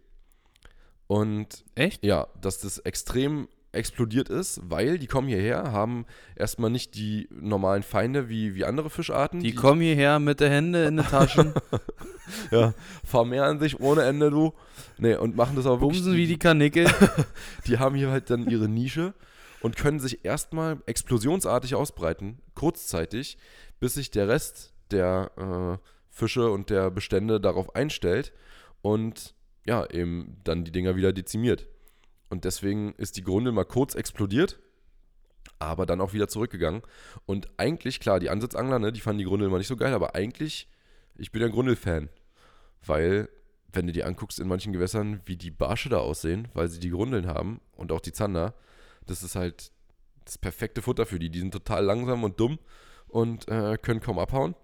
Und 1.07 1.65
Echt? 1.75 2.05
ja, 2.05 2.27
dass 2.41 2.59
das 2.59 2.79
extrem 2.79 3.49
explodiert 3.77 4.29
ist, 4.29 4.61
weil 4.65 4.99
die 4.99 5.07
kommen 5.07 5.29
hierher, 5.29 5.71
haben 5.71 6.07
erstmal 6.35 6.71
nicht 6.71 6.95
die 6.95 7.29
normalen 7.31 7.83
Feinde 7.83 8.29
wie, 8.29 8.55
wie 8.55 8.65
andere 8.65 8.91
Fischarten. 8.91 9.41
Die 9.41 9.55
kommen 9.55 9.83
hierher 9.83 10.19
mit 10.19 10.41
den 10.41 10.51
Händen 10.51 10.75
in 10.75 10.97
den 10.97 11.07
Taschen, 11.07 11.53
ja, 12.51 12.75
vermehren 13.05 13.61
sich 13.61 13.79
ohne 13.79 14.03
Ende, 14.03 14.31
du. 14.31 14.55
Nee, 14.99 15.15
und 15.15 15.37
machen 15.37 15.57
das 15.57 15.67
aber 15.67 15.83
wirklich. 15.83 16.01
bumsen 16.01 16.17
wie 16.17 16.27
die 16.27 16.39
Kanickel. 16.39 16.87
die 17.67 17.79
haben 17.79 17.95
hier 17.95 18.11
halt 18.11 18.31
dann 18.31 18.49
ihre 18.49 18.69
Nische 18.69 19.15
und 19.61 19.77
können 19.77 20.01
sich 20.01 20.25
erstmal 20.25 20.83
explosionsartig 20.87 21.75
ausbreiten, 21.75 22.41
kurzzeitig, 22.55 23.39
bis 23.81 23.95
sich 23.95 24.11
der 24.11 24.29
Rest 24.29 24.75
der 24.91 25.31
äh, 25.37 25.87
Fische 26.11 26.51
und 26.51 26.71
der 26.71 26.91
Bestände 26.91 27.41
darauf 27.41 27.75
einstellt 27.75 28.33
und 28.83 29.35
ja, 29.67 29.89
eben 29.91 30.39
dann 30.45 30.65
die 30.65 30.73
Dinger 30.73 30.97
wieder 30.97 31.13
dezimiert. 31.13 31.67
Und 32.29 32.45
deswegen 32.45 32.95
ist 32.95 33.17
die 33.17 33.23
Grundel 33.23 33.53
mal 33.53 33.65
kurz 33.65 33.95
explodiert, 33.95 34.59
aber 35.59 35.87
dann 35.87 36.01
auch 36.01 36.13
wieder 36.13 36.29
zurückgegangen. 36.29 36.83
Und 37.25 37.49
eigentlich, 37.59 38.01
klar, 38.01 38.21
die 38.21 38.31
Ansitzangler, 38.31 38.79
ne, 38.79 38.93
die 38.93 39.01
fanden 39.01 39.19
die 39.19 39.25
Grundel 39.25 39.49
immer 39.49 39.59
nicht 39.59 39.69
so 39.69 39.77
geil, 39.77 39.95
aber 39.95 40.15
eigentlich, 40.15 40.69
ich 41.17 41.33
bin 41.33 41.43
ja 41.43 41.49
Grundel-Fan. 41.49 42.09
Weil, 42.85 43.29
wenn 43.73 43.87
du 43.87 43.93
dir 43.93 44.07
anguckst 44.07 44.39
in 44.39 44.49
manchen 44.49 44.73
Gewässern, 44.73 45.21
wie 45.25 45.37
die 45.37 45.51
Barsche 45.51 45.89
da 45.89 45.99
aussehen, 45.99 46.49
weil 46.55 46.69
sie 46.69 46.81
die 46.81 46.91
Grundeln 46.91 47.27
haben 47.27 47.61
und 47.73 47.93
auch 47.93 48.01
die 48.01 48.13
Zander, 48.13 48.55
das 49.07 49.23
ist 49.23 49.37
halt 49.37 49.73
das 50.25 50.39
perfekte 50.39 50.83
Futter 50.83 51.07
für 51.07 51.19
die. 51.19 51.31
Die 51.31 51.39
sind 51.39 51.53
total 51.53 51.85
langsam 51.85 52.25
und 52.25 52.39
dumm 52.41 52.59
und 53.09 53.49
äh, 53.49 53.79
können 53.81 54.01
kaum 54.01 54.19
abhauen. 54.19 54.55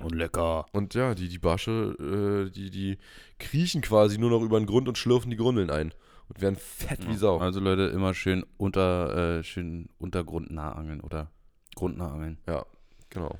Und 0.00 0.14
lecker. 0.14 0.66
Und 0.72 0.94
ja, 0.94 1.14
die, 1.14 1.28
die 1.28 1.38
Barsche, 1.38 1.96
äh, 1.98 2.50
die, 2.50 2.70
die 2.70 2.98
kriechen 3.38 3.80
quasi 3.80 4.18
nur 4.18 4.30
noch 4.30 4.42
über 4.42 4.60
den 4.60 4.66
Grund 4.66 4.86
und 4.86 4.96
schlürfen 4.96 5.30
die 5.30 5.36
Grundeln 5.36 5.70
ein. 5.70 5.92
Und 6.28 6.40
werden 6.40 6.56
fett 6.56 7.08
wie 7.08 7.16
Sau. 7.16 7.38
Also 7.38 7.58
Leute, 7.58 7.84
immer 7.84 8.14
schön 8.14 8.44
unter, 8.58 9.38
äh, 9.38 9.42
schön 9.42 9.88
untergrundnah 9.98 10.72
angeln 10.72 11.00
oder 11.00 11.30
grundnah 11.74 12.12
angeln. 12.12 12.38
Ja, 12.46 12.66
genau. 13.08 13.38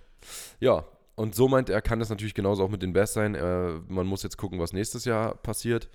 Ja, 0.58 0.84
und 1.14 1.34
so 1.34 1.48
meint 1.48 1.68
er, 1.68 1.82
kann 1.82 1.98
das 1.98 2.08
natürlich 2.08 2.34
genauso 2.34 2.64
auch 2.64 2.70
mit 2.70 2.82
den 2.82 2.92
Bass 2.94 3.12
sein. 3.12 3.34
Äh, 3.34 3.80
man 3.88 4.06
muss 4.06 4.22
jetzt 4.22 4.38
gucken, 4.38 4.58
was 4.58 4.72
nächstes 4.72 5.04
Jahr 5.04 5.34
passiert. 5.34 5.90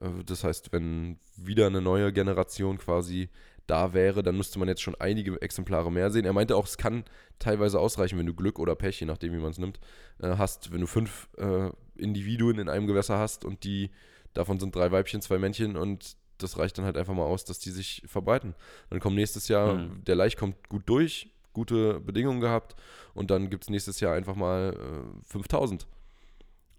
Äh, 0.00 0.24
das 0.26 0.44
heißt, 0.44 0.72
wenn 0.72 1.18
wieder 1.36 1.66
eine 1.66 1.80
neue 1.80 2.12
Generation 2.12 2.78
quasi 2.78 3.30
da 3.66 3.92
wäre, 3.94 4.22
dann 4.22 4.36
müsste 4.36 4.58
man 4.58 4.68
jetzt 4.68 4.82
schon 4.82 4.94
einige 4.96 5.40
Exemplare 5.40 5.90
mehr 5.90 6.10
sehen. 6.10 6.24
Er 6.24 6.32
meinte 6.32 6.56
auch, 6.56 6.66
es 6.66 6.76
kann 6.76 7.04
teilweise 7.38 7.78
ausreichen, 7.80 8.18
wenn 8.18 8.26
du 8.26 8.34
Glück 8.34 8.58
oder 8.58 8.74
Pech, 8.74 9.00
je 9.00 9.06
nachdem, 9.06 9.32
wie 9.32 9.38
man 9.38 9.50
es 9.50 9.58
nimmt, 9.58 9.78
äh, 10.20 10.36
hast. 10.36 10.72
Wenn 10.72 10.80
du 10.80 10.86
fünf 10.86 11.28
äh, 11.38 11.70
Individuen 11.96 12.58
in 12.58 12.68
einem 12.68 12.86
Gewässer 12.86 13.18
hast 13.18 13.44
und 13.44 13.64
die, 13.64 13.90
davon 14.34 14.58
sind 14.58 14.74
drei 14.74 14.90
Weibchen, 14.90 15.20
zwei 15.22 15.38
Männchen 15.38 15.76
und 15.76 16.16
das 16.38 16.58
reicht 16.58 16.76
dann 16.78 16.84
halt 16.84 16.96
einfach 16.96 17.14
mal 17.14 17.24
aus, 17.24 17.44
dass 17.44 17.60
die 17.60 17.70
sich 17.70 18.02
verbreiten. 18.06 18.54
Dann 18.90 18.98
kommt 19.00 19.14
nächstes 19.16 19.46
Jahr, 19.48 19.74
Mhm. 19.74 20.04
der 20.04 20.16
Laich 20.16 20.36
kommt 20.36 20.68
gut 20.68 20.82
durch, 20.86 21.28
gute 21.52 22.00
Bedingungen 22.00 22.40
gehabt 22.40 22.74
und 23.14 23.30
dann 23.30 23.48
gibt 23.50 23.64
es 23.64 23.70
nächstes 23.70 24.00
Jahr 24.00 24.14
einfach 24.14 24.34
mal 24.34 24.74
äh, 24.74 25.24
5000. 25.24 25.86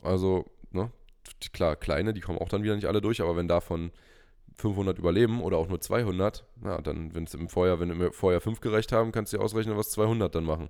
Also, 0.01 0.45
ne, 0.71 0.91
klar, 1.53 1.75
kleine, 1.75 2.13
die 2.13 2.19
kommen 2.21 2.39
auch 2.39 2.49
dann 2.49 2.63
wieder 2.63 2.75
nicht 2.75 2.87
alle 2.87 3.01
durch, 3.01 3.21
aber 3.21 3.35
wenn 3.37 3.47
davon 3.47 3.91
500 4.55 4.99
überleben 4.99 5.41
oder 5.41 5.57
auch 5.57 5.67
nur 5.67 5.81
200, 5.81 6.45
ja, 6.63 6.81
dann, 6.81 7.13
wenn 7.15 7.23
es 7.23 7.33
im 7.33 7.49
Vorjahr, 7.49 7.79
wenn 7.79 7.89
im 7.89 8.13
Vorjahr 8.13 8.41
5 8.41 8.61
gerecht 8.61 8.91
haben, 8.91 9.11
kannst 9.11 9.33
du 9.33 9.37
dir 9.37 9.43
ausrechnen, 9.43 9.77
was 9.77 9.91
200 9.91 10.33
dann 10.33 10.43
machen. 10.43 10.69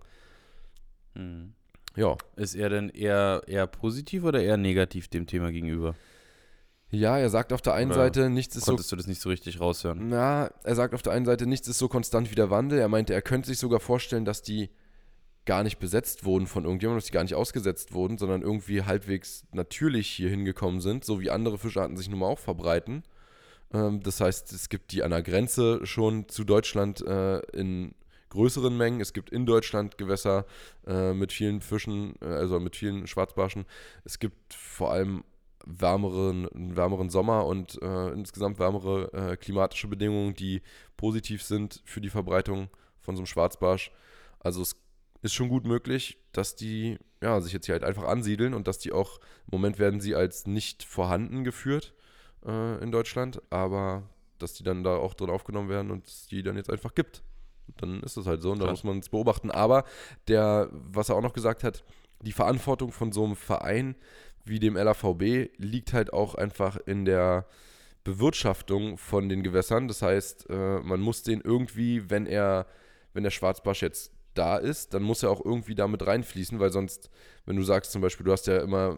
Mhm. 1.16 1.54
Ja. 1.96 2.18
Ist 2.36 2.56
er 2.56 2.70
denn 2.70 2.90
eher, 2.90 3.42
eher 3.48 3.68
positiv 3.68 4.24
oder 4.24 4.42
eher 4.42 4.58
negativ 4.58 5.08
dem 5.08 5.28
Thema 5.28 5.52
gegenüber? 5.52 5.96
Ja, 6.90 7.18
er 7.18 7.30
sagt 7.30 7.54
auf 7.54 7.62
der 7.62 7.74
einen 7.74 7.92
Oder 7.92 8.02
Seite, 8.02 8.30
nichts 8.30 8.56
ist 8.56 8.66
so 8.66 8.72
Konntest 8.72 8.92
du 8.92 8.96
das 8.96 9.08
nicht 9.08 9.20
so 9.20 9.30
richtig 9.30 9.60
raushören? 9.60 10.10
Na, 10.10 10.52
er 10.64 10.76
sagt 10.76 10.94
auf 10.94 11.02
der 11.02 11.14
einen 11.14 11.26
Seite, 11.26 11.48
nichts 11.48 11.68
ist 11.68 11.80
so 11.80 11.88
konstant 11.88 12.30
wie 12.30 12.36
der 12.36 12.52
Wandel. 12.52 12.78
Er 12.78 12.88
meinte, 12.88 13.14
er 13.14 13.24
könnte 13.24 13.48
sich 13.48 13.58
sogar 13.58 13.80
vorstellen, 13.80 14.26
dass 14.26 14.44
die 14.44 14.70
gar 15.46 15.64
nicht 15.64 15.80
besetzt 15.80 16.24
wurden 16.24 16.46
von 16.46 16.66
irgendjemandem, 16.66 17.00
dass 17.00 17.08
die 17.08 17.14
gar 17.14 17.24
nicht 17.24 17.36
ausgesetzt 17.36 17.94
wurden, 17.94 18.18
sondern 18.18 18.44
irgendwie 18.44 18.84
halbwegs 18.84 19.46
natürlich 19.52 20.08
hier 20.08 20.30
hingekommen 20.30 20.82
sind, 20.82 21.04
so 21.04 21.20
wie 21.20 21.32
andere 21.32 21.58
Fischarten 21.58 21.98
sich 21.98 22.10
nun 22.10 22.20
mal 22.20 22.28
auch 22.28 22.40
verbreiten. 22.40 23.04
Ähm, 23.74 24.02
das 24.02 24.22
heißt, 24.22 24.54
es 24.54 24.70
gibt 24.70 24.92
die 24.92 25.04
an 25.04 25.12
der 25.12 25.24
Grenze 25.24 25.86
schon 25.86 26.30
zu 26.30 26.44
Deutschland 26.44 27.02
äh, 27.02 27.40
in 27.52 27.96
größeren 28.30 28.76
Mengen. 28.76 29.02
Es 29.02 29.14
gibt 29.14 29.30
in 29.30 29.46
Deutschland 29.46 29.98
Gewässer 29.98 30.46
äh, 30.88 31.14
mit 31.14 31.32
vielen 31.32 31.62
Fischen, 31.62 32.16
äh, 32.22 32.26
also 32.26 32.60
mit 32.60 32.76
vielen 32.76 33.08
Schwarzbarschen. 33.08 33.66
Es 34.06 34.20
gibt 34.20 34.54
vor 34.54 34.92
allem 34.92 35.24
wärmeren, 35.66 36.50
wärmeren 36.76 37.10
Sommer 37.10 37.46
und 37.46 37.82
äh, 37.82 38.10
insgesamt 38.10 38.60
wärmere 38.60 39.14
äh, 39.14 39.38
klimatische 39.38 39.88
Bedingungen, 39.88 40.34
die 40.34 40.62
positiv 40.98 41.44
sind 41.44 41.82
für 41.86 42.02
die 42.02 42.10
Verbreitung 42.10 42.70
von 43.00 43.16
so 43.16 43.22
einem 43.22 43.28
Schwarzbarsch. 43.28 43.92
Also 44.40 44.62
es 44.62 44.76
ist 45.22 45.34
schon 45.34 45.48
gut 45.48 45.66
möglich, 45.66 46.18
dass 46.34 46.56
die 46.56 46.98
ja, 47.22 47.40
sich 47.40 47.54
jetzt 47.54 47.68
hier 47.68 47.74
halt 47.74 47.86
einfach 47.86 48.04
ansiedeln 48.04 48.54
und 48.54 48.68
dass 48.68 48.80
die 48.80 48.92
auch, 48.92 49.20
im 49.46 49.52
Moment 49.52 49.80
werden 49.80 50.02
sie 50.02 50.16
als 50.16 50.46
nicht 50.46 50.84
vorhanden 50.84 51.46
geführt 51.46 51.94
äh, 52.46 52.84
in 52.84 52.92
Deutschland, 52.92 53.42
aber 53.50 54.04
dass 54.40 54.54
die 54.54 54.64
dann 54.64 54.84
da 54.84 54.98
auch 54.98 55.14
drin 55.14 55.30
aufgenommen 55.30 55.70
werden 55.70 55.92
und 55.92 56.08
es 56.08 56.28
die 56.28 56.44
dann 56.44 56.58
jetzt 56.58 56.70
einfach 56.70 56.94
gibt. 56.94 57.24
Dann 57.78 58.02
ist 58.02 58.18
es 58.18 58.28
halt 58.28 58.42
so 58.42 58.52
und 58.52 58.60
da 58.60 58.70
muss 58.70 58.84
man 58.84 59.00
es 59.00 59.10
beobachten. 59.10 59.50
Aber 59.50 59.86
der, 60.28 60.70
was 60.72 61.10
er 61.10 61.16
auch 61.16 61.22
noch 61.22 61.34
gesagt 61.34 61.64
hat, 61.64 61.84
die 62.22 62.34
Verantwortung 62.34 62.92
von 62.92 63.12
so 63.12 63.24
einem 63.24 63.36
Verein 63.36 63.96
wie 64.46 64.60
dem 64.60 64.76
LAVB 64.76 65.52
liegt 65.58 65.94
halt 65.94 66.12
auch 66.12 66.36
einfach 66.36 66.78
in 66.86 67.06
der 67.06 67.46
Bewirtschaftung 68.04 68.98
von 68.98 69.30
den 69.30 69.44
Gewässern. 69.44 69.88
Das 69.88 70.02
heißt, 70.02 70.50
äh, 70.50 70.80
man 70.80 71.00
muss 71.00 71.24
den 71.24 71.42
irgendwie, 71.42 72.10
wenn 72.10 72.26
er, 72.26 72.68
wenn 73.14 73.24
der 73.24 73.32
Schwarzbarsch 73.32 73.82
jetzt 73.82 74.12
da 74.34 74.58
ist, 74.58 74.94
dann 74.94 75.04
muss 75.04 75.24
er 75.24 75.30
auch 75.30 75.44
irgendwie 75.44 75.76
damit 75.76 76.06
reinfließen, 76.06 76.60
weil 76.60 76.72
sonst, 76.72 77.10
wenn 77.46 77.56
du 77.56 77.64
sagst 77.64 77.92
zum 77.92 78.02
Beispiel, 78.02 78.26
du 78.26 78.32
hast 78.32 78.48
ja 78.48 78.58
immer, 78.60 78.98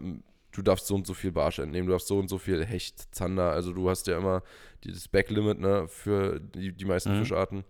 du 0.56 0.62
darfst 0.62 0.88
so 0.88 0.96
und 0.96 1.06
so 1.06 1.14
viel 1.14 1.32
Barsch 1.32 1.60
entnehmen, 1.60 1.88
du 1.88 1.92
darfst 1.94 2.08
so 2.08 2.18
und 2.18 2.30
so 2.30 2.38
viel 2.38 2.66
Hecht, 2.66 3.14
Zander, 3.14 3.52
also 3.52 3.74
du 3.74 3.90
hast 3.90 4.08
ja 4.08 4.18
immer 4.18 4.42
dieses 4.84 5.08
Backlimit 5.08 5.60
ne, 5.60 5.88
für 5.88 6.40
die, 6.40 6.72
die 6.72 6.86
meisten 6.86 7.14
Mhm. 7.14 7.20
Fischarten. 7.20 7.64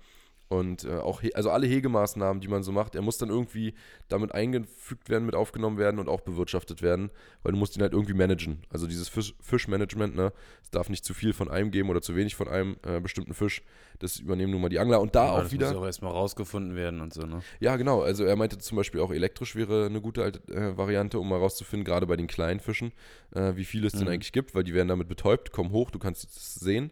Und 0.56 0.86
äh, 0.86 0.98
auch, 0.98 1.22
also 1.34 1.50
alle 1.50 1.68
Hegemaßnahmen, 1.68 2.42
die 2.42 2.48
man 2.48 2.64
so 2.64 2.72
macht, 2.72 2.96
er 2.96 3.02
muss 3.02 3.18
dann 3.18 3.30
irgendwie 3.30 3.74
damit 4.08 4.32
eingefügt 4.34 5.10
werden, 5.10 5.26
mit 5.26 5.36
aufgenommen 5.36 5.78
werden 5.78 6.00
und 6.00 6.08
auch 6.08 6.22
bewirtschaftet 6.22 6.82
werden, 6.82 7.10
weil 7.44 7.52
du 7.52 7.58
musst 7.58 7.76
ihn 7.76 7.82
halt 7.82 7.94
irgendwie 7.94 8.14
managen. 8.14 8.64
Also 8.70 8.88
dieses 8.88 9.10
Fisch, 9.10 9.36
Fischmanagement, 9.42 10.16
ne, 10.16 10.32
es 10.64 10.70
darf 10.72 10.90
nicht 10.90 11.04
zu 11.06 11.14
viel 11.14 11.34
von 11.34 11.50
einem 11.50 11.72
geben 11.72 11.90
oder 11.90 12.02
zu 12.02 12.16
wenig 12.16 12.36
von 12.36 12.48
einem 12.48 12.78
äh, 12.86 13.00
bestimmten 13.00 13.34
Fisch. 13.34 13.62
Das 14.00 14.18
übernehmen 14.20 14.52
nun 14.52 14.62
mal 14.62 14.70
die 14.70 14.80
Angler. 14.80 15.02
Und 15.02 15.16
da 15.16 15.26
Ja, 15.26 15.32
auch 15.34 15.40
das 15.44 15.52
wieder. 15.52 15.66
muss 15.68 15.74
ja 15.76 15.80
auch 15.82 15.86
erstmal 15.86 16.12
rausgefunden 16.12 16.76
werden 16.76 17.02
und 17.02 17.14
so, 17.14 17.22
ne? 17.26 17.42
Ja, 17.60 17.76
genau. 17.78 18.02
Also 18.02 18.24
er 18.26 18.36
meinte 18.36 18.58
zum 18.58 18.76
Beispiel 18.78 19.00
auch 19.02 19.12
elektrisch 19.12 19.56
wäre 19.56 19.86
eine 19.86 20.02
gute 20.02 20.24
äh, 20.24 20.78
Variante, 20.78 21.20
um 21.20 21.30
mal 21.30 21.40
rauszufinden, 21.40 21.86
gerade 21.86 22.06
bei 22.08 22.18
den 22.18 22.28
kleinen 22.28 22.60
Fischen, 22.60 22.92
äh, 23.34 23.56
wie 23.56 23.66
viele 23.66 23.88
es 23.88 23.94
denn 23.94 24.04
Mhm. 24.04 24.08
eigentlich 24.10 24.34
gibt, 24.34 24.54
weil 24.56 24.64
die 24.64 24.74
werden 24.74 24.88
damit 24.90 25.08
betäubt, 25.08 25.52
kommen 25.52 25.72
hoch, 25.72 25.92
du 25.92 26.00
kannst 26.00 26.24
es 26.26 26.56
sehen. 26.56 26.92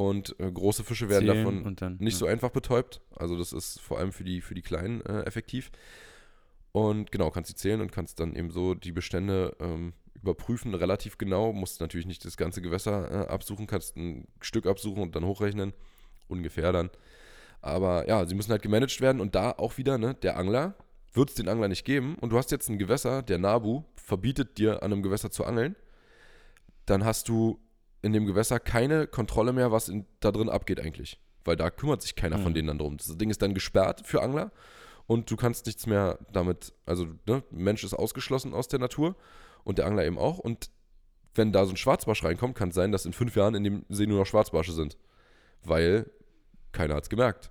Und 0.00 0.34
äh, 0.40 0.50
große 0.50 0.82
Fische 0.82 1.10
werden 1.10 1.26
Zählen 1.28 1.44
davon 1.44 1.76
dann, 1.76 1.96
nicht 1.98 2.14
ja. 2.14 2.20
so 2.20 2.26
einfach 2.26 2.48
betäubt. 2.48 3.02
Also 3.14 3.36
das 3.36 3.52
ist 3.52 3.78
vor 3.80 3.98
allem 3.98 4.12
für 4.12 4.24
die, 4.24 4.40
für 4.40 4.54
die 4.54 4.62
Kleinen 4.62 5.02
äh, 5.02 5.24
effektiv. 5.24 5.70
Und 6.72 7.12
genau, 7.12 7.30
kannst 7.30 7.50
die 7.50 7.54
zählen 7.54 7.82
und 7.82 7.92
kannst 7.92 8.18
dann 8.18 8.34
eben 8.34 8.50
so 8.50 8.74
die 8.74 8.92
Bestände 8.92 9.54
ähm, 9.60 9.92
überprüfen, 10.14 10.74
relativ 10.74 11.18
genau. 11.18 11.52
Musst 11.52 11.82
natürlich 11.82 12.06
nicht 12.06 12.24
das 12.24 12.38
ganze 12.38 12.62
Gewässer 12.62 13.10
äh, 13.10 13.28
absuchen, 13.28 13.66
kannst 13.66 13.94
ein 13.98 14.26
Stück 14.40 14.64
absuchen 14.64 15.02
und 15.02 15.14
dann 15.16 15.26
hochrechnen. 15.26 15.74
Ungefähr 16.28 16.72
dann. 16.72 16.88
Aber 17.60 18.08
ja, 18.08 18.24
sie 18.24 18.34
müssen 18.34 18.52
halt 18.52 18.62
gemanagt 18.62 19.02
werden 19.02 19.20
und 19.20 19.34
da 19.34 19.50
auch 19.50 19.76
wieder, 19.76 19.98
ne, 19.98 20.14
der 20.14 20.38
Angler 20.38 20.76
wird 21.12 21.28
es 21.28 21.34
den 21.34 21.46
Angler 21.46 21.68
nicht 21.68 21.84
geben 21.84 22.16
und 22.22 22.30
du 22.30 22.38
hast 22.38 22.50
jetzt 22.52 22.70
ein 22.70 22.78
Gewässer, 22.78 23.22
der 23.22 23.36
Nabu 23.36 23.82
verbietet 23.96 24.56
dir 24.56 24.82
an 24.82 24.94
einem 24.94 25.02
Gewässer 25.02 25.30
zu 25.30 25.44
angeln, 25.44 25.76
dann 26.86 27.04
hast 27.04 27.28
du 27.28 27.60
in 28.02 28.12
dem 28.12 28.26
Gewässer 28.26 28.58
keine 28.60 29.06
Kontrolle 29.06 29.52
mehr, 29.52 29.72
was 29.72 29.88
in, 29.88 30.06
da 30.20 30.32
drin 30.32 30.48
abgeht 30.48 30.80
eigentlich. 30.80 31.20
Weil 31.44 31.56
da 31.56 31.70
kümmert 31.70 32.02
sich 32.02 32.16
keiner 32.16 32.38
von 32.38 32.50
Mhm. 32.52 32.54
denen 32.54 32.68
dann 32.68 32.78
drum. 32.78 32.96
Das 32.96 33.16
Ding 33.16 33.30
ist 33.30 33.40
dann 33.42 33.54
gesperrt 33.54 34.02
für 34.06 34.22
Angler 34.22 34.52
und 35.06 35.30
du 35.30 35.36
kannst 35.36 35.66
nichts 35.66 35.86
mehr 35.86 36.18
damit, 36.32 36.72
also 36.86 37.06
ne, 37.26 37.42
Mensch 37.50 37.82
ist 37.84 37.94
ausgeschlossen 37.94 38.54
aus 38.54 38.68
der 38.68 38.78
Natur 38.78 39.16
und 39.64 39.78
der 39.78 39.86
Angler 39.86 40.04
eben 40.04 40.18
auch. 40.18 40.38
Und 40.38 40.70
wenn 41.34 41.52
da 41.52 41.64
so 41.64 41.72
ein 41.72 41.76
Schwarzbarsch 41.76 42.24
reinkommt, 42.24 42.56
kann 42.56 42.70
es 42.70 42.74
sein, 42.74 42.92
dass 42.92 43.06
in 43.06 43.12
fünf 43.12 43.36
Jahren 43.36 43.54
in 43.54 43.64
dem 43.64 43.84
See 43.88 44.06
nur 44.06 44.18
noch 44.18 44.26
Schwarzbarsche 44.26 44.72
sind. 44.72 44.96
Weil 45.62 46.10
keiner 46.72 46.94
hat 46.94 47.04
es 47.04 47.08
gemerkt. 47.10 47.50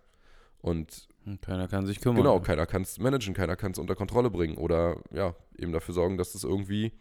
Und 0.62 1.08
Und 1.26 1.42
keiner 1.42 1.68
kann 1.68 1.86
sich 1.86 2.02
kümmern. 2.02 2.18
Genau, 2.18 2.40
keiner 2.42 2.66
kann 2.66 2.82
es 2.82 3.00
managen, 3.00 3.34
keiner 3.34 3.56
kann 3.56 3.72
es 3.72 3.78
unter 3.80 3.96
Kontrolle 3.96 4.30
bringen 4.30 4.58
oder 4.58 4.98
ja, 5.12 5.36
eben 5.58 5.72
dafür 5.72 5.94
sorgen, 5.94 6.18
dass 6.18 6.36
es 6.36 6.44
irgendwie 6.44 6.92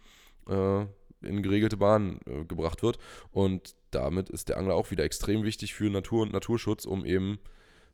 äh, 0.48 0.86
in 1.22 1.42
geregelte 1.42 1.76
Bahnen 1.76 2.20
äh, 2.26 2.44
gebracht 2.44 2.82
wird. 2.82 2.98
Und 3.32 3.74
damit 3.90 4.30
ist 4.30 4.48
der 4.48 4.58
Angler 4.58 4.74
auch 4.74 4.90
wieder 4.90 5.04
extrem 5.04 5.42
wichtig 5.44 5.74
für 5.74 5.90
Natur 5.90 6.22
und 6.22 6.32
Naturschutz, 6.32 6.84
um 6.84 7.04
eben 7.04 7.38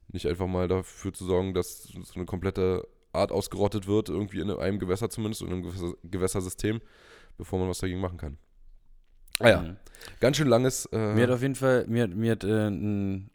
nicht 0.09 0.27
einfach 0.27 0.47
mal 0.47 0.69
dafür 0.69 1.13
zu 1.13 1.25
sorgen, 1.25 1.55
dass 1.55 1.85
so 1.85 2.15
eine 2.15 2.27
komplette 2.27 2.87
Art 3.13 3.33
ausgerottet 3.33 3.87
wird, 3.87 4.09
irgendwie 4.09 4.41
in 4.41 4.51
einem 4.51 4.79
Gewässer 4.79 5.09
zumindest, 5.09 5.43
in 5.43 5.49
einem 5.49 5.63
Gewässer 5.63 5.95
Gewässersystem, 6.03 6.81
bevor 7.39 7.59
man 7.59 7.69
was 7.69 7.79
dagegen 7.79 8.01
machen 8.01 8.19
kann. 8.19 8.39
Ah 9.41 9.49
ja, 9.49 9.61
Mhm. 9.63 9.77
ganz 10.21 10.37
schön 10.37 10.49
langes. 10.49 10.87
Äh, 10.87 11.15
Mir 11.15 11.23
hat 11.25 11.31
auf 11.31 11.43
jeden 11.43 11.55
Fall, 11.55 11.87
mir, 11.89 12.05
hat- 12.05 12.15
mir 12.15 12.33
hat 12.33 12.45
äh, 12.45 12.69
ein, 12.69 13.31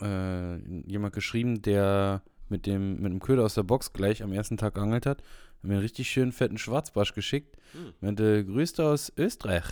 äh, 0.00 0.56
jemand 0.86 1.14
geschrieben, 1.14 1.62
der 1.62 2.22
mit 2.48 2.66
dem, 2.66 3.00
mit 3.00 3.12
dem 3.12 3.20
Köder 3.20 3.44
aus 3.44 3.54
der 3.54 3.62
Box 3.62 3.92
gleich 3.92 4.22
am 4.22 4.32
ersten 4.32 4.56
Tag 4.56 4.74
geangelt 4.74 5.06
hat, 5.06 5.22
hat 5.58 5.64
mir 5.64 5.74
einen 5.74 5.82
richtig 5.82 6.08
schönen 6.10 6.32
fetten 6.32 6.58
Schwarzbarsch 6.58 7.14
geschickt. 7.14 7.56
Hm. 7.72 7.92
Meinte, 8.00 8.44
grüßte 8.44 8.84
aus 8.84 9.12
Österreich. 9.16 9.64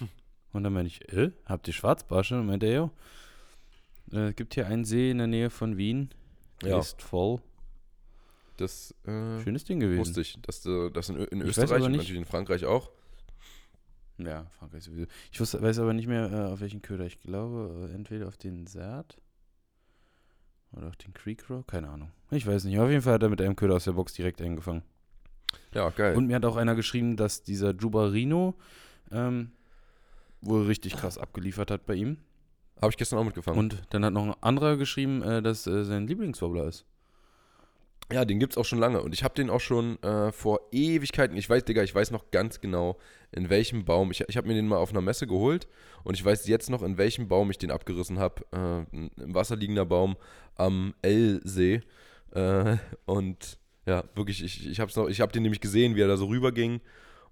Und 0.52 0.64
dann 0.64 0.72
meinte 0.72 0.88
ich, 0.88 1.12
äh, 1.12 1.30
habt 1.44 1.68
ihr 1.68 1.74
Schwarzbarsche? 1.74 2.38
Und 2.40 2.46
meinte 2.46 2.66
er, 2.66 2.74
jo. 2.76 2.90
Äh, 4.12 4.28
Es 4.30 4.36
gibt 4.36 4.54
hier 4.54 4.66
einen 4.66 4.84
See 4.84 5.10
in 5.10 5.18
der 5.18 5.26
Nähe 5.26 5.50
von 5.50 5.76
Wien. 5.76 6.10
Der 6.62 6.70
Ja. 6.70 6.78
ist 6.78 7.02
voll. 7.02 7.40
das 8.56 8.94
äh, 9.06 9.40
Schönes 9.42 9.64
Ding 9.64 9.80
gewesen. 9.80 9.98
wusste 10.00 10.22
ich, 10.22 10.38
dass 10.42 10.62
du 10.62 10.88
das 10.88 11.10
in, 11.10 11.16
in 11.16 11.42
Österreich 11.42 11.82
und 11.82 11.92
natürlich 11.92 12.14
in 12.16 12.24
Frankreich 12.24 12.64
auch. 12.64 12.90
Ja, 14.16 14.46
Frankreich 14.58 14.84
sowieso. 14.84 15.06
Ich 15.30 15.38
wusste, 15.40 15.60
weiß 15.60 15.78
aber 15.80 15.92
nicht 15.92 16.06
mehr, 16.08 16.32
äh, 16.32 16.52
auf 16.52 16.60
welchen 16.60 16.80
Köder. 16.80 17.04
Ich 17.04 17.20
glaube, 17.20 17.90
äh, 17.90 17.94
entweder 17.94 18.28
auf 18.28 18.38
den 18.38 18.66
Saat 18.66 19.18
oder 20.72 20.86
auf 20.88 20.96
den 20.96 21.12
Creek 21.12 21.50
Row. 21.50 21.66
Keine 21.66 21.90
Ahnung. 21.90 22.10
Ich 22.30 22.46
weiß 22.46 22.64
nicht. 22.64 22.78
Auf 22.78 22.88
jeden 22.88 23.02
Fall 23.02 23.12
hat 23.14 23.22
er 23.22 23.28
mit 23.28 23.42
einem 23.42 23.56
Köder 23.56 23.74
aus 23.74 23.84
der 23.84 23.92
Box 23.92 24.14
direkt 24.14 24.40
eingefangen. 24.40 24.82
Ja, 25.74 25.90
geil. 25.90 26.16
Und 26.16 26.26
mir 26.26 26.36
hat 26.36 26.44
auch 26.44 26.56
einer 26.56 26.74
geschrieben, 26.74 27.16
dass 27.16 27.42
dieser 27.42 27.74
Jubarino 27.74 28.54
ähm, 29.12 29.50
wohl 30.40 30.66
richtig 30.66 30.96
krass 30.96 31.18
abgeliefert 31.18 31.70
hat 31.70 31.86
bei 31.86 31.94
ihm. 31.94 32.18
Habe 32.80 32.90
ich 32.90 32.96
gestern 32.96 33.18
auch 33.18 33.24
mitgefangen. 33.24 33.58
Und 33.58 33.82
dann 33.90 34.04
hat 34.04 34.12
noch 34.12 34.24
ein 34.24 34.34
anderer 34.42 34.76
geschrieben, 34.76 35.22
äh, 35.22 35.42
dass 35.42 35.66
äh, 35.66 35.84
sein 35.84 36.06
Lieblingswobbler 36.06 36.66
ist. 36.66 36.84
ja, 38.12 38.24
den 38.24 38.38
gibt's 38.38 38.56
auch 38.56 38.64
schon 38.64 38.78
lange. 38.78 39.02
Und 39.02 39.14
ich 39.14 39.24
habe 39.24 39.34
den 39.34 39.50
auch 39.50 39.60
schon 39.60 40.00
äh, 40.02 40.30
vor 40.30 40.60
Ewigkeiten, 40.72 41.36
ich 41.36 41.48
weiß, 41.48 41.64
Digga, 41.64 41.82
ich 41.82 41.94
weiß 41.94 42.10
noch 42.10 42.30
ganz 42.30 42.60
genau, 42.60 42.98
in 43.32 43.48
welchem 43.50 43.84
Baum. 43.84 44.10
Ich, 44.10 44.22
ich 44.28 44.36
habe 44.36 44.46
mir 44.46 44.54
den 44.54 44.68
mal 44.68 44.76
auf 44.76 44.90
einer 44.90 45.00
Messe 45.00 45.26
geholt 45.26 45.66
und 46.04 46.14
ich 46.14 46.24
weiß 46.24 46.46
jetzt 46.46 46.70
noch, 46.70 46.82
in 46.82 46.98
welchem 46.98 47.28
Baum 47.28 47.50
ich 47.50 47.58
den 47.58 47.70
abgerissen 47.70 48.18
habe. 48.18 48.44
Äh, 48.52 48.96
ein 48.96 49.10
im 49.16 49.34
Wasser 49.34 49.56
liegender 49.56 49.86
Baum 49.86 50.16
am 50.56 50.94
L-See. 51.02 51.82
Äh, 52.32 52.76
und 53.06 53.58
ja, 53.86 54.04
wirklich, 54.14 54.42
ich, 54.42 54.66
ich 54.66 54.80
habe 54.80 54.92
noch, 54.96 55.08
ich 55.08 55.20
habe 55.20 55.32
den 55.32 55.42
nämlich 55.42 55.60
gesehen, 55.60 55.94
wie 55.96 56.02
er 56.02 56.08
da 56.08 56.16
so 56.16 56.26
rüberging 56.26 56.80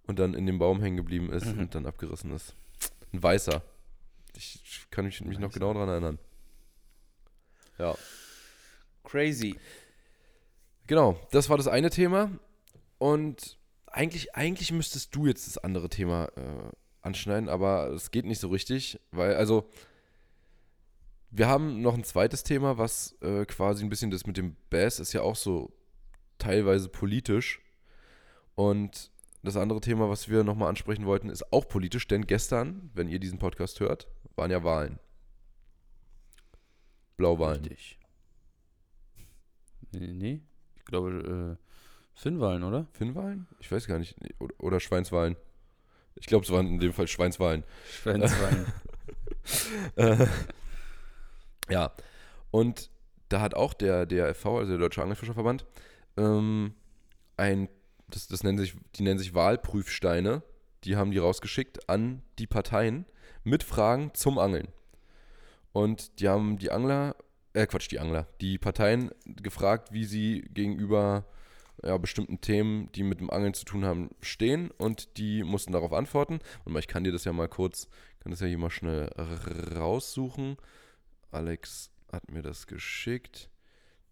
und 0.07 0.19
dann 0.19 0.35
in 0.35 0.47
dem 0.47 0.59
Baum 0.59 0.81
hängen 0.81 0.97
geblieben 0.97 1.31
ist 1.33 1.47
Mhm. 1.47 1.61
und 1.61 1.75
dann 1.75 1.87
abgerissen 1.87 2.33
ist. 2.33 2.55
Ein 3.13 3.23
weißer. 3.23 3.63
Ich, 4.37 4.87
kann 4.91 5.05
mich, 5.05 5.21
mich 5.21 5.39
noch 5.39 5.53
genau 5.53 5.73
daran 5.75 5.89
erinnern. 5.89 6.19
Ja. 7.79 7.95
Crazy. 9.05 9.57
Genau, 10.87 11.19
das 11.31 11.49
war 11.49 11.57
das 11.57 11.69
eine 11.69 11.91
Thema. 11.91 12.31
Und 12.99 13.59
eigentlich, 13.87 14.35
eigentlich 14.35 14.73
müsstest 14.73 15.15
du 15.15 15.27
jetzt 15.27 15.47
das 15.47 15.59
andere 15.59 15.89
Thema 15.89 16.27
äh, 16.37 16.71
anschneiden, 17.03 17.49
aber 17.49 17.89
es 17.91 18.11
geht 18.11 18.25
nicht 18.25 18.41
so 18.41 18.49
richtig, 18.49 18.99
weil, 19.11 19.35
also, 19.37 19.69
wir 21.31 21.49
haben 21.49 21.81
noch 21.83 21.95
ein 21.95 22.05
zweites 22.05 22.43
Thema, 22.45 22.79
was 22.79 23.17
äh, 23.21 23.45
quasi 23.45 23.85
ein 23.85 23.91
bisschen 23.91 24.11
das 24.11 24.27
mit 24.27 24.37
dem 24.37 24.57
Bass 24.71 25.01
ist 25.01 25.13
ja 25.13 25.23
auch 25.23 25.37
so 25.37 25.73
teilweise 26.39 26.89
politisch. 26.89 27.61
Und 28.55 29.11
das 29.43 29.57
andere 29.57 29.81
Thema, 29.81 30.09
was 30.09 30.29
wir 30.29 30.45
nochmal 30.45 30.69
ansprechen 30.69 31.07
wollten, 31.07 31.29
ist 31.29 31.53
auch 31.53 31.69
politisch, 31.69 32.07
denn 32.07 32.27
gestern, 32.27 32.91
wenn 32.95 33.09
ihr 33.09 33.19
diesen 33.19 33.39
Podcast 33.39 33.81
hört, 33.81 34.09
waren 34.37 34.51
ja 34.51 34.65
Wahlen. 34.65 34.99
Blauwahlen. 37.17 37.61
Richtig. 37.65 37.99
Nee, 39.93 40.13
nee. 40.13 40.41
Ich 40.77 40.85
glaube, 40.85 41.59
äh, 41.59 41.65
Finnwahlen, 42.15 42.63
oder? 42.65 42.87
Finnwahlen? 42.93 43.47
Ich 43.61 43.71
weiß 43.71 43.87
gar 43.87 43.99
nicht. 43.99 44.17
Oder, 44.39 44.55
oder 44.59 44.81
Schweinswahlen. 44.81 45.37
Ich 46.17 46.27
glaube, 46.27 46.45
es 46.45 46.53
waren 46.53 46.67
in 46.67 46.81
dem 46.81 46.93
Fall 46.93 47.09
Schweinswahlen. 47.09 47.65
Schweinswahlen. 47.91 48.67
Äh, 49.97 50.27
ja. 51.71 51.93
Und 52.51 52.91
da 53.29 53.41
hat 53.41 53.55
auch 53.55 53.75
der 53.75 54.07
DRFV, 54.07 54.47
also 54.47 54.73
der 54.73 54.79
Deutsche 54.79 55.03
Angelfischerverband, 55.03 55.67
ähm, 56.17 56.75
ein, 57.37 57.69
das, 58.09 58.29
das 58.29 58.43
nennen 58.43 58.59
sich, 58.59 58.75
die 58.97 59.03
nennen 59.03 59.19
sich 59.19 59.35
Wahlprüfsteine, 59.35 60.43
die 60.85 60.97
haben 60.97 61.11
die 61.11 61.19
rausgeschickt 61.19 61.89
an 61.89 62.23
die 62.39 62.47
Parteien 62.47 63.07
mit 63.43 63.63
Fragen 63.63 64.13
zum 64.15 64.39
Angeln. 64.39 64.69
Und 65.73 66.21
die 66.21 66.29
haben 66.29 66.59
die 66.59 66.71
Angler, 66.71 67.17
äh 67.53 67.67
Quatsch, 67.67 67.91
die 67.91 67.99
Angler, 67.99 68.29
die 68.41 68.59
Parteien 68.59 69.11
gefragt, 69.25 69.93
wie 69.93 70.05
sie 70.05 70.43
gegenüber 70.53 71.27
ja, 71.83 71.99
bestimmten 71.99 72.41
Themen, 72.41 72.91
die 72.93 73.03
mit 73.03 73.21
dem 73.21 73.31
Angeln 73.31 73.55
zu 73.55 73.65
tun 73.65 73.85
haben, 73.85 74.11
stehen 74.21 74.71
und 74.71 75.17
die 75.17 75.43
mussten 75.43 75.73
darauf 75.73 75.93
antworten. 75.93 76.39
Und 76.65 76.77
ich 76.79 76.89
kann 76.89 77.05
dir 77.05 77.13
das 77.13 77.25
ja 77.25 77.33
mal 77.33 77.49
kurz, 77.49 77.89
kann 78.21 78.31
das 78.31 78.41
ja 78.41 78.47
hier 78.47 78.59
mal 78.59 78.71
schnell 78.71 79.11
raussuchen. 79.77 80.57
Alex 81.31 81.91
hat 82.13 82.31
mir 82.31 82.43
das 82.43 82.67
geschickt. 82.67 83.51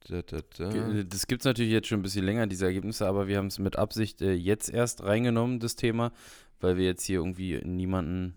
Da, 0.08 0.22
da, 0.22 0.40
da. 0.58 0.68
Ge- 0.68 1.04
Das 1.08 1.26
gibt 1.26 1.42
es 1.42 1.44
natürlich 1.46 1.72
jetzt 1.72 1.88
schon 1.88 2.00
ein 2.00 2.02
bisschen 2.02 2.24
länger, 2.24 2.46
diese 2.46 2.66
Ergebnisse, 2.66 3.06
aber 3.06 3.28
wir 3.28 3.38
haben 3.38 3.46
es 3.46 3.58
mit 3.58 3.76
Absicht 3.76 4.20
äh, 4.22 4.32
jetzt 4.32 4.68
erst 4.68 5.02
reingenommen, 5.04 5.60
das 5.60 5.76
Thema, 5.76 6.12
weil 6.60 6.76
wir 6.76 6.84
jetzt 6.86 7.04
hier 7.04 7.18
irgendwie 7.20 7.60
niemanden 7.64 8.34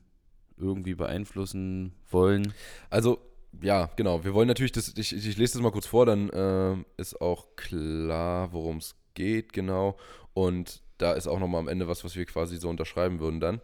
irgendwie 0.57 0.95
beeinflussen 0.95 1.93
wollen. 2.11 2.53
Also, 2.89 3.19
ja, 3.61 3.89
genau. 3.95 4.23
Wir 4.23 4.33
wollen 4.33 4.47
natürlich, 4.47 4.71
das, 4.73 4.93
ich, 4.95 5.13
ich 5.13 5.37
lese 5.37 5.53
das 5.53 5.61
mal 5.61 5.71
kurz 5.71 5.87
vor, 5.87 6.05
dann 6.05 6.29
ähm, 6.33 6.85
ist 6.97 7.19
auch 7.21 7.55
klar, 7.55 8.51
worum 8.53 8.77
es 8.77 8.95
geht, 9.13 9.53
genau. 9.53 9.97
Und 10.33 10.81
da 10.97 11.13
ist 11.13 11.27
auch 11.27 11.39
nochmal 11.39 11.59
am 11.61 11.67
Ende 11.67 11.87
was, 11.87 12.03
was 12.03 12.15
wir 12.15 12.25
quasi 12.25 12.57
so 12.57 12.69
unterschreiben 12.69 13.19
würden 13.19 13.39
dann. 13.39 13.59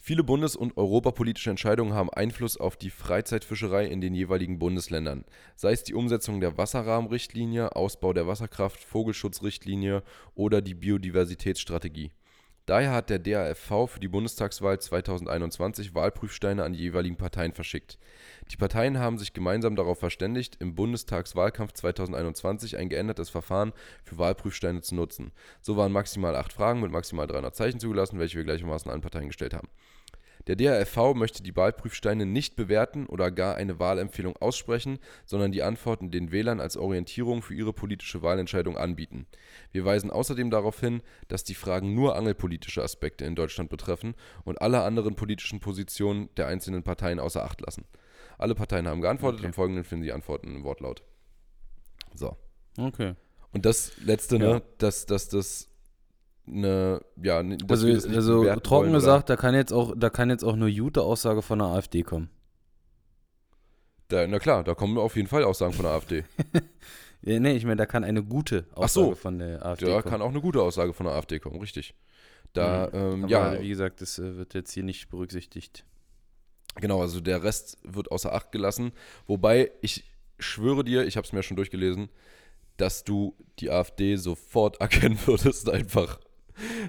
Viele 0.00 0.22
bundes- 0.22 0.56
und 0.56 0.76
europapolitische 0.76 1.50
Entscheidungen 1.50 1.92
haben 1.92 2.08
Einfluss 2.10 2.56
auf 2.56 2.76
die 2.76 2.90
Freizeitfischerei 2.90 3.86
in 3.86 4.00
den 4.00 4.14
jeweiligen 4.14 4.58
Bundesländern. 4.58 5.24
Sei 5.56 5.72
es 5.72 5.82
die 5.82 5.94
Umsetzung 5.94 6.40
der 6.40 6.56
Wasserrahmenrichtlinie, 6.56 7.74
Ausbau 7.74 8.12
der 8.12 8.26
Wasserkraft, 8.26 8.82
Vogelschutzrichtlinie 8.82 10.02
oder 10.34 10.62
die 10.62 10.74
Biodiversitätsstrategie. 10.74 12.12
Daher 12.64 12.92
hat 12.92 13.10
der 13.10 13.18
DAFV 13.18 13.86
für 13.86 14.00
die 14.00 14.08
Bundestagswahl 14.08 14.78
2021 14.78 15.94
Wahlprüfsteine 15.94 16.62
an 16.64 16.74
die 16.74 16.80
jeweiligen 16.80 17.16
Parteien 17.16 17.52
verschickt. 17.52 17.98
Die 18.50 18.56
Parteien 18.56 18.98
haben 18.98 19.18
sich 19.18 19.34
gemeinsam 19.34 19.76
darauf 19.76 19.98
verständigt, 19.98 20.56
im 20.58 20.74
Bundestagswahlkampf 20.74 21.72
2021 21.72 22.78
ein 22.78 22.88
geändertes 22.88 23.28
Verfahren 23.28 23.72
für 24.04 24.16
Wahlprüfsteine 24.16 24.80
zu 24.80 24.94
nutzen. 24.94 25.32
So 25.60 25.76
waren 25.76 25.92
maximal 25.92 26.34
acht 26.34 26.54
Fragen 26.54 26.80
mit 26.80 26.90
maximal 26.90 27.26
300 27.26 27.54
Zeichen 27.54 27.80
zugelassen, 27.80 28.18
welche 28.18 28.38
wir 28.38 28.44
gleichermaßen 28.44 28.90
allen 28.90 29.02
Parteien 29.02 29.28
gestellt 29.28 29.52
haben. 29.52 29.68
Der 30.46 30.56
DAFV 30.56 31.12
möchte 31.14 31.42
die 31.42 31.54
Wahlprüfsteine 31.54 32.24
nicht 32.24 32.56
bewerten 32.56 33.04
oder 33.04 33.30
gar 33.30 33.56
eine 33.56 33.78
Wahlempfehlung 33.78 34.34
aussprechen, 34.38 34.98
sondern 35.26 35.52
die 35.52 35.62
Antworten 35.62 36.10
den 36.10 36.32
Wählern 36.32 36.58
als 36.58 36.78
Orientierung 36.78 37.42
für 37.42 37.54
ihre 37.54 37.74
politische 37.74 38.22
Wahlentscheidung 38.22 38.78
anbieten. 38.78 39.26
Wir 39.72 39.84
weisen 39.84 40.10
außerdem 40.10 40.50
darauf 40.50 40.80
hin, 40.80 41.02
dass 41.28 41.44
die 41.44 41.54
Fragen 41.54 41.94
nur 41.94 42.16
angelpolitische 42.16 42.82
Aspekte 42.82 43.26
in 43.26 43.34
Deutschland 43.34 43.68
betreffen 43.68 44.14
und 44.44 44.62
alle 44.62 44.84
anderen 44.84 45.16
politischen 45.16 45.60
Positionen 45.60 46.30
der 46.38 46.46
einzelnen 46.46 46.82
Parteien 46.82 47.20
außer 47.20 47.44
Acht 47.44 47.60
lassen. 47.60 47.84
Alle 48.38 48.54
Parteien 48.54 48.86
haben 48.88 49.00
geantwortet, 49.00 49.40
Okay. 49.40 49.46
im 49.48 49.52
Folgenden 49.52 49.84
finden 49.84 50.04
Sie 50.04 50.12
Antworten 50.12 50.54
im 50.56 50.64
Wortlaut. 50.64 51.02
So. 52.14 52.36
Okay. 52.78 53.14
Und 53.52 53.66
das 53.66 53.92
letzte, 53.98 54.36
Ja. 54.36 54.54
ne, 54.54 54.62
dass, 54.78 55.06
dass 55.06 55.28
das 55.28 55.68
eine, 56.46 57.00
ja, 57.22 57.42
ne- 57.42 57.58
Also, 57.68 57.92
das 57.92 58.06
also 58.06 58.40
bewerten 58.40 58.62
trocken 58.62 58.92
gesagt, 58.92 59.28
da 59.28 59.36
kann 59.36 59.54
jetzt 59.54 59.72
auch, 59.72 59.92
da 59.96 60.08
kann 60.08 60.30
jetzt 60.30 60.44
auch 60.44 60.54
eine 60.54 60.72
gute 60.74 61.02
Aussage 61.02 61.42
von 61.42 61.58
der 61.58 61.68
AfD 61.68 62.02
kommen. 62.02 62.30
Da, 64.08 64.26
na 64.26 64.38
klar, 64.38 64.64
da 64.64 64.74
kommen 64.74 64.96
auf 64.98 65.16
jeden 65.16 65.28
Fall 65.28 65.44
Aussagen 65.44 65.72
von 65.74 65.84
der 65.84 65.92
AfD. 65.94 66.24
Ja, 67.20 67.40
nee, 67.40 67.56
ich 67.56 67.64
meine, 67.64 67.74
da 67.74 67.84
kann 67.84 68.04
eine 68.04 68.22
gute 68.22 68.64
Aussage 68.76 69.08
so. 69.08 69.14
von 69.16 69.40
der 69.40 69.66
AfD 69.66 69.86
Da 69.86 70.00
kommen. 70.02 70.12
kann 70.12 70.22
auch 70.22 70.28
eine 70.30 70.40
gute 70.40 70.62
Aussage 70.62 70.92
von 70.94 71.04
der 71.04 71.16
AfD 71.16 71.40
kommen, 71.40 71.58
richtig. 71.58 71.96
Da, 72.52 72.88
ähm, 72.92 73.24
Aber 73.24 73.28
ja, 73.32 73.60
wie 73.60 73.68
gesagt, 73.68 74.00
das 74.00 74.20
äh, 74.20 74.36
wird 74.36 74.54
jetzt 74.54 74.70
hier 74.72 74.84
nicht 74.84 75.08
berücksichtigt. 75.10 75.84
Genau, 76.76 77.00
also 77.00 77.20
der 77.20 77.42
Rest 77.42 77.78
wird 77.82 78.10
außer 78.10 78.32
Acht 78.32 78.52
gelassen. 78.52 78.92
Wobei, 79.26 79.70
ich 79.82 80.04
schwöre 80.38 80.84
dir, 80.84 81.04
ich 81.06 81.16
habe 81.16 81.26
es 81.26 81.32
mir 81.32 81.42
schon 81.42 81.56
durchgelesen, 81.56 82.08
dass 82.76 83.04
du 83.04 83.34
die 83.58 83.70
AfD 83.70 84.16
sofort 84.16 84.76
erkennen 84.80 85.18
würdest, 85.26 85.68
einfach. 85.68 86.20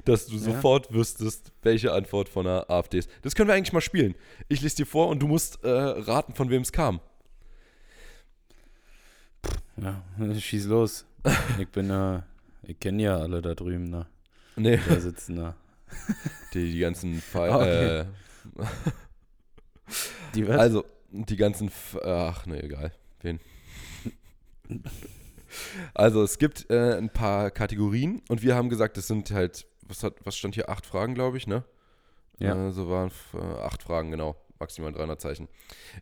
Dass 0.05 0.25
du 0.25 0.33
Ja. 0.35 0.39
sofort 0.41 0.91
wüsstest, 0.93 1.51
welche 1.61 1.93
Antwort 1.93 2.27
von 2.29 2.45
der 2.45 2.69
AfD 2.71 2.97
ist. 2.99 3.09
Das 3.21 3.35
können 3.35 3.47
wir 3.49 3.53
eigentlich 3.55 3.73
mal 3.73 3.81
spielen. 3.81 4.15
Ich 4.47 4.61
lese 4.61 4.77
dir 4.77 4.85
vor 4.87 5.09
und 5.09 5.19
du 5.19 5.27
musst 5.27 5.63
äh, 5.63 5.69
raten, 5.69 6.33
von 6.33 6.49
wem 6.49 6.63
es 6.63 6.71
kam. 6.71 6.99
Ja, 9.77 10.03
schieß 10.39 10.65
los. 10.65 11.05
ich 11.59 11.67
bin 11.69 11.89
ja, 11.89 12.23
ich 12.63 12.79
kenne 12.79 13.03
ja 13.03 13.17
alle 13.17 13.41
da 13.41 13.53
drüben, 13.55 13.89
ne? 13.89 14.05
Nee, 14.55 14.79
Da 14.89 14.99
sitzen 14.99 15.35
da. 15.37 15.55
die, 16.53 16.71
die 16.71 16.79
ganzen 16.79 17.21
Fall. 17.21 17.49
Okay. 17.51 17.99
Äh, 17.99 18.05
Die 20.35 20.47
was? 20.47 20.57
Also, 20.57 20.85
die 21.11 21.35
ganzen. 21.35 21.67
F 21.67 21.97
Ach, 22.03 22.45
ne, 22.45 22.61
egal. 22.63 22.91
Wen? 23.21 23.39
Also, 25.93 26.23
es 26.23 26.37
gibt 26.37 26.69
äh, 26.69 26.97
ein 26.97 27.09
paar 27.09 27.49
Kategorien 27.49 28.21
und 28.29 28.43
wir 28.43 28.55
haben 28.55 28.69
gesagt, 28.69 28.97
es 28.97 29.07
sind 29.07 29.31
halt. 29.31 29.65
Was, 29.87 30.03
hat, 30.03 30.13
was 30.23 30.37
stand 30.37 30.53
hier? 30.53 30.69
Acht 30.69 30.85
Fragen, 30.85 31.15
glaube 31.15 31.37
ich, 31.37 31.47
ne? 31.47 31.63
Ja. 32.37 32.67
Äh, 32.67 32.71
so 32.71 32.89
waren 32.89 33.11
äh, 33.33 33.37
acht 33.61 33.81
Fragen, 33.83 34.11
genau. 34.11 34.35
Maximal 34.59 34.91
300 34.91 35.21
Zeichen. 35.21 35.47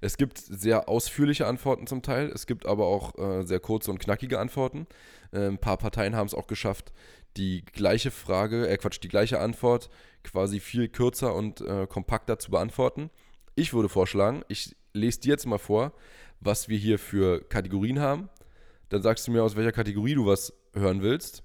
Es 0.02 0.18
gibt 0.18 0.40
sehr 0.40 0.90
ausführliche 0.90 1.46
Antworten 1.46 1.86
zum 1.86 2.02
Teil. 2.02 2.28
Es 2.30 2.48
gibt 2.48 2.66
aber 2.66 2.88
auch 2.88 3.18
äh, 3.18 3.44
sehr 3.44 3.60
kurze 3.60 3.92
und 3.92 4.00
knackige 4.00 4.40
Antworten. 4.40 4.88
Äh, 5.32 5.48
ein 5.48 5.60
paar 5.60 5.78
Parteien 5.78 6.16
haben 6.16 6.26
es 6.26 6.34
auch 6.34 6.48
geschafft, 6.48 6.92
die 7.38 7.64
gleiche 7.64 8.10
Frage, 8.10 8.68
äh 8.68 8.78
Quatsch, 8.78 9.00
die 9.02 9.10
gleiche 9.10 9.40
Antwort 9.40 9.90
quasi 10.24 10.60
viel 10.60 10.90
kürzer 10.90 11.36
und 11.36 11.62
äh, 11.62 11.86
kompakter 11.88 12.40
zu 12.40 12.52
beantworten. 12.52 13.12
Ich 13.58 13.74
würde 13.74 13.90
vorschlagen, 13.90 14.44
ich 14.50 14.76
lese 14.94 15.20
dir 15.22 15.30
jetzt 15.30 15.48
mal 15.48 15.58
vor, 15.58 15.92
was 16.40 16.70
wir 16.70 16.78
hier 16.78 17.00
für 17.00 17.42
Kategorien 17.50 18.00
haben. 18.00 18.30
Dann 18.90 19.02
sagst 19.02 19.28
du 19.28 19.32
mir, 19.32 19.44
aus 19.44 19.56
welcher 19.56 19.72
Kategorie 19.72 20.14
du 20.14 20.28
was 20.28 20.54
hören 20.74 21.02
willst. 21.02 21.42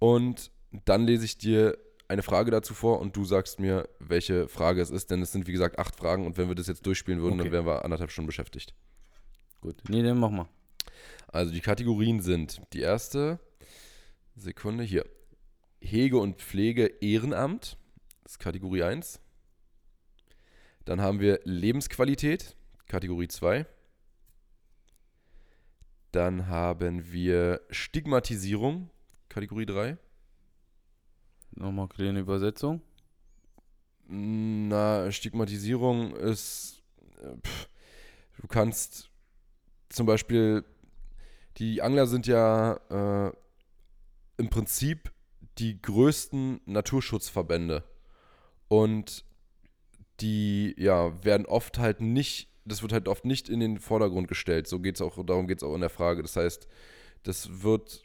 Und 0.00 0.50
dann 0.72 1.06
lese 1.06 1.24
ich 1.24 1.38
dir 1.38 1.78
eine 2.08 2.24
Frage 2.24 2.50
dazu 2.50 2.74
vor 2.74 2.98
und 3.00 3.16
du 3.16 3.24
sagst 3.24 3.60
mir, 3.60 3.88
welche 4.00 4.48
Frage 4.48 4.80
es 4.82 4.90
ist, 4.90 5.12
denn 5.12 5.22
es 5.22 5.30
sind 5.30 5.46
wie 5.46 5.52
gesagt 5.52 5.78
acht 5.78 5.94
Fragen 5.94 6.26
und 6.26 6.36
wenn 6.36 6.48
wir 6.48 6.56
das 6.56 6.66
jetzt 6.66 6.84
durchspielen 6.84 7.20
würden, 7.22 7.38
dann 7.38 7.46
Okay. 7.46 7.52
wären 7.52 7.66
wir 7.66 7.84
anderthalb 7.84 8.10
Stunden 8.10 8.26
beschäftigt. 8.26 8.74
Gut. 9.60 9.76
Nee, 9.88 10.02
dann 10.02 10.18
mach 10.18 10.30
mal. 10.30 10.48
Also 11.28 11.52
die 11.52 11.60
Kategorien 11.60 12.20
sind 12.20 12.60
die 12.72 12.80
erste 12.80 13.38
Sekunde 14.34 14.82
hier. 14.82 15.06
Hege 15.80 16.18
und 16.18 16.40
Pflege 16.42 16.86
Ehrenamt, 17.00 17.76
das 18.24 18.32
ist 18.32 18.38
Kategorie 18.40 18.82
1. 18.82 19.20
Dann 20.90 21.00
haben 21.00 21.20
wir 21.20 21.38
Lebensqualität, 21.44 22.56
Kategorie 22.88 23.28
2. 23.28 23.64
Dann 26.10 26.48
haben 26.48 27.12
wir 27.12 27.60
Stigmatisierung, 27.70 28.90
Kategorie 29.28 29.66
3. 29.66 29.96
Nochmal 31.52 31.86
kleine 31.86 32.18
Übersetzung. 32.18 32.82
Na, 34.08 35.12
Stigmatisierung 35.12 36.16
ist, 36.16 36.82
äh, 37.22 37.36
pff, 37.36 37.68
du 38.38 38.48
kannst 38.48 39.10
zum 39.90 40.06
Beispiel, 40.06 40.64
die 41.58 41.82
Angler 41.82 42.08
sind 42.08 42.26
ja 42.26 43.28
äh, 43.28 43.32
im 44.38 44.50
Prinzip 44.50 45.12
die 45.58 45.80
größten 45.80 46.62
Naturschutzverbände 46.64 47.84
und 48.66 49.24
die, 50.20 50.74
ja, 50.78 51.22
werden 51.24 51.46
oft 51.46 51.78
halt 51.78 52.00
nicht, 52.00 52.48
das 52.64 52.82
wird 52.82 52.92
halt 52.92 53.08
oft 53.08 53.24
nicht 53.24 53.48
in 53.48 53.60
den 53.60 53.78
Vordergrund 53.78 54.28
gestellt. 54.28 54.66
So 54.66 54.78
geht 54.80 54.96
es 54.96 55.02
auch, 55.02 55.24
darum 55.24 55.46
geht 55.46 55.58
es 55.58 55.64
auch 55.64 55.74
in 55.74 55.80
der 55.80 55.90
Frage. 55.90 56.22
Das 56.22 56.36
heißt, 56.36 56.68
das 57.22 57.62
wird, 57.62 58.02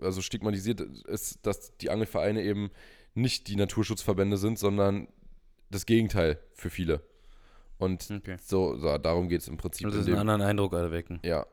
also 0.00 0.20
stigmatisiert 0.22 0.80
ist, 0.80 1.38
dass 1.46 1.76
die 1.78 1.90
Angelvereine 1.90 2.42
eben 2.42 2.70
nicht 3.14 3.48
die 3.48 3.56
Naturschutzverbände 3.56 4.36
sind, 4.36 4.58
sondern 4.58 5.08
das 5.70 5.86
Gegenteil 5.86 6.38
für 6.54 6.70
viele. 6.70 7.02
Und 7.78 8.10
Okay. 8.10 8.36
so, 8.42 8.76
so 8.76 8.98
darum 8.98 9.28
geht 9.28 9.40
es 9.42 9.48
im 9.48 9.56
Prinzip. 9.56 9.86
Das 9.86 9.94
in 9.94 10.00
ist 10.00 10.08
einen 10.08 10.18
anderen 10.18 10.42
Eindruck 10.42 10.72
erwecken. 10.72 11.20
ja. 11.22 11.46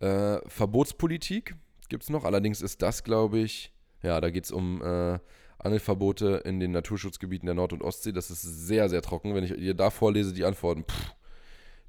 Äh, 0.00 0.40
Verbotspolitik 0.48 1.54
gibt 1.88 2.02
es 2.02 2.10
noch. 2.10 2.24
Allerdings 2.24 2.60
ist 2.60 2.82
das, 2.82 3.02
glaube 3.02 3.38
ich, 3.38 3.72
ja, 4.02 4.20
da 4.20 4.28
geht 4.28 4.44
es 4.44 4.50
um 4.50 4.82
äh, 4.82 5.18
Angelverbote 5.58 6.42
in 6.44 6.60
den 6.60 6.72
Naturschutzgebieten 6.72 7.46
der 7.46 7.54
Nord- 7.54 7.72
und 7.72 7.82
Ostsee. 7.82 8.12
Das 8.12 8.30
ist 8.30 8.42
sehr, 8.42 8.88
sehr 8.88 9.02
trocken. 9.02 9.34
Wenn 9.34 9.44
ich 9.44 9.54
dir 9.54 9.74
da 9.74 9.90
vorlese, 9.90 10.32
die 10.32 10.44
Antworten, 10.44 10.84
pff, 10.84 11.14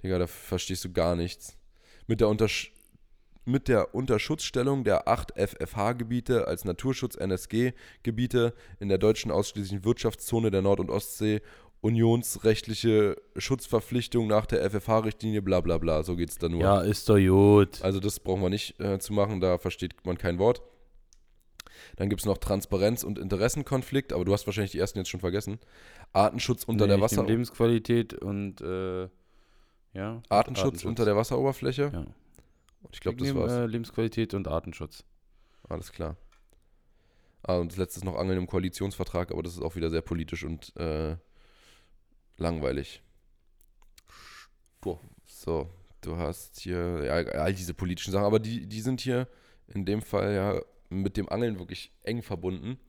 Digga, 0.04 0.20
da 0.20 0.28
verstehst 0.28 0.86
du 0.86 0.92
gar 0.92 1.16
nichts. 1.16 1.58
Mit 2.08 2.22
der, 2.22 2.30
Untersch 2.30 2.72
mit 3.46 3.68
der 3.68 3.96
Unterschutzstellung 3.96 4.84
der 4.84 5.08
acht 5.08 5.34
FFH-Gebiete 5.38 6.48
als 6.48 6.66
Naturschutz-NSG-Gebiete 6.66 8.54
in 8.80 8.90
der 8.90 8.98
deutschen 8.98 9.32
ausschließlichen 9.32 9.86
Wirtschaftszone 9.86 10.52
der 10.52 10.62
Nord- 10.62 10.80
und 10.80 10.90
Ostsee 10.90 11.42
unionsrechtliche 11.82 13.18
Schutzverpflichtung 13.38 14.28
nach 14.28 14.46
der 14.46 14.70
FFH-Richtlinie, 14.70 15.42
bla 15.42 15.62
bla 15.62 15.78
bla. 15.78 16.04
So 16.04 16.16
geht 16.16 16.30
es 16.30 16.38
da 16.38 16.50
nur. 16.50 16.62
Ja, 16.62 16.82
ist 16.82 17.08
doch 17.08 17.20
gut. 17.20 17.82
Also 17.82 18.00
das 18.00 18.20
brauchen 18.20 18.42
wir 18.42 18.50
nicht 18.50 18.80
äh, 18.80 19.00
zu 19.00 19.14
machen, 19.14 19.40
da 19.40 19.58
versteht 19.58 19.94
man 20.06 20.18
kein 20.18 20.40
Wort. 20.40 20.62
Dann 21.98 22.10
gibt 22.10 22.22
es 22.22 22.26
noch 22.26 22.38
Transparenz 22.38 23.04
und 23.04 23.20
Interessenkonflikt, 23.20 24.14
aber 24.14 24.24
du 24.24 24.32
hast 24.32 24.46
wahrscheinlich 24.46 24.72
die 24.72 24.80
ersten 24.80 25.00
jetzt 25.00 25.10
schon 25.10 25.20
vergessen. 25.20 25.60
Artenschutz 26.14 26.64
unter 26.64 26.86
Nee, 26.86 26.94
der 26.94 27.02
Wasser 27.02 27.26
Lebensqualität 27.26 28.14
und 28.14 28.62
äh, 28.62 29.10
ja. 29.94 30.22
Artenschutz, 30.30 30.86
unter 30.86 31.06
der 31.06 31.16
Wasseroberfläche. 31.16 31.90
Ja. 31.92 32.00
Und 32.00 32.94
ich 32.94 33.00
glaube, 33.00 33.18
das 33.18 33.34
war's. 33.34 33.52
Äh, 33.52 33.66
Lebensqualität 33.66 34.36
und 34.36 34.48
Artenschutz. 34.48 35.04
Alles 35.68 35.92
klar. 35.92 36.16
Ah, 37.42 37.58
und 37.58 37.72
das 37.72 37.78
letzte 37.78 38.00
ist 38.00 38.04
noch 38.04 38.16
Angeln 38.16 38.38
im 38.38 38.48
Koalitionsvertrag, 38.48 39.32
aber 39.32 39.42
das 39.42 39.54
ist 39.54 39.62
auch 39.62 39.76
wieder 39.76 39.90
sehr 39.90 40.02
politisch 40.02 40.44
und 40.44 40.76
äh, 40.78 41.18
langweilig. 42.38 43.02
So, 45.26 45.70
du 46.02 46.18
hast 46.18 46.60
hier 46.60 47.04
ja, 47.04 47.14
all 47.14 47.54
diese 47.54 47.74
politischen 47.74 48.12
Sachen, 48.12 48.26
aber 48.26 48.40
die, 48.40 48.68
die 48.68 48.82
sind 48.82 49.02
hier 49.02 49.28
in 49.68 49.86
dem 49.86 50.02
Fall 50.02 50.34
ja 50.34 50.62
mit 50.90 51.18
dem 51.18 51.30
Angeln 51.30 51.60
wirklich 51.60 51.92
eng 52.04 52.22
verbunden 52.24 52.80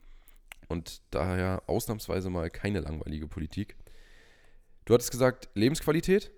und 0.67 1.01
daher 1.11 1.63
ausnahmsweise 1.67 2.29
mal 2.29 2.49
keine 2.49 2.79
langweilige 2.79 3.27
Politik. 3.27 3.75
Du 4.85 4.93
hattest 4.93 5.11
gesagt, 5.11 5.49
Lebensqualität? 5.53 6.31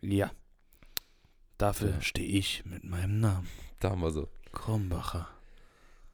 Ja. 0.00 0.30
Dafür 1.58 1.90
Ja. 1.90 2.00
stehe 2.00 2.28
ich 2.28 2.64
mit 2.64 2.84
meinem 2.84 3.20
Namen. 3.20 3.48
Da 3.80 3.90
haben 3.90 4.00
wir 4.00 4.10
sie. 4.10 4.28
Krombacher. 4.52 5.28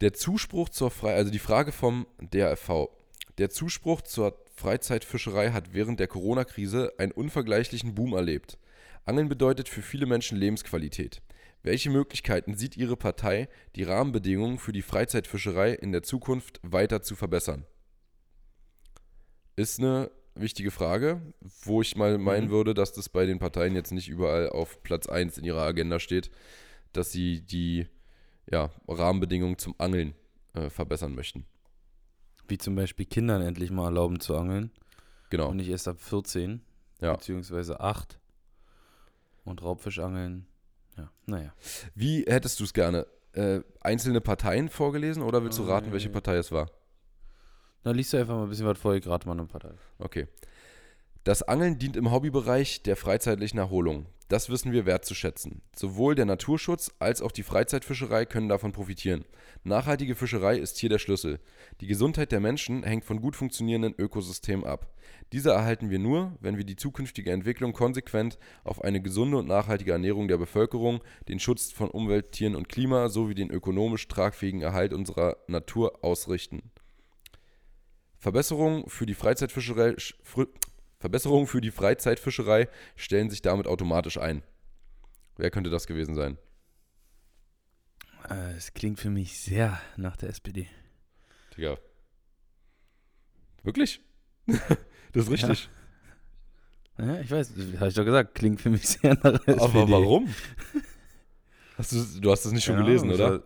Der 0.01 0.13
Zuspruch 0.13 0.69
zur 0.69 0.91
Frei 0.91 1.15
also 1.15 1.31
die 1.31 1.39
Frage 1.39 1.73
vom 1.73 2.07
DRV. 2.21 2.89
Der 3.39 3.51
Zuspruch 3.51 4.03
zur 4.03 4.39
Freizeitfischerei 4.55 5.53
hat 5.53 5.73
während 5.75 6.01
der 6.01 6.09
Corona-Krise 6.09 6.93
einen 6.99 7.13
unvergleichlichen 7.13 7.95
Boom 7.95 8.15
erlebt. 8.15 8.59
Angeln 9.05 9.29
bedeutet 9.29 9.69
für 9.69 9.83
viele 9.83 10.07
Menschen 10.07 10.37
Lebensqualität. 10.37 11.23
Welche 11.67 11.91
Möglichkeiten 11.91 12.55
sieht 12.55 12.77
Ihre 12.77 12.97
Partei, 12.97 13.49
die 13.75 13.83
Rahmenbedingungen 13.83 14.57
für 14.59 14.71
die 14.71 14.83
Freizeitfischerei 14.83 15.73
in 15.73 15.91
der 15.91 16.05
Zukunft 16.05 16.61
weiter 16.62 17.03
zu 17.03 17.17
verbessern? 17.17 17.67
Ist 19.57 19.81
eine 19.81 20.12
wichtige 20.37 20.71
Frage, 20.71 21.21
wo 21.64 21.83
ich 21.83 21.97
mal 21.97 22.19
meinen 22.19 22.47
Mhm. 22.47 22.51
würde, 22.53 22.73
dass 22.73 22.93
das 22.93 23.09
bei 23.09 23.27
den 23.27 23.41
Parteien 23.41 23.75
jetzt 23.75 23.91
nicht 23.91 24.09
überall 24.09 24.49
auf 24.49 24.81
Platz 24.85 25.09
1 25.09 25.39
in 25.39 25.45
ihrer 25.45 25.62
Agenda 25.62 25.99
steht, 25.99 26.31
dass 26.93 27.11
sie 27.11 27.41
die 27.41 27.89
ja, 28.49 28.71
Rahmenbedingungen 28.87 29.59
zum 29.59 29.75
Angeln 29.79 30.14
äh, 30.55 30.71
verbessern 30.71 31.17
möchten. 31.17 31.47
Wie 32.47 32.59
zum 32.59 32.77
Beispiel 32.77 33.07
Kindern 33.07 33.43
endlich 33.43 33.73
mal 33.73 33.87
erlauben 33.87 34.21
zu 34.21 34.37
angeln. 34.37 34.71
Genau. 35.31 35.49
Und 35.49 35.57
nicht 35.57 35.69
erst 35.69 35.89
ab 35.89 36.01
14. 36.01 36.61
Ja. 37.01 37.14
Beziehungsweise 37.14 37.81
8. 37.81 38.21
Und 39.45 39.64
Raubfischangeln. 39.64 40.47
Ja, 40.97 41.11
naja. 41.27 41.53
Wie 41.95 42.25
hättest 42.27 42.61
du 42.61 42.65
es 42.65 42.73
gerne? 42.73 43.07
Äh, 43.33 43.61
einzelne 43.81 44.21
Parteien 44.21 44.69
vorgelesen 44.69 45.23
oder 45.23 45.43
willst 45.45 45.59
du 45.59 45.65
raten, 45.65 45.93
welche 45.93 46.09
Äh. 46.09 46.13
Partei 46.13 46.37
es 46.37 46.51
war? 46.53 46.71
Dann 47.83 47.95
liest 47.95 48.13
du 48.13 48.17
einfach 48.17 48.35
mal 48.35 48.45
ein 48.45 48.49
bisschen 48.49 48.67
was 48.67 48.79
vor, 48.79 48.95
ich 48.95 49.07
rate 49.07 49.27
mal 49.29 49.35
eine 49.35 49.47
Partei. 49.47 49.73
Okay. 49.99 50.27
Das 51.25 51.43
Angeln 51.43 51.79
dient 51.79 51.97
im 51.97 52.11
Hobbybereich 52.11 52.83
der 52.83 52.97
freizeitlichen 52.97 53.59
Erholung. 53.59 54.07
Das 54.29 54.51
wissen 54.51 54.72
wir 54.72 54.87
wertzuschätzen. 54.87 55.62
Sowohl 55.74 56.16
der 56.16 56.24
Naturschutz 56.24 56.91
als 56.99 57.22
auch 57.22 57.31
die 57.31 57.45
Freizeitfischerei 57.45 58.24
können 58.24 58.49
davon 58.49 58.72
profitieren. 58.72 59.24
Nachhaltige 59.62 60.16
Fischerei 60.16 60.59
ist 60.59 60.79
hier 60.79 60.89
der 60.89 60.99
Schlüssel. 60.99 61.39
Die 61.81 61.87
Gesundheit 61.87 62.33
der 62.33 62.41
Menschen 62.41 62.83
hängt 62.83 63.05
von 63.05 63.20
gut 63.20 63.37
funktionierenden 63.37 63.95
Ökosystemen 63.97 64.66
ab. 64.66 64.93
Diese 65.33 65.51
erhalten 65.51 65.91
wir 65.91 66.01
nur, 66.01 66.37
wenn 66.41 66.57
wir 66.57 66.64
die 66.64 66.74
zukünftige 66.74 67.31
Entwicklung 67.31 67.72
konsequent 67.72 68.37
auf 68.64 68.83
eine 68.83 69.01
gesunde 69.01 69.37
und 69.37 69.47
nachhaltige 69.47 69.93
Ernährung 69.93 70.27
der 70.27 70.39
Bevölkerung, 70.39 71.03
den 71.29 71.39
Schutz 71.39 71.70
von 71.70 71.89
Umwelt, 71.89 72.33
Tieren 72.33 72.57
und 72.57 72.68
Klima 72.68 73.09
sowie 73.09 73.35
den 73.35 73.51
ökonomisch 73.51 74.09
tragfähigen 74.09 74.61
Erhalt 74.61 74.93
unserer 74.93 75.37
Natur 75.47 76.05
ausrichten. 76.05 76.72
Verbesserungen 78.18 78.89
für 78.89 79.07
die 79.07 79.14
Freizeitfischerei, 79.14 79.91
Fr- 79.91 80.49
Verbesserungen 80.99 81.47
für 81.47 81.61
die 81.61 81.71
Freizeitfischerei 81.71 82.69
stellen 82.97 83.31
sich 83.31 83.43
damit 83.43 83.67
automatisch 83.67 84.19
ein. 84.19 84.43
Wer 85.37 85.51
könnte 85.51 85.71
das 85.71 85.87
gewesen 85.87 86.15
sein? 86.15 86.39
Äh, 88.29 88.55
Es 88.57 88.73
klingt 88.75 88.99
für 88.99 89.11
mich 89.11 89.39
sehr 89.41 89.79
nach 89.97 90.17
der 90.17 90.31
SPD. 90.31 90.69
Digga. 91.57 91.77
Wirklich? 93.63 94.01
das 94.47 95.25
ist 95.25 95.31
richtig. 95.31 95.69
Ja, 96.99 97.21
ich 97.21 97.31
weiß, 97.31 97.53
habe 97.79 97.89
ich 97.89 97.95
doch 97.95 98.05
gesagt, 98.05 98.35
klingt 98.35 98.61
für 98.61 98.71
mich 98.71 98.89
sehr 98.89 99.15
nach 99.15 99.39
der 99.45 99.55
Aber 99.57 99.67
SPD. 99.67 99.93
warum? 99.93 100.29
Hast 101.77 101.93
du, 101.93 102.21
du 102.21 102.31
hast 102.31 102.45
das 102.47 102.53
nicht 102.53 102.65
schon 102.65 102.77
Keine 102.77 102.87
gelesen, 102.87 103.11
oder? 103.13 103.43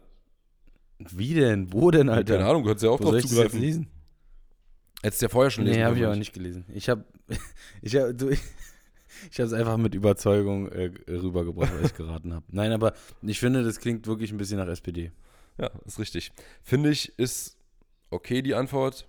Wie 0.98 1.34
denn? 1.34 1.72
Wo 1.72 1.90
denn, 1.90 2.08
Alter? 2.08 2.36
Keine 2.36 2.48
Ahnung, 2.48 2.62
du 2.62 2.68
kannst 2.68 2.84
ja 2.84 2.90
auch 2.90 3.00
Wo 3.00 3.10
drauf 3.10 3.22
zugreifen. 3.22 3.88
Hättest 5.02 5.22
du 5.22 5.26
ja 5.26 5.30
vorher 5.30 5.50
schon 5.50 5.64
lesen 5.64 5.78
Nee, 5.78 5.84
habe 5.84 5.96
ich 5.98 6.04
aber 6.04 6.16
nicht 6.16 6.32
gelesen. 6.32 6.64
Ich 6.74 6.88
habe 6.88 7.04
ich 7.82 7.96
hab, 7.96 8.16
du, 8.16 8.30
ich 9.30 9.38
habe 9.38 9.46
es 9.46 9.52
einfach 9.52 9.76
mit 9.76 9.94
Überzeugung 9.94 10.68
äh, 10.68 10.90
rübergebracht, 11.08 11.72
weil 11.74 11.86
ich 11.86 11.94
geraten 11.94 12.34
habe. 12.34 12.44
Nein, 12.50 12.72
aber 12.72 12.92
ich 13.22 13.38
finde, 13.40 13.62
das 13.64 13.78
klingt 13.80 14.06
wirklich 14.06 14.30
ein 14.32 14.36
bisschen 14.38 14.58
nach 14.58 14.68
SPD. 14.68 15.10
Ja, 15.58 15.70
ist 15.86 15.98
richtig. 15.98 16.32
Finde 16.62 16.90
ich, 16.90 17.18
ist 17.18 17.56
okay 18.10 18.42
die 18.42 18.54
Antwort. 18.54 19.06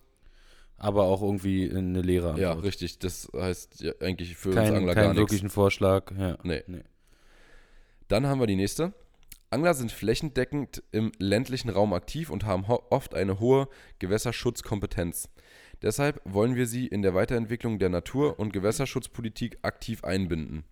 Aber 0.78 1.04
auch 1.04 1.22
irgendwie 1.22 1.70
eine 1.70 2.02
leere 2.02 2.40
Ja, 2.40 2.50
Antwort. 2.52 2.66
richtig. 2.66 2.98
Das 3.00 3.30
heißt 3.36 3.82
ja, 3.82 3.92
eigentlich 4.02 4.36
für 4.36 4.50
uns 4.50 4.56
kein, 4.58 4.74
Angler 4.76 4.96
kein 4.96 5.04
gar 5.04 5.10
nichts. 5.10 5.20
wirklichen 5.20 5.50
Vorschlag. 5.50 6.12
Ja. 6.18 6.38
Nee. 6.44 6.64
Nee. 6.66 6.82
Dann 8.08 8.26
haben 8.26 8.40
wir 8.40 8.48
die 8.48 8.56
nächste. 8.56 8.92
Angler 9.52 9.74
sind 9.74 9.92
flächendeckend 9.92 10.82
im 10.92 11.12
ländlichen 11.20 11.70
Raum 11.70 11.94
aktiv 11.94 12.30
und 12.30 12.46
haben 12.46 12.64
oft 12.66 13.14
eine 13.14 13.40
hohe 13.40 13.68
Gewässerschutzkompetenz. 14.00 15.30
Deshalb 15.82 16.22
wollen 16.26 16.56
wir 16.56 16.68
sie 16.68 16.86
in 16.86 17.02
der 17.02 17.16
Weiterentwicklung 17.16 17.80
der 17.80 17.90
Natur- 17.90 18.40
und 18.40 18.54
Gewässerschutzpolitik 18.54 19.58
aktiv 19.64 20.04
einbinden. 20.04 20.64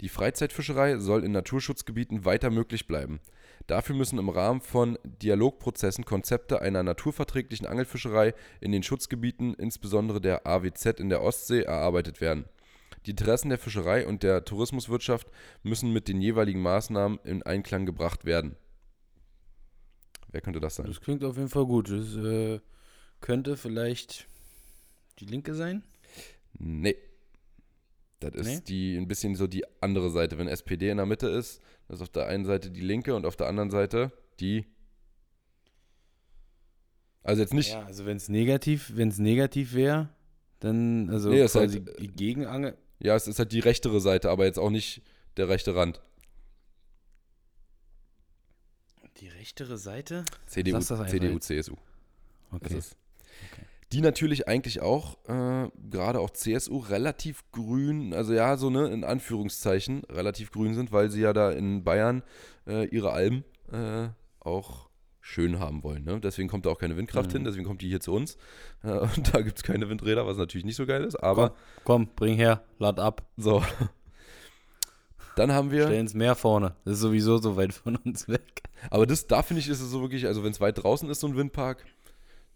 Die 0.00 0.10
Freizeitfischerei 0.10 0.98
soll 0.98 1.24
in 1.24 1.32
Naturschutzgebieten 1.32 2.26
weiter 2.26 2.50
möglich 2.50 2.86
bleiben. 2.86 3.20
Dafür 3.66 3.96
müssen 3.96 4.18
im 4.18 4.28
Rahmen 4.28 4.60
von 4.60 4.98
Dialogprozessen 5.04 6.04
Konzepte 6.04 6.60
einer 6.60 6.82
naturverträglichen 6.82 7.66
Angelfischerei 7.66 8.34
in 8.60 8.72
den 8.72 8.82
Schutzgebieten, 8.82 9.54
insbesondere 9.54 10.20
der 10.20 10.46
AWZ 10.46 11.00
in 11.00 11.08
der 11.08 11.22
Ostsee, 11.22 11.62
erarbeitet 11.62 12.20
werden. 12.20 12.44
Die 13.06 13.10
Interessen 13.10 13.48
der 13.48 13.58
Fischerei 13.58 14.06
und 14.06 14.22
der 14.22 14.44
Tourismuswirtschaft 14.44 15.28
müssen 15.62 15.92
mit 15.92 16.08
den 16.08 16.20
jeweiligen 16.20 16.60
Maßnahmen 16.60 17.18
in 17.24 17.42
Einklang 17.42 17.86
gebracht 17.86 18.24
werden. 18.24 18.56
Wer 20.30 20.42
könnte 20.42 20.60
das 20.60 20.76
sein? 20.76 20.86
Das 20.86 21.00
klingt 21.00 21.24
auf 21.24 21.36
jeden 21.36 21.48
Fall 21.48 21.64
gut. 21.64 21.90
Das 21.90 22.16
äh, 22.16 22.60
könnte 23.20 23.56
vielleicht 23.56 24.28
die 25.18 25.26
Linke 25.26 25.54
sein. 25.54 25.82
Nee. 26.58 26.96
Das 28.20 28.34
ist 28.34 28.46
Nee? 28.46 28.60
die 28.66 28.96
ein 28.96 29.06
bisschen 29.06 29.36
so 29.36 29.46
die 29.46 29.64
andere 29.80 30.10
Seite. 30.10 30.38
Wenn 30.38 30.48
SPD 30.48 30.90
in 30.90 30.96
der 30.96 31.06
Mitte 31.06 31.28
ist, 31.28 31.60
das 31.86 31.98
ist 31.98 32.02
auf 32.02 32.08
der 32.08 32.26
einen 32.26 32.44
Seite 32.44 32.70
die 32.70 32.80
Linke 32.80 33.14
und 33.14 33.26
auf 33.26 33.36
der 33.36 33.46
anderen 33.46 33.70
Seite 33.70 34.12
die. 34.40 34.66
Also 37.22 37.42
jetzt 37.42 37.54
nicht. 37.54 37.72
Ja, 37.72 37.84
also 37.84 38.06
wenn 38.06 38.16
es 38.16 38.28
negativ, 38.28 38.92
wenn 38.94 39.08
es 39.08 39.18
negativ 39.18 39.74
wäre, 39.74 40.08
dann 40.60 41.10
also 41.10 41.30
Nee, 41.30 41.42
ist 41.42 41.52
quasi 41.52 41.78
halt, 41.84 42.00
die 42.00 42.08
Gegenangel. 42.08 42.76
Ja, 43.00 43.14
es 43.14 43.28
ist 43.28 43.38
halt 43.38 43.52
die 43.52 43.60
rechtere 43.60 44.00
Seite, 44.00 44.30
aber 44.30 44.46
jetzt 44.46 44.58
auch 44.58 44.70
nicht 44.70 45.02
der 45.36 45.48
rechte 45.48 45.74
Rand. 45.76 46.00
Die 49.18 49.28
rechtere 49.28 49.78
Seite? 49.78 50.24
CDU, 50.46 50.80
CDU. 50.80 51.38
CSU. 51.38 51.76
Das 52.60 52.72
Okay. 52.72 52.80
Die 53.92 54.00
natürlich 54.02 54.46
eigentlich 54.48 54.82
auch, 54.82 55.16
äh, 55.28 55.68
gerade 55.90 56.20
auch 56.20 56.30
CSU, 56.30 56.78
relativ 56.78 57.42
grün, 57.52 58.12
also 58.12 58.34
ja, 58.34 58.56
so 58.58 58.68
ne, 58.68 58.88
in 58.88 59.02
Anführungszeichen, 59.02 60.02
relativ 60.10 60.50
grün 60.50 60.74
sind, 60.74 60.92
weil 60.92 61.10
sie 61.10 61.22
ja 61.22 61.32
da 61.32 61.50
in 61.50 61.84
Bayern 61.84 62.22
äh, 62.66 62.86
ihre 62.88 63.12
Alben 63.12 63.44
äh, 63.72 64.08
auch 64.40 64.88
schön 65.20 65.58
haben 65.58 65.82
wollen. 65.82 66.04
Ne? 66.04 66.20
Deswegen 66.20 66.48
kommt 66.48 66.66
da 66.66 66.70
auch 66.70 66.78
keine 66.78 66.96
Windkraft 66.98 67.30
Mhm. 67.30 67.32
hin, 67.36 67.44
deswegen 67.44 67.64
kommt 67.64 67.80
die 67.82 67.88
hier 67.88 68.00
zu 68.00 68.12
uns. 68.12 68.36
Äh, 68.82 68.90
und 69.16 69.34
da 69.34 69.40
gibt 69.40 69.56
es 69.58 69.62
keine 69.62 69.88
Windräder, 69.88 70.26
was 70.26 70.36
natürlich 70.36 70.64
nicht 70.66 70.76
so 70.76 70.84
geil 70.86 71.04
ist, 71.04 71.16
aber 71.16 71.54
Komm, 71.84 72.08
bring 72.14 72.36
her, 72.36 72.62
lad 72.78 73.00
ab. 73.00 73.22
so. 73.38 73.62
Dann 75.36 75.52
haben 75.52 75.70
wir. 75.70 75.84
Stell 75.84 76.00
ins 76.00 76.14
Meer 76.14 76.34
vorne. 76.34 76.74
Das 76.84 76.94
ist 76.94 77.00
sowieso 77.00 77.38
so 77.38 77.56
weit 77.56 77.72
von 77.72 77.96
uns 77.96 78.26
weg. 78.28 78.62
Aber 78.90 79.06
das, 79.06 79.26
da 79.28 79.42
finde 79.42 79.60
ich, 79.60 79.68
ist 79.68 79.80
es 79.80 79.90
so 79.90 80.00
wirklich, 80.00 80.26
also 80.26 80.42
wenn 80.42 80.50
es 80.50 80.60
weit 80.60 80.82
draußen 80.82 81.08
ist, 81.10 81.20
so 81.20 81.28
ein 81.28 81.36
Windpark, 81.36 81.84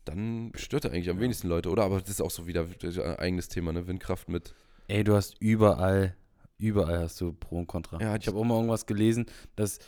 dann 0.05 0.53
stört 0.55 0.85
er 0.85 0.93
eigentlich 0.93 1.11
am 1.11 1.21
wenigsten 1.21 1.49
Leute, 1.49 1.71
oder? 1.71 1.85
Aber 1.85 2.01
das 2.01 2.09
ist 2.09 2.21
auch 2.21 2.31
so 2.31 2.47
wieder 2.47 2.67
ein 2.67 3.17
eigenes 3.17 3.49
Thema, 3.49 3.73
ne? 3.73 3.87
Windkraft 3.87 4.29
mit. 4.29 4.55
Ey, 4.89 5.05
du 5.05 5.15
hast 5.15 5.37
überall, 5.41 6.17
überall 6.59 7.01
hast 7.01 7.21
du 7.21 7.33
Pro 7.33 7.59
und 7.59 7.67
Contra. 7.67 8.01
Ja, 8.01 8.17
ich 8.17 8.27
habe 8.27 8.39
auch 8.39 8.45
mal 8.45 8.57
irgendwas 8.57 8.87
gelesen, 8.87 9.27
dass 9.57 9.79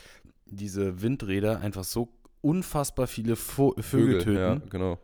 diese 0.47 1.03
Windräder 1.03 1.61
einfach 1.61 1.85
so 1.85 2.13
unfassbar 2.41 3.07
viele 3.07 3.37
Vo 3.37 3.75
Vögel, 3.79 4.23
töten. 4.23 4.37
Ja, 4.37 4.61
genau. 4.71 4.99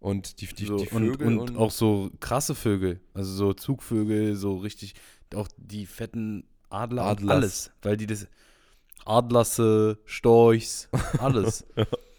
Und 0.00 0.40
die, 0.40 0.46
die, 0.46 0.66
so, 0.66 0.76
die 0.78 0.88
und, 0.88 1.06
Vögel 1.06 1.38
und, 1.38 1.56
auch 1.56 1.70
so 1.70 2.10
krasse 2.20 2.54
Vögel, 2.54 3.00
also 3.14 3.32
so 3.32 3.52
Zugvögel, 3.52 4.34
so 4.34 4.56
richtig, 4.56 4.94
auch 5.34 5.48
die 5.56 5.86
fetten 5.86 6.44
Adler 6.70 7.02
und 7.02 7.08
Adlers. 7.08 7.30
alles, 7.30 7.72
weil 7.82 7.96
die 7.96 8.06
das 8.06 8.26
Adlasse, 9.04 9.98
Storchs, 10.04 10.88
alles. 11.18 11.66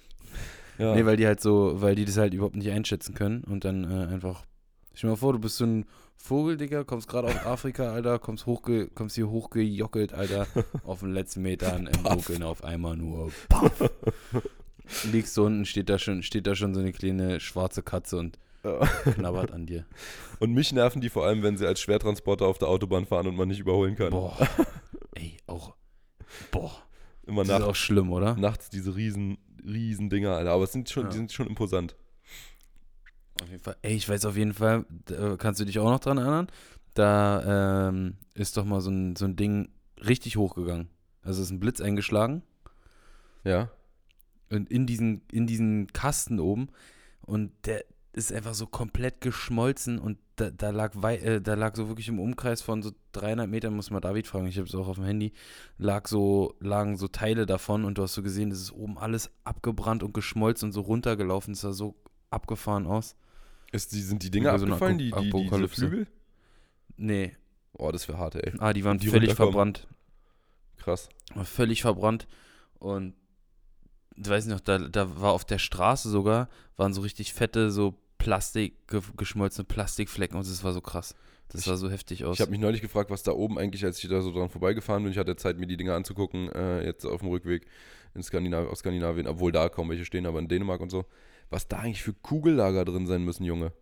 ja. 0.82 0.96
Nee, 0.96 1.06
weil 1.06 1.18
die 1.18 1.26
halt 1.26 1.40
so, 1.40 1.82
weil 1.82 1.96
die 1.96 2.06
das 2.06 2.18
halt 2.18 2.34
überhaupt 2.34 2.56
nicht 2.56 2.70
einschätzen 2.72 3.14
können 3.14 3.44
und 3.44 3.66
dann 3.66 3.84
äh, 3.84 4.12
einfach. 4.12 4.46
Stell 4.94 5.08
dir 5.08 5.12
mal 5.14 5.18
vor, 5.18 5.34
du 5.34 5.40
bist 5.40 5.58
so 5.58 5.66
ein 5.66 5.86
Vogel, 6.18 6.58
Digga, 6.58 6.84
kommst 6.84 7.08
gerade 7.08 7.28
aus 7.30 7.46
Afrika, 7.46 7.94
Alter, 7.94 8.20
kommst, 8.20 8.46
hochge, 8.46 8.88
kommst 8.88 9.16
hier 9.16 9.30
hochgejockelt, 9.30 10.14
Alter, 10.14 10.48
auf 10.84 11.00
den 11.00 11.14
letzten 11.14 11.42
Metern 11.44 11.88
im 11.88 12.04
Dunkeln 12.04 12.44
auf 12.44 12.64
einmal 12.64 12.98
nur. 12.98 13.32
Paff. 13.48 13.90
Liegst 15.12 15.34
so 15.34 15.46
unten, 15.46 15.66
steht 15.66 15.88
da 15.90 15.98
schon, 15.98 16.22
steht 16.24 16.46
da 16.46 16.56
schon 16.56 16.74
so 16.74 16.82
eine 16.82 16.92
kleine 16.92 17.40
schwarze 17.40 17.82
Katze 17.82 18.18
und 18.18 18.38
knabbert 19.16 19.52
an 19.52 19.66
dir. 19.66 19.86
Und 20.40 20.54
mich 20.54 20.72
nerven 20.72 21.02
die 21.02 21.10
vor 21.10 21.26
allem, 21.26 21.44
wenn 21.44 21.58
sie 21.58 21.66
als 21.66 21.80
Schwertransporter 21.82 22.46
auf 22.46 22.58
der 22.58 22.68
Autobahn 22.68 23.06
fahren 23.06 23.28
und 23.28 23.36
man 23.36 23.48
nicht 23.48 23.60
überholen 23.60 23.96
kann. 23.96 24.12
Boah. 24.12 24.38
Ey, 25.16 25.38
auch. 25.48 25.74
Boah. 26.52 26.72
Immer 27.26 27.44
Das 27.44 27.50
ist 27.50 27.60
nachts, 27.60 27.68
auch 27.68 27.76
schlimm, 27.76 28.12
oder? 28.12 28.36
nachts 28.36 28.70
diese 28.70 28.96
riesen, 28.96 29.38
riesen 29.66 30.10
Dinger, 30.10 30.32
Alter. 30.36 30.52
Aber 30.52 30.64
es 30.64 30.72
sind 30.72 30.90
schon, 30.90 31.04
Ja. 31.06 31.10
die 31.10 31.18
sind 31.18 31.32
schon 31.32 31.48
imposant. 31.48 31.96
Auf 33.42 33.50
jeden 33.50 33.64
Fall. 33.64 33.76
Ey, 33.82 33.96
ich 33.96 34.08
weiß 34.08 34.26
auf 34.26 34.38
jeden 34.38 34.54
Fall, 34.54 34.86
kannst 35.38 35.60
du 35.60 35.66
dich 35.66 35.80
auch 35.80 35.90
noch 35.90 36.00
dran 36.00 36.18
erinnern? 36.18 36.48
Da 36.94 37.88
ähm, 37.90 38.16
ist 38.34 38.58
doch 38.58 38.66
mal 38.66 38.82
so 38.82 38.92
ein, 38.92 39.16
so 39.16 39.26
ein 39.26 39.36
Ding 39.36 39.70
richtig 40.06 40.38
hochgegangen. 40.38 40.90
Also 41.24 41.42
ist 41.42 41.52
ein 41.52 41.60
Blitz 41.60 41.80
eingeschlagen 41.82 42.44
Ja. 43.44 43.70
und 44.50 44.70
in 44.70 44.86
diesen, 44.86 45.22
in 45.32 45.48
diesen 45.48 45.88
Kasten 45.94 46.40
oben 46.40 46.70
und 47.22 47.52
der 47.66 47.86
ist 48.14 48.34
einfach 48.34 48.54
so 48.54 48.68
komplett 48.68 49.22
geschmolzen 49.22 49.98
und 50.00 50.18
da, 50.36 50.50
da, 50.52 50.70
lag, 50.72 50.96
äh, 51.04 51.40
da 51.40 51.54
lag 51.54 51.76
so 51.76 51.88
wirklich 51.88 52.08
im 52.10 52.20
Umkreis 52.20 52.62
von 52.62 52.82
so 52.82 52.92
300 53.14 53.48
Metern, 53.50 53.74
muss 53.76 53.90
man 53.90 54.02
David 54.02 54.28
fragen, 54.28 54.48
ich 54.48 54.58
habe 54.58 54.68
es 54.68 54.76
auch 54.76 54.88
auf 54.88 54.96
dem 54.98 55.06
Handy, 55.06 55.32
lag 55.78 56.08
so, 56.08 56.56
lagen 56.60 56.98
so 56.98 57.08
Teile 57.08 57.46
davon 57.46 57.86
und 57.86 57.98
du 57.98 58.04
hast 58.04 58.14
so 58.14 58.22
gesehen, 58.24 58.50
das 58.50 58.60
ist 58.60 58.72
oben 58.74 58.98
alles 58.98 59.32
abgebrannt 59.46 60.04
und 60.04 60.14
geschmolzen 60.14 60.68
und 60.70 60.74
so 60.74 60.82
runtergelaufen, 60.82 61.54
das 61.54 61.62
sah 61.62 61.72
so 61.72 61.96
abgefahren 62.32 62.86
aus. 62.86 63.16
Ist 63.72 63.94
die, 63.94 64.02
sind 64.02 64.24
die 64.24 64.32
Dinger 64.32 64.52
Ja, 64.52 64.58
so 64.60 64.66
eine 64.66 64.74
abgefallen, 64.76 65.00
Apo- 65.14 65.22
die, 65.44 65.50
die, 65.50 65.50
diese. 65.58 65.68
Flügel? 65.70 66.08
Nee, 66.98 67.36
Oh, 67.78 67.90
das 67.92 68.08
wäre 68.10 68.18
hart, 68.18 68.36
ey. 68.36 68.52
Ah, 68.60 68.74
die 68.74 68.84
waren 68.84 68.98
Die 68.98 69.08
völlig 69.08 69.34
verbrannt. 69.34 69.88
Krass. 70.78 71.08
Völlig 71.46 71.82
verbrannt. 71.82 72.28
Und 72.80 73.14
weiß 74.30 74.46
nicht 74.46 74.54
noch, 74.54 74.60
da, 74.62 74.78
da 74.78 75.20
war 75.22 75.32
auf 75.34 75.46
der 75.46 75.58
Straße 75.60 76.10
sogar, 76.10 76.50
waren 76.78 76.94
so 76.94 77.02
richtig 77.02 77.34
fette, 77.34 77.72
so 77.72 77.96
Plastik, 78.18 78.88
ge 78.88 79.02
geschmolzene 79.18 79.66
Plastikflecken 79.66 80.38
und 80.38 80.46
es 80.46 80.64
war 80.64 80.74
so 80.74 80.82
krass. 80.82 81.16
Das 81.50 81.62
Ich- 81.62 81.68
sah 81.68 81.76
so 81.76 81.90
heftig 81.90 82.24
aus. 82.24 82.36
Ich 82.38 82.42
habe 82.42 82.52
mich 82.52 82.60
neulich 82.60 82.82
gefragt, 82.82 83.10
was 83.10 83.24
da 83.24 83.32
oben 83.32 83.58
eigentlich, 83.58 83.84
als 83.84 84.02
ich 84.04 84.10
da 84.10 84.22
so 84.22 84.32
dran 84.32 84.50
vorbeigefahren 84.50 85.04
bin, 85.04 85.12
ich 85.12 85.18
hatte 85.18 85.36
Zeit, 85.36 85.58
mir 85.60 85.68
die 85.68 85.76
Dinger 85.78 85.96
anzugucken, 85.96 86.50
äh, 86.52 86.86
jetzt 86.86 87.06
auf 87.06 87.22
dem 87.22 87.30
Rückweg 87.30 87.66
in 88.14 88.24
Skandinav 88.24 88.68
aus 88.70 88.80
Skandinavien, 88.80 89.28
obwohl 89.28 89.52
da 89.52 89.68
kaum 89.70 89.90
welche 89.90 90.06
stehen, 90.06 90.26
aber 90.26 90.40
in 90.40 90.48
Dänemark 90.48 90.82
und 90.82 90.90
so, 90.92 91.06
was 91.50 91.68
da 91.68 91.80
eigentlich 91.80 92.04
für 92.04 92.14
Kugellager 92.14 92.86
drin 92.86 93.06
sein 93.08 93.24
müssen, 93.26 93.44
Junge. 93.44 93.74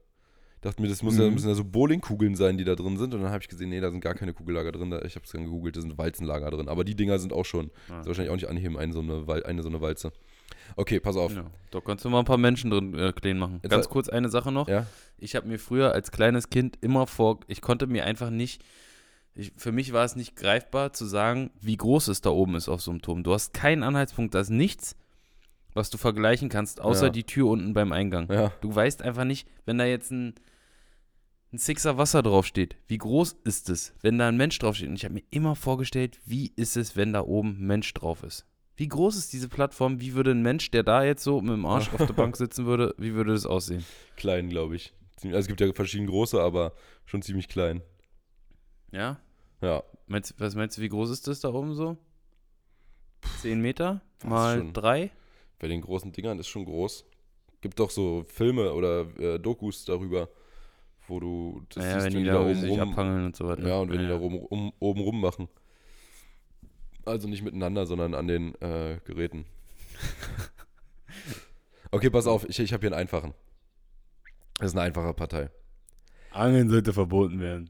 Dachte 0.61 0.81
mir, 0.81 0.89
das 0.89 1.03
muss 1.03 1.17
ja, 1.17 1.25
Mhm. 1.25 1.35
müssen 1.35 1.47
ja 1.47 1.55
so 1.55 1.63
Bowlingkugeln 1.63 2.35
sein, 2.35 2.57
die 2.57 2.65
da 2.65 2.75
drin 2.75 2.97
sind. 2.97 3.13
Und 3.13 3.21
dann 3.21 3.31
habe 3.31 3.41
ich 3.41 3.47
gesehen, 3.47 3.69
nee, 3.69 3.79
da 3.79 3.91
sind 3.91 4.01
gar 4.01 4.13
keine 4.13 4.33
Kugellager 4.33 4.73
drin. 4.73 4.89
Da- 4.91 5.03
Ich 5.03 5.15
habe 5.15 5.25
es 5.25 5.31
dann 5.31 5.45
gegoogelt, 5.45 5.77
da 5.77 5.81
sind 5.81 5.97
Walzenlager 5.97 6.51
drin. 6.51 6.67
Aber 6.67 6.83
die 6.83 6.95
Dinger 6.95 7.17
sind 7.17 7.31
auch 7.31 7.45
schon. 7.45 7.71
Ah. 7.89 8.01
Ist 8.01 8.07
wahrscheinlich 8.07 8.29
auch 8.31 8.35
nicht 8.35 8.49
anheben, 8.49 8.77
eine 8.77 8.91
so 8.91 8.99
eine, 8.99 9.25
eine 9.45 9.63
so 9.63 9.69
eine 9.69 9.79
Walze. 9.79 10.11
Okay, 10.75 10.99
pass 10.99 11.15
auf. 11.15 11.33
Ja, 11.35 11.45
da 11.71 11.79
kannst 11.81 12.05
du 12.05 12.09
mal 12.09 12.19
ein 12.19 12.25
paar 12.25 12.37
Menschen 12.37 12.71
drin 12.71 12.93
äh, 12.97 13.11
clean 13.13 13.37
machen. 13.37 13.59
Jetzt 13.63 13.71
Ganz 13.71 13.89
kurz 13.89 14.09
eine 14.09 14.29
Sache 14.29 14.51
noch. 14.51 14.67
Ja? 14.67 14.85
Ich 15.17 15.35
habe 15.35 15.47
mir 15.47 15.59
früher 15.59 15.91
als 15.93 16.11
kleines 16.11 16.49
Kind 16.49 16.77
immer 16.81 17.07
vor, 17.07 17.39
ich 17.47 17.61
konnte 17.61 17.87
mir 17.87 18.05
einfach 18.05 18.29
nicht, 18.29 18.63
ich, 19.35 19.53
für 19.57 19.71
mich 19.71 19.93
war 19.93 20.05
es 20.05 20.15
nicht 20.15 20.35
greifbar 20.35 20.93
zu 20.93 21.05
sagen, 21.05 21.51
wie 21.61 21.77
groß 21.77 22.07
es 22.09 22.21
da 22.21 22.29
oben 22.29 22.55
ist 22.55 22.69
auf 22.69 22.81
so 22.81 22.91
einem 22.91 23.01
Turm. 23.01 23.23
Du 23.23 23.33
hast 23.33 23.53
keinen 23.53 23.83
Anhaltspunkt, 23.83 24.33
da 24.35 24.39
ist 24.39 24.49
nichts, 24.49 24.95
was 25.73 25.89
du 25.89 25.97
vergleichen 25.97 26.49
kannst, 26.49 26.81
außer 26.81 27.05
Ja. 27.07 27.11
die 27.11 27.23
Tür 27.25 27.47
unten 27.47 27.73
beim 27.73 27.91
Eingang. 27.91 28.31
Ja. 28.31 28.51
Du 28.61 28.73
weißt 28.73 29.01
einfach 29.01 29.23
nicht, 29.25 29.47
wenn 29.65 29.77
da 29.77 29.85
jetzt 29.85 30.11
ein, 30.11 30.33
ein 31.53 31.57
Sixer 31.57 31.97
Wasser 31.97 32.21
draufsteht, 32.23 32.75
wie 32.87 32.97
groß 32.97 33.37
ist 33.43 33.69
es, 33.69 33.93
wenn 34.01 34.17
da 34.17 34.27
ein 34.27 34.37
Mensch 34.37 34.57
draufsteht? 34.59 34.89
Und 34.89 34.95
ich 34.95 35.03
habe 35.05 35.13
mir 35.15 35.23
immer 35.29 35.55
vorgestellt, 35.55 36.19
wie 36.25 36.51
ist 36.55 36.75
es, 36.77 36.95
wenn 36.95 37.13
da 37.13 37.21
oben 37.21 37.57
ein 37.59 37.67
Mensch 37.67 37.93
drauf 37.93 38.23
ist? 38.23 38.45
Wie 38.79 38.87
groß 38.87 39.17
ist 39.17 39.33
diese 39.33 39.49
Plattform? 39.49 39.99
Wie 39.99 40.13
würde 40.13 40.31
ein 40.31 40.41
Mensch, 40.41 40.71
der 40.71 40.83
da 40.83 41.03
jetzt 41.03 41.21
so 41.23 41.41
mit 41.41 41.51
dem 41.51 41.65
Arsch 41.65 41.91
auf 41.93 42.05
der 42.05 42.13
Bank 42.13 42.37
sitzen 42.37 42.65
würde, 42.65 42.95
wie 42.97 43.13
würde 43.13 43.33
das 43.33 43.45
aussehen? 43.45 43.85
Klein, 44.15 44.49
glaube 44.49 44.77
ich. 44.77 44.93
Also 45.23 45.35
es 45.37 45.47
gibt 45.47 45.59
ja 45.59 45.71
verschiedene 45.73 46.09
große, 46.09 46.41
aber 46.41 46.71
schon 47.05 47.21
ziemlich 47.21 47.49
klein. 47.49 47.81
Ja? 48.91 49.19
Ja. 49.61 49.83
Meinst, 50.07 50.33
was 50.39 50.55
meinst 50.55 50.77
du, 50.77 50.81
wie 50.81 50.87
groß 50.87 51.09
ist 51.09 51.27
das 51.27 51.41
da 51.41 51.49
oben 51.53 51.73
so? 51.75 51.97
10 53.41 53.59
Meter? 53.61 54.01
Mal 54.23 54.59
schon- 54.59 54.73
3? 54.73 55.11
Bei 55.59 55.67
den 55.67 55.81
großen 55.81 56.13
Dingern 56.13 56.39
ist 56.39 56.47
schon 56.47 56.63
groß. 56.63 57.03
Gibt 57.59 57.79
doch 57.81 57.89
so 57.89 58.23
Filme 58.27 58.71
oder 58.73 59.01
äh, 59.19 59.39
Dokus 59.39 59.83
darüber, 59.83 60.29
wo 61.07 61.19
du 61.19 61.63
das 61.67 61.83
Naja, 61.83 61.99
siehst, 61.99 62.05
wenn 62.15 62.23
die 62.23 62.29
da 62.29 62.39
oben 62.41 62.65
rum, 62.69 62.79
abhangeln 62.79 63.25
und 63.25 63.35
so 63.35 63.45
weiter. 63.45 63.67
Ja, 63.67 63.79
und 63.79 63.89
wenn 63.91 63.99
die 63.99 64.05
da 64.07 64.13
Ja. 64.13 64.17
rum, 64.19 64.37
um, 64.37 64.71
oben 64.79 65.01
rum 65.01 65.19
machen. 65.19 65.49
Also 67.05 67.27
nicht 67.27 67.43
miteinander, 67.43 67.85
sondern 67.85 68.13
an 68.13 68.27
den 68.27 68.55
äh, 68.61 68.99
Geräten. 69.05 69.45
okay, 71.91 72.09
pass 72.09 72.27
auf, 72.27 72.47
ich, 72.47 72.59
ich 72.59 72.73
habe 72.73 72.81
hier 72.81 72.91
einen 72.91 73.01
einfachen. 73.01 73.33
Das 74.59 74.67
ist 74.71 74.77
eine 74.77 74.85
einfache 74.85 75.13
Partei. 75.13 75.49
Angeln 76.31 76.69
sollte 76.69 76.93
verboten 76.93 77.39
werden. 77.39 77.69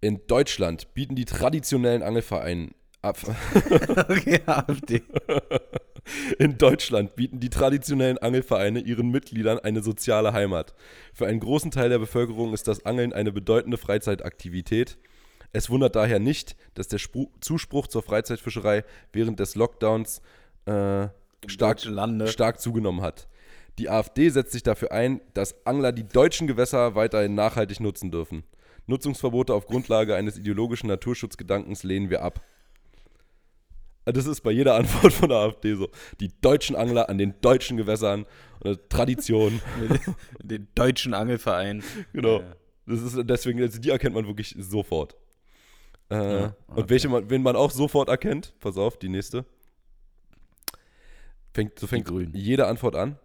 In 0.00 0.20
Deutschland 0.26 0.94
bieten 0.94 1.14
die 1.14 1.24
traditionellen 1.24 2.02
Angelvereine 2.02 2.70
ab. 3.02 3.18
okay, 4.08 4.40
AfD. 4.46 5.02
In 6.38 6.58
Deutschland 6.58 7.14
bieten 7.14 7.38
die 7.38 7.50
traditionellen 7.50 8.18
Angelvereine 8.18 8.80
ihren 8.80 9.10
Mitgliedern 9.10 9.60
eine 9.60 9.82
soziale 9.82 10.32
Heimat. 10.32 10.74
Für 11.14 11.26
einen 11.26 11.38
großen 11.38 11.70
Teil 11.70 11.90
der 11.90 12.00
Bevölkerung 12.00 12.52
ist 12.52 12.66
das 12.66 12.84
Angeln 12.84 13.12
eine 13.12 13.30
bedeutende 13.30 13.76
Freizeitaktivität. 13.76 14.98
Es 15.52 15.68
wundert 15.68 15.96
daher 15.96 16.18
nicht, 16.18 16.56
dass 16.74 16.88
der 16.88 16.98
Spru 16.98 17.28
Zuspruch 17.40 17.86
zur 17.86 18.02
Freizeitfischerei 18.02 18.84
während 19.12 19.38
des 19.38 19.54
Lockdowns 19.54 20.22
äh, 20.64 21.08
stark, 21.46 21.80
stark 21.80 22.60
zugenommen 22.60 23.02
hat. 23.02 23.28
Die 23.78 23.88
AfD 23.88 24.28
setzt 24.28 24.52
sich 24.52 24.62
dafür 24.62 24.92
ein, 24.92 25.20
dass 25.34 25.66
Angler 25.66 25.92
die 25.92 26.06
deutschen 26.06 26.46
Gewässer 26.46 26.94
weiterhin 26.94 27.34
nachhaltig 27.34 27.80
nutzen 27.80 28.10
dürfen. 28.10 28.44
Nutzungsverbote 28.86 29.54
auf 29.54 29.66
Grundlage 29.66 30.14
eines 30.14 30.36
ideologischen 30.36 30.88
Naturschutzgedankens 30.88 31.82
lehnen 31.82 32.10
wir 32.10 32.22
ab. 32.22 32.42
Das 34.04 34.26
ist 34.26 34.40
bei 34.40 34.50
jeder 34.50 34.74
Antwort 34.76 35.12
von 35.12 35.28
der 35.28 35.38
AfD 35.38 35.74
so. 35.74 35.88
Die 36.20 36.28
deutschen 36.40 36.76
Angler 36.76 37.08
an 37.08 37.18
den 37.18 37.34
deutschen 37.40 37.76
Gewässern, 37.76 38.26
äh, 38.64 38.76
Tradition, 38.88 39.60
Den 40.42 40.68
deutschen 40.74 41.14
Angelverein. 41.14 41.82
genau. 42.12 42.42
Das 42.84 43.00
ist 43.00 43.16
deswegen, 43.22 43.62
also 43.62 43.80
die 43.80 43.90
erkennt 43.90 44.14
man 44.14 44.26
wirklich 44.26 44.56
sofort. 44.58 45.16
Äh, 46.12 46.40
Ja, 46.40 46.56
Und 46.68 46.78
okay. 46.78 46.90
welche 46.90 47.08
man, 47.08 47.30
wen 47.30 47.42
man 47.42 47.56
auch 47.56 47.70
sofort 47.70 48.08
erkennt, 48.08 48.54
pass 48.60 48.76
auf, 48.76 48.98
die 48.98 49.08
nächste. 49.08 49.44
Fängt, 51.54 51.78
so 51.78 51.86
fängt 51.86 52.10
jede 52.34 52.66
Antwort 52.66 52.96
an. 52.96 53.18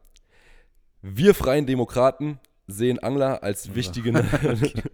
Wir 1.01 1.33
freien 1.33 1.65
Demokraten 1.65 2.39
sehen 2.67 2.99
Angler 2.99 3.43
als 3.43 3.75
wichtige, 3.75 4.11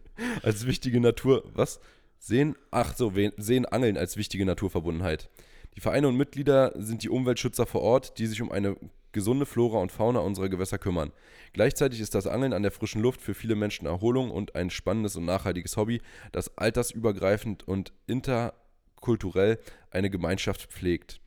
als 0.44 0.68
wichtige 0.68 1.00
Natur. 1.00 1.44
Was? 1.54 1.80
Sehen, 2.20 2.56
ach 2.72 2.96
so, 2.96 3.12
sehen 3.38 3.66
Angeln 3.66 3.98
als 3.98 4.16
wichtige 4.18 4.46
Naturverbundenheit. 4.46 5.30
Die 5.76 5.82
Vereine 5.82 6.08
und 6.08 6.16
Mitglieder 6.16 6.72
sind 6.76 7.04
die 7.04 7.10
Umweltschützer 7.10 7.66
vor 7.66 7.82
Ort, 7.82 8.20
die 8.20 8.28
sich 8.28 8.42
um 8.42 8.52
eine 8.52 8.78
gesunde 9.14 9.46
Flora 9.46 9.78
und 9.78 9.92
Fauna 9.92 10.20
unserer 10.20 10.50
Gewässer 10.50 10.78
kümmern. 10.78 11.14
Gleichzeitig 11.54 12.02
ist 12.02 12.16
das 12.16 12.28
Angeln 12.28 12.52
an 12.52 12.64
der 12.64 12.72
frischen 12.72 13.02
Luft 13.02 13.22
für 13.22 13.34
viele 13.34 13.56
Menschen 13.56 13.86
Erholung 13.86 14.32
und 14.32 14.56
ein 14.56 14.70
spannendes 14.70 15.16
und 15.16 15.26
nachhaltiges 15.26 15.78
Hobby, 15.78 16.02
das 16.32 16.58
altersübergreifend 16.58 17.68
und 17.68 17.94
interkulturell 18.08 19.60
eine 19.92 20.10
Gemeinschaft 20.10 20.64
pflegt. 20.72 21.22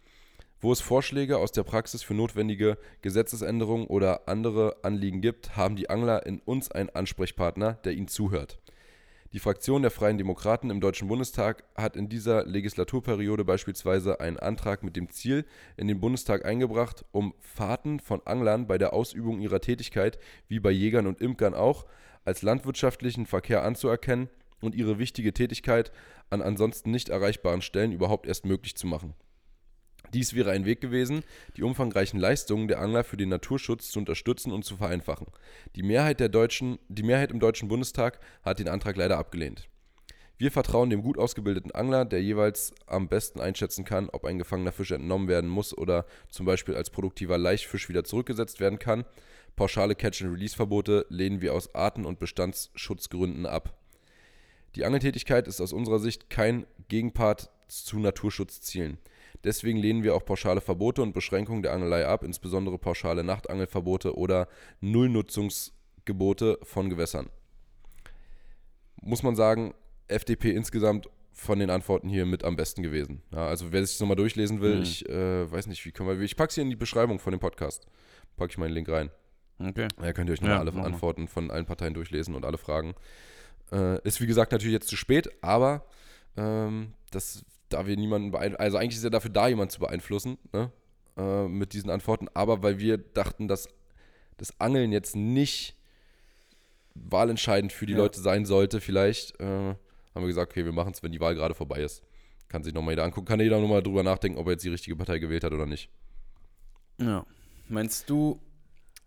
Wo 0.59 0.73
es 0.73 0.81
Vorschläge 0.81 1.39
aus 1.39 1.53
der 1.53 1.65
Praxis 1.65 2.03
für 2.03 2.15
notwendige 2.15 2.79
Gesetzesänderungen 3.03 3.87
oder 3.87 4.27
andere 4.27 4.77
Anliegen 4.83 5.21
gibt, 5.21 5.57
haben 5.57 5.77
die 5.77 5.91
Angler 5.91 6.27
in 6.27 6.41
uns 6.41 6.71
einen 6.71 6.91
Ansprechpartner, 6.91 7.75
der 7.85 7.93
ihnen 7.93 8.09
zuhört. 8.09 8.59
Die 9.33 9.41
Fraktion 9.41 9.83
der 9.83 9.91
Freien 9.91 10.19
Demokraten 10.19 10.71
im 10.71 10.81
Deutschen 10.81 11.09
Bundestag 11.09 11.65
hat 11.75 11.97
in 11.97 12.09
dieser 12.09 12.47
Legislaturperiode 12.47 13.45
beispielsweise 13.45 14.21
einen 14.21 14.39
Antrag 14.39 14.85
mit 14.85 14.95
dem 14.95 15.11
Ziel 15.11 15.45
in 15.77 15.89
den 15.89 16.01
Bundestag 16.01 16.45
eingebracht, 16.45 17.05
um 17.11 17.35
Fahrten 17.41 17.99
von 17.99 18.25
Anglern 18.25 18.69
bei 18.69 18.79
der 18.79 18.93
Ausübung 18.93 19.41
ihrer 19.41 19.61
Tätigkeit, 19.61 20.19
wie 20.47 20.61
bei 20.61 20.71
Jägern 20.71 21.09
und 21.09 21.21
Imkern 21.21 21.55
auch, 21.55 21.87
als 22.25 22.43
landwirtschaftlichen 22.43 23.27
Verkehr 23.27 23.65
anzuerkennen 23.65 24.29
und 24.61 24.77
ihre 24.77 24.99
wichtige 24.99 25.33
Tätigkeit 25.33 25.91
an 26.31 26.41
ansonsten 26.41 26.93
nicht 26.93 27.09
erreichbaren 27.09 27.63
Stellen 27.63 27.93
überhaupt 27.93 28.27
erst 28.27 28.47
möglich 28.47 28.77
zu 28.77 28.87
machen. 28.87 29.15
Dies 30.15 30.35
wäre 30.35 30.51
ein 30.51 30.65
Weg 30.65 30.81
gewesen, 30.81 31.23
die 31.57 31.63
umfangreichen 31.63 32.19
Leistungen 32.19 32.69
der 32.69 32.81
Angler 32.81 33.05
für 33.05 33.17
den 33.17 33.29
Naturschutz 33.29 33.91
zu 33.91 33.99
unterstützen 33.99 34.53
und 34.53 34.65
zu 34.65 34.77
vereinfachen. 34.77 35.27
Die 35.75 35.83
Mehrheit, 35.83 36.21
der 36.21 36.29
Deutschen, 36.29 36.79
die 36.89 37.03
Mehrheit 37.03 37.31
im 37.31 37.41
Deutschen 37.41 37.69
Bundestag 37.69 38.21
hat 38.43 38.59
den 38.59 38.69
Antrag 38.69 38.97
leider 38.97 39.19
abgelehnt. 39.19 39.69
Wir 40.39 40.53
vertrauen 40.53 40.91
dem 40.91 41.03
gut 41.03 41.17
ausgebildeten 41.17 41.71
Angler, 41.71 42.05
der 42.05 42.23
jeweils 42.23 42.75
am 42.87 43.09
besten 43.09 43.41
einschätzen 43.41 43.87
kann, 43.87 44.11
ob 44.11 44.27
ein 44.27 44.39
gefangener 44.39 44.73
Fisch 44.73 44.91
entnommen 44.91 45.29
werden 45.29 45.49
muss 45.49 45.77
oder 45.77 46.05
zum 46.29 46.45
Beispiel 46.45 46.75
als 46.75 46.91
produktiver 46.91 47.39
Laichfisch 47.39 47.89
wieder 47.89 48.05
zurückgesetzt 48.05 48.61
werden 48.61 48.79
kann. 48.79 49.07
Pauschale 49.57 49.95
Catch-and-Release-Verbote 49.95 51.07
lehnen 51.09 51.41
wir 51.41 51.55
aus 51.55 51.75
Arten- 51.75 52.05
und 52.05 52.19
Bestandsschutzgründen 52.19 53.47
ab. 53.47 53.79
Die 54.75 54.85
Angeltätigkeit 54.85 55.49
ist 55.49 55.63
aus 55.63 55.73
unserer 55.73 55.99
Sicht 55.99 56.29
kein 56.29 56.67
Gegenpart 56.89 57.51
zu 57.69 57.99
Naturschutzzielen. 57.99 58.99
Deswegen 59.45 59.79
lehnen 59.79 60.03
wir 60.03 60.15
auch 60.15 60.25
pauschale 60.25 60.61
Verbote 60.61 61.03
und 61.03 61.13
Beschränkungen 61.13 61.63
der 61.63 61.73
Angelei 61.73 62.07
ab, 62.07 62.23
insbesondere 62.25 62.79
pauschale 62.79 63.23
Nachtangelverbote 63.25 64.17
oder 64.17 64.49
Nullnutzungsgebote 64.81 66.59
von 66.63 66.91
Gewässern. 66.91 67.29
Muss 69.01 69.23
man 69.23 69.37
sagen, 69.37 69.75
FDP 70.09 70.51
insgesamt 70.53 71.09
von 71.33 71.59
den 71.59 71.69
Antworten 71.71 72.09
hier 72.09 72.25
mit 72.27 72.45
am 72.45 72.57
besten 72.57 72.83
gewesen. 72.83 73.23
Ja, 73.31 73.47
also 73.47 73.71
wer 73.73 73.85
sich 73.85 73.95
das 73.97 74.01
nochmal 74.01 74.17
durchlesen 74.17 74.61
will, 74.61 74.77
Mhm. 74.77 74.83
ich 74.83 75.09
äh, 75.09 75.51
weiß 75.51 75.67
nicht, 75.67 75.85
wie 75.85 75.93
können 75.93 76.09
wir. 76.09 76.19
Ich 76.21 76.37
packe 76.37 76.49
es 76.49 76.55
hier 76.55 76.65
in 76.65 76.71
die 76.71 76.77
Beschreibung 76.77 77.19
von 77.19 77.31
dem 77.33 77.41
Podcast. 77.41 77.87
Packe 78.37 78.53
ich 78.53 78.59
meinen 78.59 78.73
Link 78.73 78.89
rein. 78.89 79.11
Okay. 79.59 79.89
Da 79.99 80.13
könnt 80.13 80.29
ihr 80.31 80.33
euch 80.33 80.41
nochmal 80.41 80.57
Ja, 80.57 80.61
alle 80.61 80.73
mach 80.73 80.81
mal. 80.83 80.87
Antworten 80.87 81.29
von 81.29 81.51
allen 81.51 81.67
Parteien 81.67 81.95
durchlesen 81.95 82.35
und 82.35 82.45
alle 82.45 82.59
Fragen. 82.59 82.95
Äh, 83.71 84.01
ist 84.03 84.21
wie 84.21 84.27
gesagt 84.27 84.53
natürlich 84.53 84.73
jetzt 84.75 84.89
zu 84.89 84.97
spät, 84.97 85.29
aber 85.43 85.85
ähm, 86.37 86.95
das, 87.11 87.45
da 87.69 87.87
wir 87.87 87.97
niemanden 87.97 88.31
beeinflussen, 88.31 88.61
also 88.61 88.77
eigentlich 88.79 88.97
ist 88.97 89.05
ja 89.05 89.11
dafür 89.11 89.31
da, 89.31 89.49
jemanden 89.49 89.71
zu 89.71 89.81
beeinflussen, 89.81 90.39
ne? 90.53 90.71
äh, 91.17 91.49
mit 91.49 91.73
diesen 91.73 91.91
Antworten, 91.91 92.29
aber 92.35 92.63
weil 92.63 92.79
wir 92.79 92.99
dachten, 92.99 93.49
dass 93.49 93.69
das 94.37 94.61
Angeln 94.61 94.93
jetzt 94.93 95.17
nicht 95.17 95.77
wahlentscheidend 96.95 97.73
für 97.73 97.87
die 97.87 97.93
Ja. 97.93 97.99
Leute 97.99 98.21
sein 98.21 98.45
sollte, 98.45 98.81
vielleicht, 98.81 99.39
äh, 99.41 99.45
haben 99.45 100.23
wir 100.23 100.27
gesagt, 100.27 100.53
okay, 100.53 100.65
wir 100.65 100.73
machen 100.73 100.93
es, 100.93 101.03
wenn 101.03 101.13
die 101.13 101.21
Wahl 101.21 101.35
gerade 101.35 101.55
vorbei 101.55 101.83
ist. 101.83 102.03
Kann 102.49 102.63
sich 102.63 102.73
nochmal 102.73 102.93
jeder 102.93 103.05
angucken, 103.05 103.27
kann 103.27 103.41
jeder 103.41 103.61
nochmal 103.61 103.83
drüber 103.83 104.03
nachdenken, 104.03 104.39
ob 104.39 104.47
er 104.47 104.53
jetzt 104.53 104.65
die 104.65 104.71
richtige 104.71 104.97
Partei 104.97 105.19
gewählt 105.19 105.45
hat 105.45 105.53
oder 105.53 105.67
nicht. 105.67 105.91
Ja. 106.99 107.27
Meinst 107.69 108.09
du, 108.09 108.41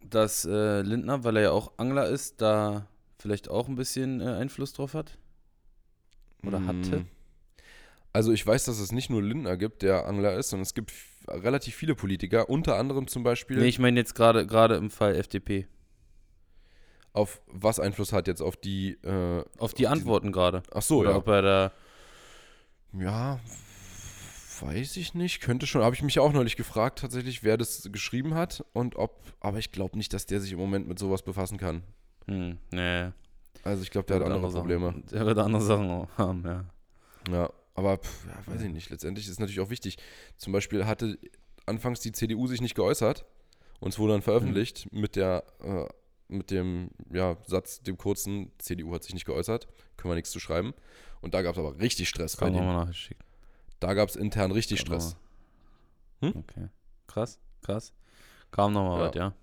dass 0.04 0.46
äh, 0.46 0.82
Lindner, 0.82 1.24
weil 1.24 1.38
er 1.38 1.44
ja 1.44 1.52
auch 1.52 1.72
Angler 1.78 2.08
ist, 2.08 2.42
da 2.42 2.88
vielleicht 3.18 3.50
auch 3.50 3.68
ein 3.68 3.76
bisschen 3.76 4.22
äh, 4.22 4.26
Einfluss 4.26 4.74
drauf 4.74 4.94
hat? 4.94 5.18
Oder 6.46 6.66
hatte? 6.66 7.06
Also 8.14 8.32
ich 8.32 8.46
weiß, 8.46 8.66
dass 8.66 8.80
es 8.80 8.92
nicht 8.92 9.10
nur 9.10 9.22
Lindner 9.22 9.56
gibt, 9.58 9.82
der 9.84 10.08
Angler 10.08 10.34
ist, 10.36 10.50
sondern 10.50 10.64
es 10.64 10.74
gibt 10.74 10.92
relativ 11.28 11.76
viele 11.76 11.96
Politiker, 11.96 12.50
unter 12.50 12.76
anderem 12.78 13.08
zum 13.08 13.24
Beispiel 13.24 13.58
Nee, 13.58 13.68
ich 13.68 13.80
meine 13.80 14.00
jetzt 14.00 14.16
gerade 14.16 14.48
gerade 14.48 14.76
im 14.76 14.90
Fall 14.90 15.16
FDP. 15.16 15.68
auf 17.14 17.42
was 17.48 17.80
Einfluss 17.80 18.14
hat 18.14 18.28
jetzt 18.28 18.42
auf 18.42 18.56
die 18.58 18.94
äh, 19.04 19.44
Auf 19.58 19.74
die 19.74 19.84
diesen- 19.84 19.92
Antworten 19.94 20.32
gerade. 20.32 20.64
Ach 20.74 20.82
so, 20.82 21.00
Oder 21.00 21.12
ja. 21.12 21.16
ob 21.18 21.28
er 21.28 21.42
da. 21.42 21.72
Ja, 22.94 23.40
weiß 24.62 24.98
ich 24.98 25.14
nicht. 25.14 25.42
Könnte 25.42 25.68
schon. 25.68 25.84
Habe 25.84 25.96
ich 25.96 26.02
mich 26.02 26.18
auch 26.20 26.34
neulich 26.34 26.56
gefragt, 26.56 27.00
tatsächlich, 27.00 27.44
wer 27.44 27.58
das 27.58 27.90
geschrieben 27.92 28.34
hat 28.34 28.64
und 28.74 28.96
ob. 28.96 29.22
Aber 29.40 29.60
ich 29.60 29.72
glaube 29.72 29.98
nicht, 29.98 30.14
dass 30.14 30.26
der 30.26 30.40
sich 30.42 30.52
im 30.52 30.58
Moment 30.60 30.88
mit 30.88 30.98
sowas 30.98 31.22
befassen 31.22 31.58
kann. 31.60 31.84
Hm, 32.28 32.58
nee. 32.72 33.10
Also 33.64 33.84
ich 33.84 33.92
glaube, 33.92 34.08
der 34.08 34.16
hat 34.18 34.24
wird 34.24 34.34
andere 34.34 34.52
Probleme. 34.52 34.86
Sachen, 34.88 35.06
der 35.12 35.26
wird 35.26 35.38
andere 35.40 35.62
Sachen 35.62 36.08
haben, 36.18 36.44
ja. 36.46 36.66
Ja, 37.32 37.50
aber 37.80 37.98
pff, 37.98 38.26
ja, 38.28 38.54
weiß 38.54 38.62
ich 38.62 38.72
nicht. 38.72 38.90
Letztendlich 38.90 39.26
ist 39.26 39.34
es 39.34 39.40
natürlich 39.40 39.60
auch 39.60 39.70
wichtig. 39.70 39.98
Zum 40.38 40.54
Beispiel 40.54 40.86
hatte 40.86 41.18
anfangs 41.66 42.00
die 42.00 42.12
CDU 42.12 42.48
sich 42.48 42.62
nicht 42.62 42.76
geäußert 42.76 43.26
und 43.80 43.94
es 43.94 44.00
wurde 44.00 44.14
dann 44.14 44.22
veröffentlicht 44.22 44.92
mit 44.92 45.16
der 45.16 45.44
äh, 45.62 45.86
mit 46.30 46.52
dem 46.52 46.92
ja, 47.12 47.38
Satz, 47.48 47.82
dem 47.82 47.98
kurzen, 47.98 48.52
CDU 48.60 48.94
hat 48.94 49.04
sich 49.04 49.14
nicht 49.14 49.26
geäußert, 49.26 49.68
können 49.98 50.12
wir 50.12 50.16
nichts 50.16 50.30
zu 50.32 50.40
schreiben. 50.40 50.74
Und 51.22 51.34
da 51.34 51.42
gab 51.42 51.56
es 51.56 51.60
aber 51.60 51.80
richtig 51.80 52.08
Stress 52.08 52.38
bei 52.38 52.46
Kann 52.46 52.54
denen. 52.54 52.68
nochmal 52.68 52.86
nachgeschickt. 52.86 53.22
Da 53.80 53.94
gab 53.94 54.10
es 54.10 54.16
intern 54.16 54.52
richtig 54.52 54.86
Kann 54.86 54.86
Stress. 54.86 55.18
Hm? 56.22 56.34
Okay. 56.36 56.68
Krass, 57.08 57.40
krass. 57.64 57.94
Kam 58.52 58.74
nochmal 58.74 59.00
Ja. 59.00 59.08
was, 59.08 59.16
ja. 59.16 59.34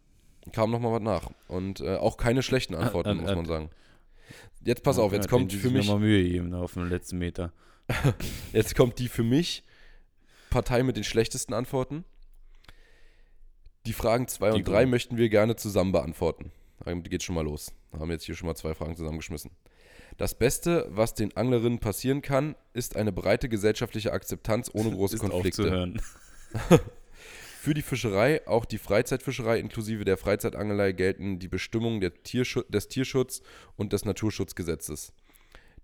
Kam 0.52 0.70
nochmal 0.70 0.92
was 0.92 1.02
nach. 1.02 1.30
Und 1.48 1.80
äh, 1.80 1.96
auch 1.96 2.16
keine 2.16 2.42
schlechten 2.42 2.74
Antworten, 2.74 3.10
äh, 3.10 3.14
muss 3.14 3.30
äh, 3.30 3.34
man 3.34 3.46
sagen. 3.46 3.70
Jetzt 4.64 4.82
pass 4.82 4.98
auf, 4.98 5.12
jetzt 5.12 5.28
kommt 5.28 5.52
für 5.52 5.70
mich, 5.70 5.86
nochmal 5.86 6.00
Mühe 6.00 6.50
da 6.50 6.60
auf 6.60 6.74
dem 6.74 6.88
letzten 6.88 7.18
Meter. 7.18 7.52
jetzt 8.52 8.74
kommt 8.74 8.98
die 8.98 9.08
für 9.08 9.22
mich 9.22 9.64
Partei 10.50 10.82
mit 10.82 10.96
den 10.96 11.04
schlechtesten 11.04 11.54
Antworten. 11.54 12.04
Die 13.86 13.92
Fragen 13.92 14.26
2 14.26 14.50
Die 14.50 14.56
und 14.58 14.68
3 14.68 14.72
Grünen. 14.72 14.90
möchten 14.90 15.16
wir 15.16 15.28
gerne 15.28 15.56
zusammen 15.56 15.92
beantworten. 15.92 16.50
Damit 16.84 17.08
geht 17.10 17.22
schon 17.22 17.34
mal 17.34 17.44
los. 17.44 17.72
Da 17.92 18.00
haben 18.00 18.08
wir 18.08 18.14
jetzt 18.14 18.24
hier 18.24 18.34
schon 18.34 18.46
mal 18.46 18.54
zwei 18.54 18.74
Fragen 18.74 18.96
zusammengeschmissen. 18.96 19.50
Das 20.18 20.34
Beste, 20.34 20.86
was 20.90 21.14
den 21.14 21.36
Anglerinnen 21.36 21.78
passieren 21.78 22.22
kann, 22.22 22.56
ist 22.72 22.96
eine 22.96 23.12
breite 23.12 23.48
gesellschaftliche 23.48 24.12
Akzeptanz 24.12 24.70
ohne 24.72 24.90
große 24.94 25.16
Ist 25.16 25.20
Konflikte. 25.20 25.94
Für 27.60 27.74
die 27.74 27.82
Fischerei, 27.82 28.46
auch 28.46 28.64
die 28.64 28.78
Freizeitfischerei 28.78 29.58
inklusive 29.58 30.04
der 30.04 30.16
Freizeitangelei 30.16 30.92
gelten 30.92 31.38
die 31.38 31.48
Bestimmungen 31.48 32.00
Tierschutz, 32.22 32.68
des 32.68 32.88
Tierschutz 32.88 33.42
und 33.74 33.92
des 33.92 34.04
Naturschutzgesetzes. 34.04 35.12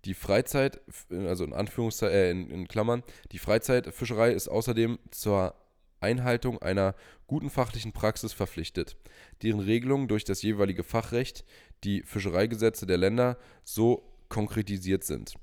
Die 0.05 0.15
Freizeit, 0.15 0.81
also 1.11 1.45
in 1.45 1.53
Anführungszeichen, 1.53 2.17
äh, 2.17 2.31
in, 2.31 2.51
in 2.51 2.69
Klammern, 2.69 3.03
die 3.31 3.39
Freizeitfischerei 3.39 4.33
ist 4.33 4.49
außerdem 4.49 4.99
zur 5.11 5.55
Einhaltung 6.01 6.61
einer 6.61 6.95
guten 7.29 7.51
fachlichen 7.51 7.93
Praxis 7.93 8.33
verpflichtet, 8.33 8.97
deren 9.43 9.61
Regelungen 9.61 10.09
durch 10.09 10.25
das 10.25 10.43
jeweilige 10.43 10.83
Fachrecht, 10.83 11.45
die 11.85 12.03
Fischereigesetze 12.03 12.87
der 12.87 12.99
Länder, 12.99 13.39
so 13.65 14.03
konkretisiert 14.29 15.05
sind. 15.05 15.35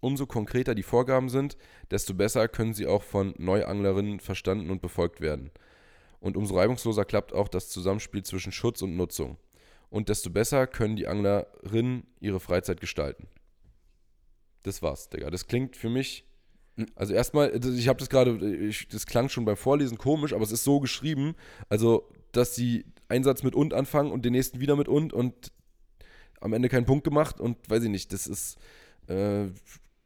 Umso 0.00 0.26
konkreter 0.26 0.74
die 0.74 0.82
Vorgaben 0.82 1.28
sind, 1.28 1.56
desto 1.90 2.14
besser 2.14 2.48
können 2.48 2.74
sie 2.74 2.86
auch 2.86 3.02
von 3.02 3.34
Neuanglerinnen 3.36 4.18
verstanden 4.18 4.70
und 4.70 4.82
befolgt 4.82 5.20
werden. 5.20 5.50
Und 6.20 6.36
umso 6.36 6.56
reibungsloser 6.56 7.04
klappt 7.04 7.32
auch 7.32 7.48
das 7.48 7.68
Zusammenspiel 7.68 8.22
zwischen 8.22 8.52
Schutz 8.52 8.82
und 8.82 8.96
Nutzung. 8.96 9.36
Und 9.90 10.08
desto 10.08 10.30
besser 10.30 10.66
können 10.66 10.96
die 10.96 11.06
Anglerinnen 11.06 12.06
ihre 12.20 12.40
Freizeit 12.40 12.80
gestalten. 12.80 13.28
Das 14.62 14.82
war's, 14.82 15.08
Digga. 15.08 15.30
Das 15.30 15.46
klingt 15.46 15.76
für 15.76 15.88
mich. 15.88 16.24
Also 16.94 17.12
erstmal, 17.14 17.58
das- 17.58 17.74
ich 17.74 17.88
habe 17.88 17.98
das 17.98 18.08
gerade, 18.08 18.70
das 18.90 19.06
klang 19.06 19.28
schon 19.28 19.44
beim 19.44 19.56
Vorlesen 19.56 19.98
komisch, 19.98 20.32
aber 20.32 20.42
es 20.44 20.52
ist 20.52 20.64
so 20.64 20.80
geschrieben, 20.80 21.34
also 21.68 22.08
dass 22.32 22.54
sie 22.54 22.84
einen 23.08 23.24
Satz 23.24 23.42
mit 23.42 23.54
und 23.54 23.74
anfangen 23.74 24.12
und 24.12 24.24
den 24.24 24.32
nächsten 24.32 24.60
wieder 24.60 24.76
mit 24.76 24.88
und 24.88 25.12
und 25.12 25.52
am 26.40 26.52
Ende 26.54 26.68
keinen 26.68 26.86
Punkt 26.86 27.04
gemacht 27.04 27.38
und 27.40 27.56
weiß 27.68 27.82
ich 27.82 27.90
nicht, 27.90 28.12
das 28.12 28.26
ist, 28.26 28.56
äh, 29.08 29.46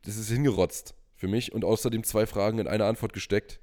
das 0.03 0.17
ist 0.17 0.31
hingerotzt 0.31 0.95
für 1.15 1.29
mich 1.29 1.53
und 1.53 1.65
außerdem 1.65 2.03
zwei 2.03 2.27
Fragen 2.27 2.59
in 2.59 2.67
eine 2.67 2.87
Antwort 2.87 3.13
gesteckt. 3.13 3.61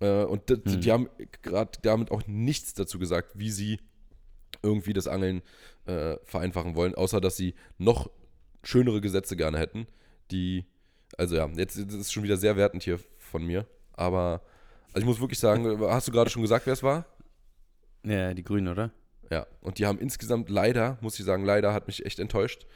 Äh, 0.00 0.24
und 0.24 0.50
Hm. 0.50 0.80
die 0.80 0.92
haben 0.92 1.08
gerade 1.42 1.78
damit 1.82 2.10
auch 2.10 2.26
nichts 2.26 2.74
dazu 2.74 2.98
gesagt, 2.98 3.38
wie 3.38 3.50
sie 3.50 3.80
irgendwie 4.62 4.92
das 4.92 5.06
Angeln 5.08 5.40
äh, 5.86 6.16
vereinfachen 6.24 6.74
wollen, 6.74 6.94
außer 6.94 7.20
dass 7.20 7.36
sie 7.36 7.54
noch 7.78 8.10
schönere 8.62 9.00
Gesetze 9.00 9.36
gerne 9.36 9.58
hätten, 9.58 9.86
die, 10.30 10.64
also 11.16 11.36
ja, 11.36 11.48
jetzt 11.56 11.76
ist 11.76 11.92
es 11.92 12.12
schon 12.12 12.22
wieder 12.22 12.36
sehr 12.36 12.56
wertend 12.56 12.82
hier 12.82 12.98
von 13.18 13.44
mir, 13.44 13.66
aber 13.92 14.42
also 14.92 15.00
ich 15.00 15.04
muss 15.06 15.20
wirklich 15.20 15.38
sagen, 15.38 15.80
hast 15.88 16.08
du 16.08 16.12
gerade 16.12 16.30
schon 16.30 16.42
gesagt, 16.42 16.66
wer 16.66 16.72
es 16.72 16.82
war? 16.82 17.06
Ja, 18.04 18.34
die 18.34 18.42
Grünen, 18.42 18.68
oder? 18.68 18.90
Ja, 19.30 19.46
und 19.60 19.78
die 19.78 19.86
haben 19.86 19.98
insgesamt 19.98 20.48
leider, 20.50 20.98
muss 21.00 21.18
ich 21.18 21.24
sagen, 21.24 21.44
leider 21.44 21.72
hat 21.72 21.86
mich 21.86 22.04
echt 22.04 22.18
enttäuscht. 22.18 22.66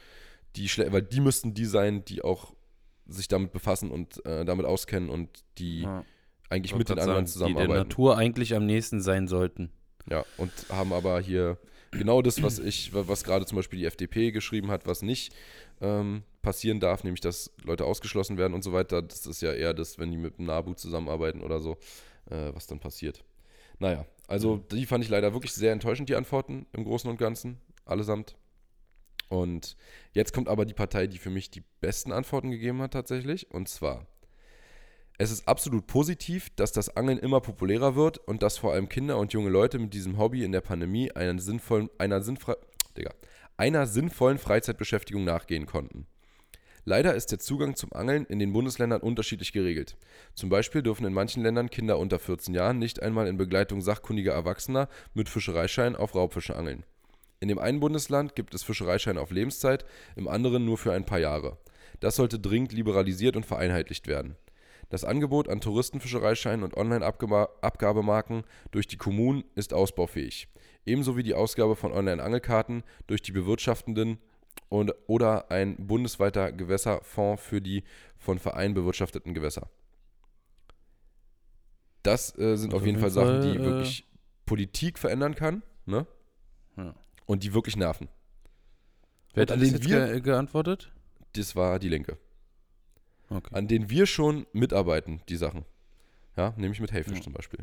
Die 0.54 0.68
weil 0.68 1.02
die 1.02 1.20
müssten 1.20 1.52
die 1.54 1.64
sein, 1.64 2.04
die 2.04 2.22
auch 2.22 2.54
sich 3.06 3.26
damit 3.26 3.52
befassen 3.52 3.90
und 3.90 4.24
äh, 4.24 4.44
damit 4.44 4.64
auskennen 4.66 5.10
und 5.10 5.42
die 5.58 5.80
Ja. 5.82 6.04
eigentlich 6.48 6.72
Ich 6.72 6.78
mit 6.78 6.88
den 6.88 6.98
anderen 7.00 7.26
sagen, 7.26 7.48
Die 7.48 7.54
der 7.54 7.62
zusammenarbeiten. 7.64 7.88
Natur 7.88 8.16
eigentlich 8.16 8.54
am 8.54 8.64
nächsten 8.64 9.00
sein 9.00 9.26
sollten. 9.26 9.72
Ja, 10.08 10.24
und 10.36 10.52
haben 10.70 10.92
aber 10.92 11.20
hier 11.20 11.58
genau 11.98 12.22
das, 12.22 12.42
was 12.42 12.58
ich, 12.58 12.92
was 12.92 13.24
gerade 13.24 13.46
zum 13.46 13.56
Beispiel 13.56 13.78
die 13.78 13.86
FDP 13.86 14.30
geschrieben 14.32 14.70
hat, 14.70 14.86
was 14.86 15.02
nicht 15.02 15.34
ähm, 15.80 16.22
passieren 16.42 16.80
darf, 16.80 17.04
nämlich 17.04 17.20
dass 17.20 17.50
Leute 17.62 17.84
ausgeschlossen 17.84 18.38
werden 18.38 18.54
und 18.54 18.62
so 18.62 18.72
weiter. 18.72 19.02
Das 19.02 19.26
ist 19.26 19.42
ja 19.42 19.52
eher 19.52 19.74
das, 19.74 19.98
wenn 19.98 20.10
die 20.10 20.16
mit 20.16 20.38
dem 20.38 20.46
NABU 20.46 20.74
zusammenarbeiten 20.74 21.42
oder 21.42 21.60
so, 21.60 21.78
äh, 22.30 22.52
was 22.54 22.66
dann 22.66 22.80
passiert. 22.80 23.24
Naja, 23.78 24.06
also 24.28 24.58
die 24.58 24.86
fand 24.86 25.04
ich 25.04 25.10
leider 25.10 25.32
wirklich 25.32 25.52
sehr 25.52 25.72
enttäuschend, 25.72 26.08
die 26.08 26.16
Antworten 26.16 26.66
im 26.72 26.84
Großen 26.84 27.10
und 27.10 27.18
Ganzen, 27.18 27.58
allesamt. 27.84 28.36
Und 29.28 29.76
jetzt 30.12 30.32
kommt 30.32 30.48
aber 30.48 30.64
die 30.64 30.74
Partei, 30.74 31.06
die 31.06 31.18
für 31.18 31.30
mich 31.30 31.50
die 31.50 31.62
besten 31.80 32.12
Antworten 32.12 32.50
gegeben 32.50 32.80
hat 32.82 32.92
tatsächlich. 32.92 33.50
Und 33.50 33.68
zwar, 33.68 34.06
es 35.16 35.30
ist 35.30 35.46
absolut 35.46 35.86
positiv, 35.86 36.50
dass 36.56 36.72
das 36.72 36.96
Angeln 36.96 37.18
immer 37.18 37.40
populärer 37.40 37.94
wird 37.94 38.18
und 38.18 38.42
dass 38.42 38.58
vor 38.58 38.72
allem 38.72 38.88
Kinder 38.88 39.18
und 39.18 39.32
junge 39.32 39.50
Leute 39.50 39.78
mit 39.78 39.94
diesem 39.94 40.18
Hobby 40.18 40.42
in 40.42 40.50
der 40.50 40.60
Pandemie 40.60 41.12
einen 41.12 41.38
sinnvollen, 41.38 41.88
einer, 41.98 42.20
sinnfrei, 42.20 42.56
Digga, 42.96 43.12
einer 43.56 43.86
sinnvollen 43.86 44.38
Freizeitbeschäftigung 44.38 45.24
nachgehen 45.24 45.66
konnten. 45.66 46.06
Leider 46.86 47.14
ist 47.14 47.30
der 47.32 47.38
Zugang 47.38 47.76
zum 47.76 47.92
Angeln 47.92 48.26
in 48.26 48.38
den 48.40 48.52
Bundesländern 48.52 49.00
unterschiedlich 49.00 49.52
geregelt. 49.52 49.96
Zum 50.34 50.50
Beispiel 50.50 50.82
dürfen 50.82 51.06
in 51.06 51.14
manchen 51.14 51.42
Ländern 51.42 51.70
Kinder 51.70 51.98
unter 51.98 52.18
14 52.18 52.52
Jahren 52.52 52.78
nicht 52.78 53.00
einmal 53.00 53.26
in 53.26 53.38
Begleitung 53.38 53.80
sachkundiger 53.80 54.34
Erwachsener 54.34 54.88
mit 55.14 55.28
Fischereischein 55.28 55.96
auf 55.96 56.14
Raubfische 56.14 56.56
angeln. 56.56 56.84
In 57.40 57.48
dem 57.48 57.58
einen 57.58 57.80
Bundesland 57.80 58.34
gibt 58.34 58.52
es 58.54 58.64
Fischereischeine 58.64 59.20
auf 59.20 59.30
Lebenszeit, 59.30 59.86
im 60.16 60.28
anderen 60.28 60.64
nur 60.64 60.76
für 60.76 60.92
ein 60.92 61.06
paar 61.06 61.20
Jahre. 61.20 61.56
Das 62.00 62.16
sollte 62.16 62.38
dringend 62.38 62.72
liberalisiert 62.72 63.36
und 63.36 63.46
vereinheitlicht 63.46 64.06
werden. 64.06 64.36
Das 64.94 65.02
Angebot 65.02 65.48
an 65.48 65.60
Touristenfischereischeinen 65.60 66.62
und 66.62 66.76
Online-Abgabemarken 66.76 68.44
durch 68.70 68.86
die 68.86 68.96
Kommunen 68.96 69.42
ist 69.56 69.74
ausbaufähig. 69.74 70.46
Ebenso 70.86 71.16
wie 71.16 71.24
die 71.24 71.34
Ausgabe 71.34 71.74
von 71.74 71.90
Online-Angelkarten 71.90 72.84
durch 73.08 73.20
die 73.20 73.32
Bewirtschaftenden 73.32 74.18
und, 74.68 74.94
oder 75.08 75.50
ein 75.50 75.88
bundesweiter 75.88 76.52
Gewässerfonds 76.52 77.42
für 77.42 77.60
die 77.60 77.82
von 78.18 78.38
Vereinen 78.38 78.74
bewirtschafteten 78.74 79.34
Gewässer. 79.34 79.68
Das 82.04 82.38
äh, 82.38 82.54
sind 82.56 82.72
Auf 82.72 82.82
auf 82.82 82.86
jeden 82.86 83.00
Fall 83.00 83.08
jeden 83.10 83.14
Sachen, 83.14 83.40
die 83.40 83.58
Fall, 83.58 83.66
äh, 83.66 83.70
wirklich 83.70 84.06
Politik 84.46 85.00
verändern 85.00 85.34
kann, 85.34 85.64
ne? 85.86 86.06
Ja. 86.76 86.94
Und 87.26 87.42
die 87.42 87.52
wirklich 87.52 87.76
nerven. 87.76 88.08
Wer 89.32 89.42
hat 89.42 89.50
an 89.50 89.58
denen 89.58 89.72
jetzt 89.72 89.88
wir- 89.88 90.06
ge 90.06 90.20
geantwortet? 90.20 90.92
Das 91.32 91.56
war 91.56 91.80
die 91.80 91.88
Linke. 91.88 92.16
Okay. 93.30 93.50
An 93.54 93.68
denen 93.68 93.90
wir 93.90 94.06
schon 94.06 94.46
mitarbeiten, 94.52 95.20
die 95.28 95.36
Sachen. 95.36 95.64
Ja, 96.36 96.52
nämlich 96.56 96.80
mit 96.80 96.92
Hellfisch 96.92 97.18
Ja. 97.18 97.22
zum 97.22 97.32
Beispiel. 97.32 97.60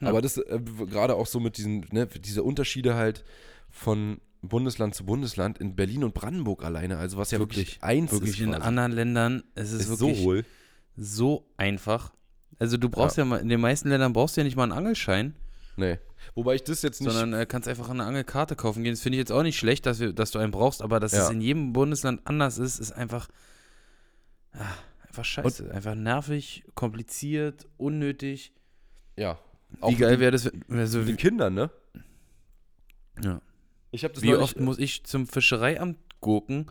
Ja. 0.00 0.08
Aber 0.08 0.22
das 0.22 0.38
äh, 0.38 0.60
gerade 0.90 1.14
auch 1.14 1.26
so 1.26 1.40
mit 1.40 1.56
diesen, 1.58 1.86
ne, 1.92 2.06
diese 2.06 2.42
Unterschiede 2.42 2.94
halt 2.94 3.24
von 3.68 4.20
Bundesland 4.42 4.94
zu 4.94 5.04
Bundesland 5.04 5.58
in 5.58 5.76
Berlin 5.76 6.02
und 6.04 6.14
Brandenburg 6.14 6.64
alleine, 6.64 6.96
also 6.96 7.18
was 7.18 7.30
ja 7.30 7.38
wirklich, 7.38 7.58
Wirklich, 7.74 7.82
eins 7.82 8.12
Wirklich 8.12 8.30
ist. 8.32 8.40
in 8.40 8.50
quasi. 8.52 8.62
anderen 8.62 8.92
Ländern, 8.92 9.44
es 9.54 9.72
ist, 9.72 9.82
ist 9.82 9.98
so 9.98 10.06
wirklich 10.08 10.24
hohl. 10.24 10.44
so 10.96 11.46
einfach. 11.58 12.14
Also 12.58 12.76
du 12.78 12.88
brauchst 12.88 13.18
ja. 13.18 13.24
mal, 13.26 13.36
in 13.38 13.48
den 13.50 13.60
meisten 13.60 13.88
Ländern 13.90 14.12
brauchst 14.14 14.36
du 14.36 14.40
ja 14.40 14.44
nicht 14.44 14.56
mal 14.56 14.64
einen 14.64 14.72
Angelschein, 14.72 15.34
Nee. 15.76 15.98
Wobei 16.34 16.56
ich 16.56 16.64
das 16.64 16.82
jetzt 16.82 17.00
nicht. 17.00 17.10
sondern 17.10 17.40
äh, 17.40 17.46
kannst 17.46 17.66
einfach 17.68 17.88
eine 17.88 18.04
Angelkarte 18.04 18.54
kaufen 18.54 18.82
gehen. 18.82 18.92
Das 18.92 19.00
finde 19.00 19.16
ich 19.16 19.20
jetzt 19.20 19.32
auch 19.32 19.42
nicht 19.42 19.56
schlecht, 19.58 19.86
dass, 19.86 19.98
wir, 19.98 20.12
dass 20.12 20.30
du 20.30 20.38
einen 20.38 20.50
brauchst, 20.52 20.82
aber 20.82 21.00
dass 21.00 21.12
Ja. 21.12 21.24
es 21.24 21.30
in 21.30 21.40
jedem 21.40 21.72
Bundesland 21.72 22.20
anders 22.24 22.58
ist, 22.58 22.78
ist 22.80 22.92
einfach, 22.92 23.28
ah, 24.52 24.66
einfach 25.06 25.24
scheiße. 25.24 25.70
einfach 25.72 25.94
nervig, 25.94 26.64
kompliziert, 26.74 27.66
unnötig. 27.76 28.52
ja. 29.16 29.38
Wie 29.86 29.94
geil 29.94 30.18
wäre 30.18 30.32
das, 30.32 30.46
wenn- 30.66 30.78
also, 30.80 30.98
mit 30.98 31.06
wie, 31.06 31.12
den 31.12 31.16
Kindern, 31.16 31.54
ne? 31.54 31.70
ja. 33.22 33.40
Ich 33.92 34.00
das 34.02 34.20
wie 34.22 34.34
oft 34.34 34.58
muss 34.58 34.78
ich 34.78 35.04
zum 35.04 35.26
Fischereiamt 35.28 35.96
gucken, 36.20 36.66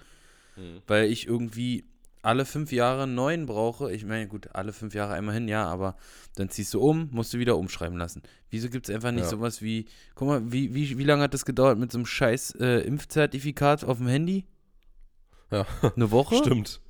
Mhm. 0.57 0.81
weil 0.87 1.05
ich 1.05 1.25
irgendwie 1.27 1.85
alle 2.21 2.43
fünf 2.45 2.71
Jahre 2.73 3.03
einen 3.03 3.15
neuen 3.15 3.45
brauche. 3.45 3.93
Ich 3.93 4.03
meine, 4.05 4.27
gut, 4.27 4.53
alle 4.53 4.73
fünf 4.73 4.93
Jahre 4.93 5.13
einmal 5.13 5.33
hin, 5.35 5.47
ja, 5.47 5.65
aber 5.65 5.95
dann 6.35 6.49
ziehst 6.49 6.73
du 6.73 6.81
um, 6.81 7.07
musst 7.11 7.33
du 7.33 7.39
wieder 7.39 7.55
umschreiben 7.57 7.97
lassen. 7.97 8.21
Wieso 8.49 8.69
gibt 8.69 8.89
es 8.89 8.93
einfach 8.93 9.11
nicht 9.11 9.23
Ja. 9.23 9.29
sowas 9.29 9.61
wie, 9.61 9.85
guck 10.15 10.27
mal, 10.27 10.51
wie, 10.51 10.73
wie, 10.75 10.97
wie 10.97 11.03
lange 11.05 11.23
hat 11.23 11.33
das 11.33 11.45
gedauert 11.45 11.77
mit 11.79 11.91
so 11.93 11.97
einem 11.99 12.05
scheiß 12.05 12.55
äh, 12.59 12.79
Impfzertifikat 12.81 13.85
auf 13.85 13.99
dem 13.99 14.07
Handy? 14.07 14.45
Ja. 15.51 15.65
Eine 15.95 16.11
Woche? 16.11 16.35
Stimmt. 16.43 16.81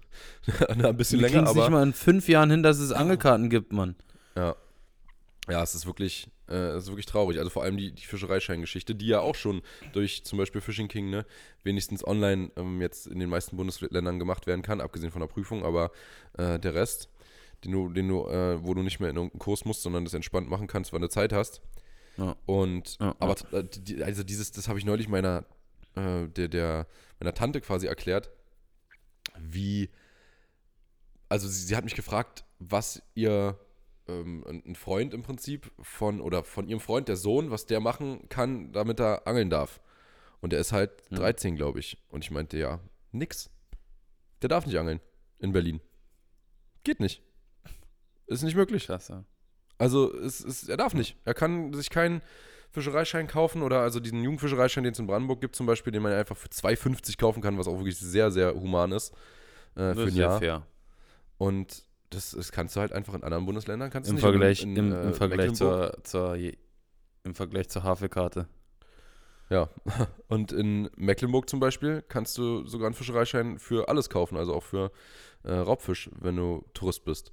Na, 0.76 0.90
ein 0.90 0.98
bisschen 0.98 1.20
Wir 1.20 1.28
länger, 1.30 1.44
es 1.44 1.54
nicht 1.54 1.64
aber. 1.64 1.70
mal 1.72 1.84
in 1.84 1.94
fünf 1.94 2.28
Jahren 2.28 2.50
hin, 2.52 2.64
dass 2.64 2.80
es 2.80 2.92
Angelkarten 2.92 3.50
gibt, 3.50 3.74
Mann. 3.74 3.96
Ja. 4.36 4.56
ja, 5.50 5.64
es 5.64 5.76
ist 5.76 5.86
wirklich, 5.86 6.30
äh, 6.48 6.54
es 6.54 6.84
ist 6.84 6.90
wirklich 6.90 7.06
traurig. 7.06 7.40
Also 7.40 7.50
vor 7.50 7.64
allem 7.64 7.78
die, 7.78 7.92
die 7.92 8.06
Fischereischeingeschichte, 8.06 8.96
die 8.96 9.08
ja 9.08 9.20
auch 9.20 9.36
schon 9.36 9.62
durch 9.94 10.24
zum 10.24 10.38
Beispiel 10.38 10.62
Fishing 10.62 10.88
King, 10.88 11.10
ne, 11.10 11.26
wenigstens 11.64 12.06
online 12.06 12.52
ähm, 12.56 12.82
jetzt 12.82 13.08
in 13.08 13.20
den 13.20 13.30
meisten 13.30 13.58
Bundesländern 13.58 14.20
gemacht 14.20 14.48
werden 14.48 14.62
kann, 14.62 14.82
abgesehen 14.82 15.12
von 15.12 15.22
der 15.22 15.28
Prüfung, 15.28 15.64
aber 15.66 15.92
äh, 16.38 16.60
der 16.60 16.74
Rest, 16.74 17.10
den 17.64 17.72
du, 17.74 17.90
den 17.90 18.08
du, 18.08 18.28
äh, 18.28 18.64
wo 18.64 18.74
du 18.74 18.82
nicht 18.84 19.00
mehr 19.00 19.10
in 19.10 19.16
irgendeinen 19.18 19.40
Kurs 19.40 19.66
musst, 19.66 19.82
sondern 19.82 20.06
das 20.06 20.14
entspannt 20.14 20.50
machen 20.50 20.68
kannst, 20.68 20.94
wann 20.94 21.02
du 21.02 21.10
Zeit 21.10 21.34
hast. 21.34 21.62
Ja. 22.18 22.36
Und 22.46 22.98
Ja, 23.00 23.16
aber 23.20 23.36
äh, 23.52 23.64
die, 23.64 24.04
also 24.04 24.24
dieses, 24.24 24.52
das 24.52 24.68
habe 24.68 24.80
ich 24.80 24.86
neulich 24.86 25.08
meiner, 25.08 25.46
äh, 25.96 26.28
der, 26.28 26.48
der, 26.48 26.88
meiner 27.20 27.34
Tante 27.34 27.62
quasi 27.62 27.88
erklärt, 27.88 28.32
wie, 29.42 29.90
also 31.28 31.48
sie, 31.48 31.64
sie 31.64 31.76
hat 31.76 31.84
mich 31.84 31.96
gefragt, 31.96 32.44
was 32.60 33.02
ihr 33.16 33.58
ähm, 34.08 34.44
ein 34.48 34.76
Freund 34.76 35.14
im 35.14 35.24
Prinzip 35.24 35.72
von, 35.82 36.22
oder 36.22 36.44
von 36.44 36.68
ihrem 36.68 36.80
Freund, 36.80 37.08
der 37.08 37.16
Sohn, 37.16 37.52
was 37.52 37.66
der 37.66 37.80
machen 37.80 38.28
kann, 38.30 38.72
damit 38.72 39.00
er 39.00 39.28
angeln 39.28 39.50
darf. 39.50 39.80
Und 40.42 40.54
der 40.54 40.60
ist 40.60 40.72
halt 40.72 40.92
Hm. 41.10 41.18
13, 41.18 41.56
glaube 41.56 41.80
ich. 41.80 41.98
Und 42.10 42.24
ich 42.24 42.32
meinte, 42.32 42.58
ja, 42.58 42.80
nix. 43.12 43.50
Der 44.42 44.50
darf 44.50 44.66
nicht 44.66 44.78
angeln 44.78 45.02
in 45.40 45.52
Berlin. 45.52 45.82
Geht 46.84 47.00
nicht. 47.00 47.22
Ist 48.28 48.44
nicht 48.44 48.56
möglich. 48.56 48.86
Krass, 48.86 49.10
ja. 49.10 49.26
Also 49.78 50.14
es, 50.14 50.40
es, 50.42 50.68
er 50.68 50.78
darf 50.78 50.94
nicht. 50.94 51.18
Er 51.26 51.34
kann 51.34 51.74
sich 51.74 51.90
keinen 51.90 52.22
Fischereischein 52.72 53.28
kaufen 53.28 53.62
oder 53.64 53.82
also 53.82 54.00
diesen 54.00 54.24
Jugendfischereischein, 54.24 54.84
den 54.84 54.94
es 54.94 55.00
in 55.00 55.08
Brandenburg 55.08 55.42
gibt 55.42 55.56
zum 55.56 55.66
Beispiel, 55.66 55.92
den 55.92 56.04
man 56.04 56.14
einfach 56.14 56.38
für 56.38 56.50
2,50 56.50 57.18
kaufen 57.18 57.42
kann, 57.42 57.58
was 57.58 57.68
auch 57.68 57.78
wirklich 57.78 57.98
sehr, 57.98 58.32
sehr 58.32 58.54
human 58.54 58.92
ist 58.92 59.14
äh, 59.76 59.94
für 59.94 59.96
Das 59.96 59.98
ein 59.98 60.08
ist 60.08 60.14
sehr 60.14 60.24
Jahr. 60.26 60.40
fair. 60.40 60.68
Und 61.38 61.84
das, 62.10 62.32
das 62.32 62.52
kannst 62.52 62.76
du 62.76 62.80
halt 62.80 62.92
einfach 62.92 63.14
in 63.14 63.24
anderen 63.24 63.46
Bundesländern. 63.46 63.90
Kannst 63.90 64.08
du 64.08 64.12
Im 64.12 64.16
nicht. 64.16 64.24
Vergleich, 64.24 64.64
in, 64.64 64.76
im, 64.76 64.92
äh, 64.92 65.02
im 65.04 65.14
Vergleich 65.14 65.54
zur, 65.54 65.98
zur, 66.04 66.36
im 66.36 67.36
Vergleich 67.36 67.70
zur 67.70 67.84
Havelkarte. 67.84 68.48
Ja. 69.50 69.70
Und 70.28 70.52
in 70.52 70.90
Mecklenburg 70.96 71.50
zum 71.50 71.60
Beispiel 71.60 72.04
kannst 72.08 72.38
du 72.38 72.66
sogar 72.68 72.88
einen 72.88 72.96
Fischereischein 72.96 73.58
für 73.60 73.90
alles 73.90 74.10
kaufen, 74.10 74.38
also 74.38 74.54
auch 74.54 74.64
für 74.64 74.92
äh, 75.44 75.54
Raubfisch, 75.54 76.10
wenn 76.20 76.36
du 76.36 76.64
Tourist 76.74 77.04
bist. 77.06 77.32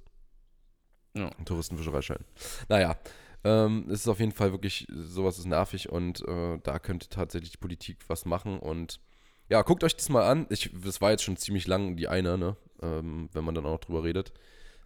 Ja. 1.15 1.29
Ein 1.37 1.45
Touristenfischereischein. 1.45 2.23
Naja, 2.69 2.95
ähm, 3.43 3.85
es 3.89 4.01
ist 4.01 4.07
auf 4.07 4.19
jeden 4.19 4.31
Fall 4.31 4.51
wirklich, 4.51 4.87
sowas 4.89 5.37
ist 5.37 5.45
nervig 5.45 5.89
und 5.89 6.27
äh, 6.27 6.59
da 6.63 6.79
könnte 6.79 7.09
tatsächlich 7.09 7.51
die 7.51 7.57
Politik 7.57 7.97
was 8.07 8.25
machen 8.25 8.59
und 8.59 8.99
ja, 9.49 9.61
guckt 9.61 9.83
euch 9.83 9.95
das 9.95 10.09
mal 10.09 10.29
an. 10.29 10.45
Ich, 10.49 10.71
das 10.83 10.99
war 10.99 11.11
jetzt 11.11 11.23
schon 11.23 11.37
ziemlich 11.37 11.67
lang 11.67 11.95
die 11.95 12.07
eine, 12.09 12.37
ne? 12.37 12.57
ähm, 12.81 13.29
wenn 13.31 13.45
man 13.45 13.55
dann 13.55 13.65
auch 13.65 13.71
noch 13.71 13.79
drüber 13.79 14.03
redet. 14.03 14.33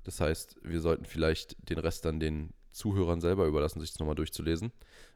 Das 0.04 0.20
heißt, 0.22 0.58
wir 0.64 0.82
sollten 0.82 1.06
vielleicht 1.06 1.70
den 1.70 1.80
Rest 1.80 2.06
dann 2.06 2.20
den 2.20 2.54
Zuhörern 2.72 3.22
selber 3.22 3.46
überlassen, 3.46 3.80
sich 3.80 3.92
das 3.92 4.00
nochmal 4.00 4.16
durchzulesen. 4.16 4.72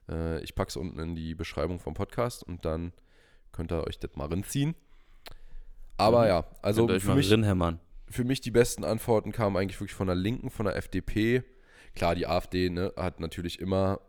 Äh, 0.09 0.43
ich 0.43 0.55
packe 0.55 0.69
es 0.69 0.77
unten 0.77 0.99
in 0.99 1.15
die 1.15 1.35
Beschreibung 1.35 1.79
vom 1.79 1.93
Podcast 1.93 2.43
und 2.43 2.65
dann 2.65 2.91
könnt 3.51 3.71
ihr 3.71 3.85
euch 3.85 3.99
das 3.99 4.15
mal 4.15 4.27
reinziehen. 4.27 4.75
Aber 5.97 6.23
Mhm. 6.23 6.27
ja, 6.27 6.45
also 6.61 6.87
für 6.99 7.15
mich, 7.15 7.27
für 8.09 8.23
mich 8.23 8.41
die 8.41 8.51
besten 8.51 8.83
Antworten 8.83 9.31
kamen 9.31 9.55
eigentlich 9.57 9.79
wirklich 9.79 9.95
von 9.95 10.07
der 10.07 10.15
Linken, 10.15 10.49
von 10.49 10.65
der 10.65 10.75
FDP. 10.75 11.43
Klar, 11.95 12.15
die 12.15 12.27
AfD 12.27 12.69
ne, 12.69 12.93
hat 12.97 13.19
natürlich 13.19 13.59
immer 13.59 14.01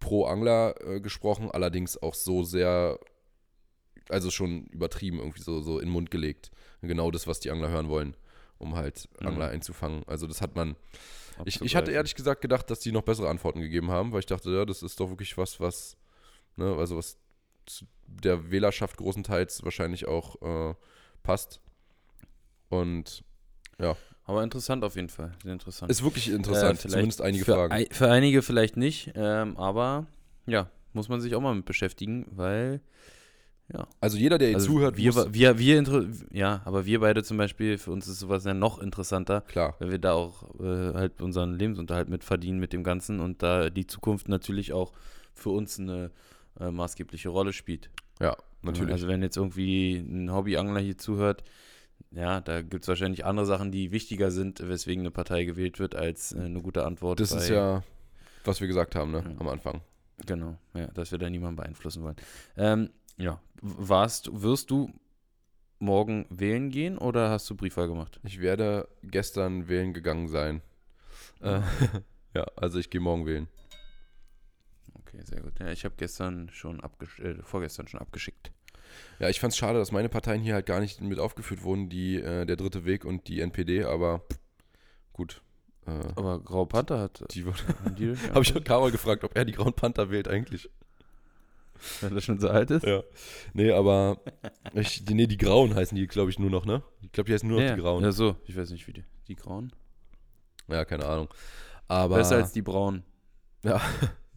pro 0.00 0.24
Angler 0.26 0.74
äh, 0.86 1.00
gesprochen, 1.00 1.50
allerdings 1.50 2.00
auch 2.00 2.14
so 2.14 2.42
sehr, 2.42 2.98
also 4.08 4.30
schon 4.30 4.66
übertrieben, 4.66 5.18
irgendwie 5.18 5.42
so, 5.42 5.60
so 5.60 5.78
in 5.78 5.86
den 5.86 5.92
Mund 5.92 6.10
gelegt. 6.10 6.50
Genau 6.82 7.10
das, 7.10 7.26
was 7.26 7.40
die 7.40 7.50
Angler 7.50 7.68
hören 7.70 7.88
wollen, 7.88 8.16
um 8.58 8.76
halt 8.76 9.08
Mhm. 9.20 9.26
Angler 9.26 9.48
einzufangen. 9.48 10.04
Also 10.06 10.26
das 10.26 10.40
hat 10.40 10.54
man. 10.54 10.76
Ich, 11.44 11.60
ich 11.60 11.76
hatte 11.76 11.90
ehrlich 11.90 12.14
gesagt 12.14 12.40
gedacht, 12.40 12.70
dass 12.70 12.80
die 12.80 12.92
noch 12.92 13.02
bessere 13.02 13.28
Antworten 13.28 13.60
gegeben 13.60 13.90
haben, 13.90 14.12
weil 14.12 14.20
ich 14.20 14.26
dachte, 14.26 14.50
ja, 14.50 14.64
das 14.64 14.82
ist 14.82 14.98
doch 15.00 15.10
wirklich 15.10 15.36
was, 15.36 15.60
was, 15.60 15.96
ne, 16.56 16.74
also 16.76 16.96
was 16.96 17.18
der 18.06 18.50
Wählerschaft 18.50 18.96
großenteils 18.96 19.64
wahrscheinlich 19.64 20.06
auch 20.06 20.40
äh, 20.70 20.74
passt. 21.22 21.60
Und 22.68 23.22
Aber 24.26 24.42
interessant 24.42 24.82
auf 24.84 24.96
jeden 24.96 25.08
Fall. 25.08 25.32
Sehr 25.42 25.52
interessant. 25.52 25.90
ist 25.90 26.02
wirklich 26.02 26.28
interessant, 26.30 26.84
Äh, 26.84 26.88
zumindest 26.88 27.22
einige 27.22 27.44
für, 27.44 27.52
Fragen. 27.54 27.72
ei- 27.72 27.88
Für 27.90 28.10
einige 28.10 28.42
vielleicht 28.42 28.76
nicht, 28.76 29.12
ähm, 29.14 29.56
aber 29.56 30.06
ja, 30.46 30.68
muss 30.92 31.08
man 31.08 31.20
sich 31.20 31.34
auch 31.34 31.40
mal 31.40 31.54
mit 31.54 31.64
beschäftigen, 31.64 32.26
weil 32.32 32.80
Also 34.00 34.16
jeder, 34.16 34.38
der 34.38 34.48
hier 34.48 34.56
also 34.58 34.68
zuhört, 34.68 34.96
wir, 34.96 35.12
wir, 35.34 35.58
wir, 35.58 36.08
ja, 36.30 36.62
aber 36.64 36.86
wir 36.86 37.00
beide 37.00 37.24
zum 37.24 37.36
Beispiel, 37.36 37.78
für 37.78 37.90
uns 37.90 38.06
ist 38.06 38.20
sowas 38.20 38.44
ja 38.44 38.54
noch 38.54 38.78
interessanter, 38.78 39.40
klar, 39.42 39.74
weil 39.80 39.90
wir 39.90 39.98
da 39.98 40.12
auch 40.12 40.54
äh, 40.60 40.94
halt 40.94 41.20
unseren 41.20 41.58
Lebensunterhalt 41.58 42.08
mit 42.08 42.22
verdienen 42.22 42.58
mit 42.60 42.72
dem 42.72 42.84
Ganzen 42.84 43.18
und 43.20 43.42
da 43.42 43.68
die 43.68 43.86
Zukunft 43.86 44.28
natürlich 44.28 44.72
auch 44.72 44.92
für 45.34 45.50
uns 45.50 45.78
eine 45.80 46.10
äh, 46.60 46.70
maßgebliche 46.70 47.28
Rolle 47.28 47.52
spielt. 47.52 47.90
ja, 48.20 48.36
natürlich. 48.62 48.92
Also 48.92 49.08
wenn 49.08 49.22
jetzt 49.22 49.36
irgendwie 49.36 49.96
ein 49.96 50.32
Hobbyangler 50.32 50.80
hier 50.80 50.96
zuhört, 50.96 51.42
ja, 52.16 52.40
da 52.40 52.62
gibt 52.62 52.84
es 52.84 52.88
wahrscheinlich 52.88 53.24
andere 53.24 53.46
Sachen, 53.46 53.70
die 53.70 53.92
wichtiger 53.92 54.30
sind, 54.30 54.66
weswegen 54.66 55.02
eine 55.02 55.10
Partei 55.10 55.44
gewählt 55.44 55.78
wird, 55.78 55.94
als 55.94 56.32
äh, 56.32 56.40
eine 56.40 56.62
gute 56.62 56.84
Antwort. 56.84 57.20
das 57.20 57.32
ist 57.32 57.48
ja, 57.48 57.82
was 58.44 58.60
wir 58.60 58.66
gesagt 58.68 58.94
haben, 58.94 59.10
ne, 59.12 59.18
Ja. 59.24 59.40
am 59.40 59.48
Anfang. 59.48 59.82
Genau, 60.24 60.56
ja, 60.74 60.86
dass 60.88 61.10
wir 61.12 61.18
da 61.18 61.28
niemanden 61.28 61.56
beeinflussen 61.56 62.02
wollen. 62.02 62.16
Ähm, 62.56 62.90
ja, 63.18 63.40
warst, 63.60 64.30
wirst 64.32 64.70
du 64.70 64.90
morgen 65.78 66.26
wählen 66.30 66.70
gehen 66.70 66.96
oder 66.96 67.28
hast 67.28 67.50
du 67.50 67.54
Briefwahl 67.54 67.86
gemacht? 67.88 68.18
Ich 68.24 68.40
werde 68.40 68.88
gestern 69.02 69.68
wählen 69.68 69.92
gegangen 69.92 70.28
sein. 70.28 70.62
Äh, 71.40 71.60
ja, 72.34 72.46
also 72.56 72.78
ich 72.78 72.88
gehe 72.88 73.00
morgen 73.00 73.26
wählen. 73.26 73.46
Okay, 74.94 75.20
sehr 75.22 75.42
gut. 75.42 75.58
Ja, 75.60 75.70
ich 75.70 75.84
habe 75.84 75.94
gestern 75.98 76.48
schon 76.50 76.80
abgesch 76.80 77.20
äh, 77.20 77.42
vorgestern 77.42 77.88
schon 77.88 78.00
abgeschickt. 78.00 78.52
Ja, 79.18 79.28
ich 79.28 79.40
fand 79.40 79.52
es 79.52 79.58
schade, 79.58 79.78
dass 79.78 79.92
meine 79.92 80.08
Parteien 80.08 80.42
hier 80.42 80.54
halt 80.54 80.66
gar 80.66 80.80
nicht 80.80 81.00
mit 81.00 81.18
aufgeführt 81.18 81.62
wurden, 81.62 81.88
die 81.88 82.16
äh, 82.16 82.44
der 82.46 82.56
Dritte 82.56 82.84
Weg 82.84 83.04
und 83.04 83.28
die 83.28 83.40
NPD, 83.40 83.84
aber 83.84 84.22
gut. 85.12 85.42
Äh, 85.86 85.90
Aber 86.16 86.40
Grau 86.40 86.64
Panther 86.64 86.98
hat. 86.98 87.24
die 87.32 87.44
haben 87.44 87.94
die? 87.96 88.16
Habe 88.34 88.42
ich 88.42 88.56
auch 88.56 88.64
Karol 88.64 88.90
gefragt, 88.90 89.24
ob 89.24 89.36
er 89.36 89.44
die 89.44 89.52
Grauen 89.52 89.72
Panther 89.72 90.10
wählt 90.10 90.28
eigentlich. 90.28 90.68
Weil 92.00 92.10
das 92.10 92.24
schon 92.24 92.40
so 92.40 92.48
alt 92.48 92.70
ist? 92.70 92.84
Ja. 92.84 93.02
Nee, 93.52 93.70
aber 93.70 94.18
ich, 94.74 95.04
die, 95.04 95.14
nee, 95.14 95.26
die 95.26 95.36
Grauen 95.36 95.74
heißen 95.74 95.96
die, 95.96 96.06
glaube 96.06 96.30
ich, 96.30 96.38
nur 96.38 96.50
noch, 96.50 96.64
ne? 96.64 96.82
Ich 97.02 97.12
glaube, 97.12 97.28
die 97.28 97.34
heißen 97.34 97.48
nur 97.48 97.60
noch 97.60 97.68
ja, 97.68 97.74
die 97.74 97.80
Grauen. 97.80 98.02
Ja, 98.02 98.12
so. 98.12 98.36
Ich 98.46 98.56
weiß 98.56 98.70
nicht, 98.70 98.86
wie 98.86 98.94
die. 98.94 99.04
Die 99.28 99.36
Grauen? 99.36 99.72
Ja, 100.68 100.84
keine 100.84 101.06
Ahnung. 101.06 101.28
Aber. 101.88 102.16
Besser 102.16 102.36
als 102.36 102.52
die 102.52 102.62
Braunen. 102.62 103.04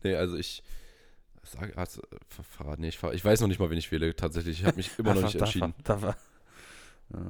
Nee, 0.02 0.16
also 0.16 0.38
ich. 0.38 0.64
Sag, 1.52 1.76
hast, 1.76 2.02
ver- 2.28 2.44
verraten, 2.44 2.82
nee, 2.82 2.90
ich, 2.90 2.98
ver- 2.98 3.14
ich 3.14 3.24
weiß 3.26 3.42
noch 3.42 3.48
nicht 3.48 3.60
mal, 3.60 3.70
wen 3.70 3.78
ich 3.78 3.92
wähle, 3.92 4.16
tatsächlich. 4.16 4.60
Ich 4.60 4.66
habe 4.66 4.78
mich 4.78 4.92
immer 5.00 5.10
noch 5.16 5.22
nicht 5.24 5.40
entschieden. 5.46 5.74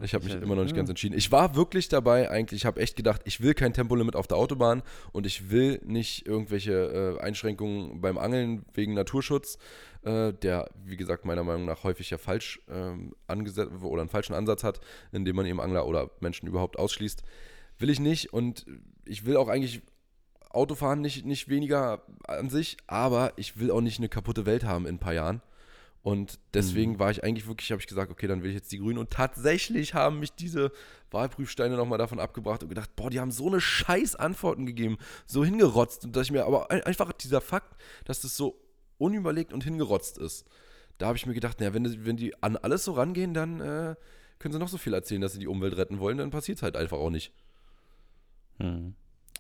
Ich 0.01 0.13
habe 0.13 0.26
mich 0.26 0.34
immer 0.43 0.55
noch 0.55 0.63
nicht 0.63 0.76
ganz 0.76 0.89
entschieden. 0.89 1.17
Ich 1.17 1.32
war 1.32 1.55
wirklich 1.55 1.88
dabei, 1.88 2.30
eigentlich, 2.30 2.61
ich 2.61 2.65
habe 2.65 2.82
echt 2.82 2.97
gedacht, 2.97 3.22
ich 3.24 3.39
will 3.39 3.53
kein 3.53 3.72
Tempolimit 3.74 4.17
auf 4.17 4.28
der 4.28 4.36
Autobahn 4.36 4.84
und 5.13 5.26
ich 5.26 5.51
will 5.51 5.80
nicht 5.86 6.28
irgendwelche 6.28 7.17
äh, 7.17 7.22
Einschränkungen 7.22 8.01
beim 8.01 8.17
Angeln 8.17 8.65
wegen 8.74 8.93
Naturschutz, 8.93 9.57
äh, 10.01 10.34
der, 10.34 10.70
wie 10.84 10.97
gesagt, 10.97 11.24
meiner 11.24 11.45
Meinung 11.45 11.63
nach 11.63 11.86
häufig 11.86 12.09
ja 12.09 12.17
falsch 12.17 12.59
ähm, 12.70 13.15
angesetzt 13.28 13.72
oder 13.82 14.01
einen 14.01 14.09
falschen 14.09 14.34
Ansatz 14.34 14.65
hat, 14.65 14.82
indem 15.13 15.38
man 15.38 15.45
eben 15.45 15.61
Angler 15.61 15.88
oder 15.88 16.09
Menschen 16.20 16.47
überhaupt 16.49 16.78
ausschließt. 16.78 17.24
Will 17.78 17.89
ich 17.89 18.01
nicht 18.01 18.34
und 18.34 18.65
ich 19.05 19.26
will 19.26 19.38
auch 19.38 19.47
eigentlich 19.47 19.82
Autofahren 20.50 21.02
nicht, 21.02 21.26
nicht 21.26 21.47
weniger 21.50 22.02
an 22.28 22.50
sich, 22.50 22.78
aber 22.88 23.34
ich 23.36 23.60
will 23.60 23.72
auch 23.72 23.82
nicht 23.82 24.00
eine 24.00 24.10
kaputte 24.10 24.45
Welt 24.45 24.64
haben 24.64 24.86
in 24.88 24.95
ein 24.95 25.00
paar 25.00 25.14
Jahren. 25.14 25.41
Und 26.02 26.39
deswegen 26.54 26.97
war 26.97 27.12
ich 27.12 27.24
eigentlich 27.24 27.45
wirklich, 27.47 27.72
habe 27.72 27.82
ich 27.82 27.88
gesagt, 27.88 28.10
okay, 28.10 28.26
dann 28.26 28.41
will 28.41 28.50
ich 28.52 28.56
jetzt 28.56 28.72
die 28.72 28.80
Grünen. 28.80 28.97
Und 28.97 29.12
tatsächlich 29.12 29.93
haben 29.93 30.20
mich 30.20 30.32
diese 30.32 30.72
Wahlprüfsteine 31.12 31.76
nochmal 31.76 31.97
davon 31.97 32.20
abgebracht 32.20 32.64
und 32.64 32.70
gedacht, 32.70 32.95
boah, 32.95 33.10
die 33.10 33.20
haben 33.20 33.32
so 33.32 33.47
eine 33.47 33.60
scheiß 33.60 34.16
Antworten 34.16 34.66
gegeben, 34.66 34.97
so 35.28 35.43
hingerotzt. 35.43 36.06
Und 36.06 36.16
dass 36.16 36.28
ich 36.28 36.32
mir, 36.32 36.45
aber 36.45 36.72
ein- 36.72 36.84
einfach 36.84 37.12
dieser 37.12 37.41
Fakt, 37.41 37.76
dass 38.06 38.22
das 38.22 38.36
so 38.38 38.56
unüberlegt 38.97 39.52
und 39.52 39.64
hingerotzt 39.66 40.18
ist. 40.18 40.45
Da 41.00 41.08
habe 41.08 41.18
ich 41.18 41.26
mir 41.26 41.34
gedacht, 41.34 41.60
naja, 41.60 41.74
wenn, 41.74 41.84
die- 41.84 42.06
wenn 42.06 42.16
die 42.18 42.41
an 42.41 42.56
alles 42.56 42.86
so 42.86 42.93
rangehen, 42.93 43.34
dann 43.34 43.60
äh, 43.60 43.95
können 44.39 44.54
sie 44.54 44.60
noch 44.60 44.70
so 44.70 44.78
viel 44.78 44.93
erzählen, 44.93 45.22
dass 45.22 45.34
sie 45.34 45.39
die 45.39 45.47
Umwelt 45.47 45.76
retten 45.76 46.00
wollen, 46.00 46.18
dann 46.18 46.32
passiert 46.32 46.58
es 46.60 46.64
halt 46.64 46.78
einfach 46.78 46.97
auch 46.97 47.10
nicht. 47.10 47.34
Hm. 48.60 48.93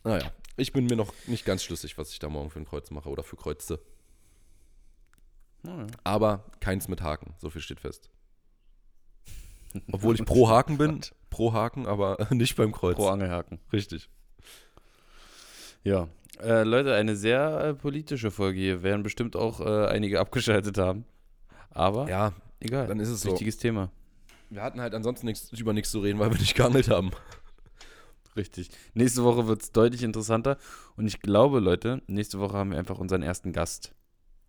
Naja, 0.03 0.31
ich 0.59 0.73
bin 0.73 0.85
mir 0.85 0.95
noch 0.95 1.13
nicht 1.27 1.45
ganz 1.45 1.63
schlüssig, 1.63 1.97
was 1.97 2.11
ich 2.11 2.19
da 2.19 2.29
morgen 2.29 2.49
für 2.49 2.59
ein 2.59 2.65
Kreuz 2.65 2.91
mache 2.91 3.09
oder 3.09 3.23
für 3.23 3.35
Kreuze. 3.35 3.79
Ja, 5.63 5.77
ja. 5.81 5.87
Aber 6.03 6.45
keins 6.59 6.87
mit 6.87 7.01
Haken, 7.01 7.33
so 7.37 7.49
viel 7.49 7.61
steht 7.61 7.79
fest. 7.79 8.09
Obwohl 9.91 10.15
ich 10.15 10.25
pro 10.25 10.49
Haken 10.49 10.77
bin, 10.77 11.01
pro 11.29 11.53
Haken, 11.53 11.85
aber 11.85 12.27
nicht 12.31 12.55
beim 12.55 12.71
Kreuz. 12.71 12.95
Pro 12.95 13.09
Angelhaken. 13.09 13.59
Richtig. 13.71 14.09
Ja. 15.83 16.07
Äh, 16.41 16.63
Leute, 16.63 16.95
eine 16.95 17.15
sehr 17.15 17.59
äh, 17.61 17.73
politische 17.73 18.31
Folge 18.31 18.59
hier. 18.59 18.83
Werden 18.83 19.03
bestimmt 19.03 19.35
auch 19.35 19.59
äh, 19.59 19.87
einige 19.87 20.19
abgeschaltet 20.19 20.77
haben. 20.77 21.05
Aber 21.71 22.09
Ja, 22.09 22.33
egal. 22.59 22.87
dann 22.87 22.99
ist 22.99 23.09
es 23.09 23.21
so. 23.21 23.31
Wichtiges 23.31 23.57
Thema. 23.57 23.91
Wir 24.49 24.63
hatten 24.63 24.81
halt 24.81 24.95
ansonsten 24.95 25.27
nichts, 25.27 25.51
über 25.51 25.73
nichts 25.73 25.91
zu 25.91 25.99
reden, 25.99 26.17
weil 26.19 26.31
wir 26.31 26.39
nicht 26.39 26.55
geangelt 26.55 26.89
haben. 26.89 27.11
Richtig. 28.35 28.69
Nächste 28.93 29.23
Woche 29.23 29.47
wird 29.47 29.61
es 29.63 29.71
deutlich 29.71 30.03
interessanter. 30.03 30.57
Und 30.95 31.07
ich 31.07 31.21
glaube, 31.21 31.59
Leute, 31.59 32.01
nächste 32.07 32.39
Woche 32.39 32.53
haben 32.57 32.71
wir 32.71 32.77
einfach 32.79 32.99
unseren 32.99 33.21
ersten 33.23 33.51
Gast. 33.53 33.93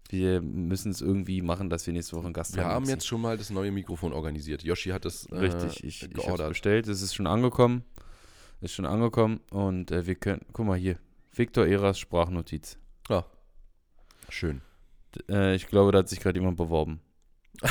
Wir 0.08 0.40
müssen 0.42 0.90
es 0.90 1.00
irgendwie 1.00 1.40
machen, 1.40 1.70
dass 1.70 1.86
wir 1.86 1.92
nächste 1.94 2.16
Woche 2.16 2.24
einen 2.26 2.34
Gast 2.34 2.56
Wir 2.56 2.64
haben. 2.64 2.70
haben 2.72 2.82
Maxi. 2.82 2.92
jetzt 2.92 3.06
schon 3.06 3.20
mal 3.20 3.38
das 3.38 3.50
neue 3.50 3.70
Mikrofon 3.72 4.12
organisiert. 4.12 4.62
Yoshi 4.64 4.90
hat 4.90 5.04
es 5.06 5.26
äh, 5.26 5.36
Richtig, 5.36 5.84
ich, 5.84 6.02
ich 6.02 6.02
habe 6.02 6.14
geordert. 6.14 6.48
bestellt. 6.50 6.88
Es 6.88 7.00
ist 7.00 7.14
schon 7.14 7.26
angekommen. 7.26 7.84
Ist 8.60 8.74
schon 8.74 8.86
angekommen. 8.86 9.40
Und 9.50 9.90
äh, 9.92 10.06
wir 10.06 10.16
können, 10.16 10.42
guck 10.52 10.66
mal 10.66 10.76
hier. 10.78 10.98
Victor 11.32 11.66
Eras 11.66 11.98
Sprachnotiz. 11.98 12.76
Schön. 14.28 14.60
D- 15.14 15.32
Äh, 15.32 15.54
ich 15.56 15.66
glaube, 15.66 15.90
da 15.92 15.98
hat 15.98 16.08
sich 16.08 16.20
gerade 16.20 16.38
jemand 16.38 16.56
beworben. 16.56 17.00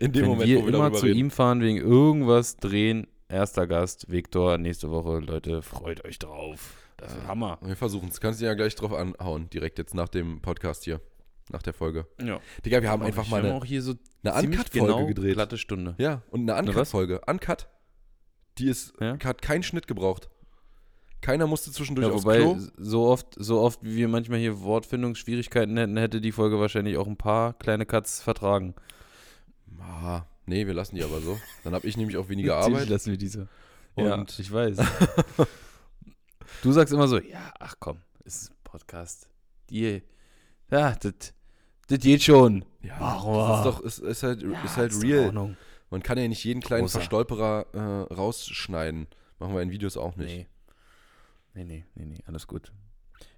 In 0.00 0.12
dem 0.12 0.22
Wenn 0.22 0.28
Moment, 0.30 0.48
wir 0.48 0.62
wo 0.62 0.66
wir 0.66 0.74
immer 0.74 0.92
zu 0.92 1.06
reden. 1.06 1.18
ihm 1.18 1.30
fahren 1.30 1.60
wegen 1.60 1.78
irgendwas 1.78 2.56
drehen, 2.56 3.06
erster 3.28 3.66
Gast, 3.66 4.10
Victor, 4.10 4.58
nächste 4.58 4.90
Woche, 4.90 5.18
Leute, 5.20 5.62
freut 5.62 6.04
euch 6.04 6.18
drauf. 6.18 6.74
Das 6.96 7.12
wird 7.14 7.22
Ja. 7.24 7.28
Hammer. 7.28 7.58
Wir 7.62 7.76
versuchen 7.76 8.08
es. 8.08 8.20
Kannst 8.20 8.40
du 8.40 8.44
ja 8.46 8.54
gleich 8.54 8.74
drauf 8.74 8.92
anhauen, 8.92 9.48
direkt 9.50 9.78
jetzt 9.78 9.94
nach 9.94 10.08
dem 10.08 10.40
Podcast 10.40 10.84
hier. 10.84 11.00
Nach 11.50 11.62
der 11.62 11.72
Folge. 11.72 12.06
Ja. 12.22 12.40
Digga, 12.64 12.82
wir 12.82 12.90
haben 12.90 13.02
einfach 13.02 13.24
ich 13.24 13.30
mal 13.30 13.42
eine, 13.42 13.54
auch 13.54 13.64
hier 13.64 13.80
so 13.80 13.94
eine 14.22 14.34
Uncut-Folge 14.34 14.86
genau 14.92 15.06
gedreht. 15.06 15.34
glatte 15.34 15.56
Stunde. 15.56 15.94
Ja, 15.96 16.22
und 16.30 16.48
eine? 16.50 16.68
Uncut-Folge. 16.68 17.22
Uncut. 17.26 17.68
Die 18.58 18.68
ist, 18.68 18.92
Ja? 19.00 19.16
hat 19.24 19.40
keinen 19.40 19.62
Schnitt 19.62 19.86
gebraucht. 19.86 20.28
Keiner 21.22 21.46
musste 21.46 21.72
zwischendurch 21.72 22.06
Ja, 22.08 22.12
aufs 22.12 22.24
wobei, 22.24 22.38
Klo. 22.40 22.58
so 22.76 23.06
oft, 23.06 23.28
so 23.36 23.60
oft, 23.60 23.82
wie 23.82 23.96
wir 23.96 24.08
manchmal 24.08 24.40
hier 24.40 24.60
Wortfindungsschwierigkeiten 24.60 25.76
hätten, 25.78 25.96
hätte 25.96 26.20
die 26.20 26.32
Folge 26.32 26.60
wahrscheinlich 26.60 26.96
auch 26.98 27.06
ein 27.06 27.16
paar 27.16 27.54
kleine 27.54 27.86
Cuts 27.86 28.20
vertragen. 28.20 28.74
Ah, 29.80 30.22
nee, 30.48 30.66
wir 30.66 30.74
lassen 30.74 30.96
die 30.96 31.04
aber 31.04 31.20
so. 31.20 31.38
Dann 31.64 31.74
habe 31.74 31.86
ich 31.86 31.96
nämlich 31.96 32.16
auch 32.16 32.28
weniger 32.28 32.56
Arbeit. 32.56 32.88
lassen 32.88 33.10
wir 33.12 33.18
diese. 33.18 33.48
ja, 33.96 34.14
Und- 34.14 34.38
ich 34.38 34.50
weiß. 34.52 34.78
du 36.62 36.72
sagst 36.72 36.92
immer 36.92 37.08
so, 37.08 37.18
ja, 37.20 37.52
ach 37.58 37.74
komm, 37.78 37.98
es 38.24 38.42
ist 38.42 38.50
ein 38.50 38.56
Podcast. 38.64 39.28
Die, 39.70 40.02
ja, 40.70 40.94
das 40.96 41.34
das 41.88 41.98
geht 42.00 42.22
schon. 42.22 42.64
Ja, 42.82 42.96
Warum? 43.00 43.48
das 43.48 43.58
ist 43.58 43.64
doch, 43.64 43.80
ist, 43.80 43.98
ist 44.00 44.22
halt, 44.22 44.42
Ja, 44.42 44.62
ist 44.64 44.76
halt 44.76 44.92
ist 44.92 45.02
real. 45.02 45.56
Man 45.90 46.02
kann 46.02 46.18
ja 46.18 46.28
nicht 46.28 46.44
jeden 46.44 46.60
kleinen 46.60 46.82
Großer. 46.82 46.98
Verstolperer 46.98 47.66
äh, 47.72 48.12
rausschneiden. 48.14 49.06
Machen 49.38 49.54
wir 49.54 49.62
in 49.62 49.70
Videos 49.70 49.96
auch 49.96 50.16
nicht. 50.16 50.28
Nee. 50.34 50.46
Nee, 51.54 51.64
nee, 51.64 51.84
nee, 51.94 52.04
nee, 52.04 52.18
alles 52.26 52.46
gut. 52.46 52.72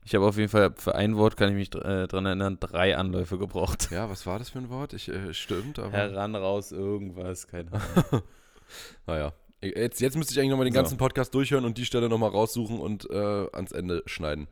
Ich 0.04 0.14
habe 0.14 0.26
auf 0.26 0.36
jeden 0.36 0.48
Fall 0.48 0.72
für 0.76 0.94
ein 0.94 1.16
Wort, 1.16 1.36
kann 1.36 1.50
ich 1.50 1.54
mich 1.54 1.74
äh, 1.84 2.06
dran 2.08 2.24
erinnern, 2.26 2.56
drei 2.58 2.96
Anläufe 2.96 3.38
gebraucht. 3.38 3.90
Ja, 3.90 4.08
was 4.08 4.26
war 4.26 4.38
das 4.38 4.50
für 4.50 4.58
ein 4.58 4.70
Wort? 4.70 4.92
Ich, 4.94 5.08
äh, 5.08 5.32
stimmt, 5.34 5.78
aber. 5.78 5.92
Heran, 5.92 6.34
raus, 6.34 6.72
irgendwas, 6.72 7.46
keine 7.48 7.72
Ahnung. 7.72 8.22
Naja. 9.06 9.32
Jetzt, 9.62 10.00
jetzt 10.00 10.16
müsste 10.16 10.32
ich 10.32 10.38
eigentlich 10.38 10.50
nochmal 10.52 10.64
den 10.64 10.72
So. 10.72 10.78
ganzen 10.80 10.96
Podcast 10.96 11.34
durchhören 11.34 11.64
und 11.64 11.76
die 11.76 11.84
Stelle 11.84 12.08
nochmal 12.08 12.30
raussuchen 12.30 12.78
und 12.78 13.10
äh, 13.10 13.46
ans 13.52 13.72
Ende 13.72 14.02
schneiden. 14.06 14.46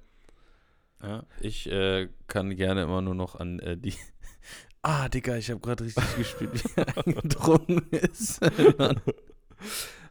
Ja, 1.03 1.23
ich 1.41 1.71
äh, 1.71 2.09
kann 2.27 2.55
gerne 2.57 2.83
immer 2.83 3.01
nur 3.01 3.15
noch 3.15 3.37
an 3.37 3.59
äh, 3.61 3.77
die. 3.77 3.95
Ah, 4.83 5.09
Digga, 5.09 5.37
ich 5.37 5.51
habe 5.51 5.61
gerade 5.61 5.85
richtig 5.85 6.05
gespielt, 6.17 6.51
wie 6.55 6.81
er 6.81 6.97
eingedrungen 7.07 7.89
ist. 7.91 8.41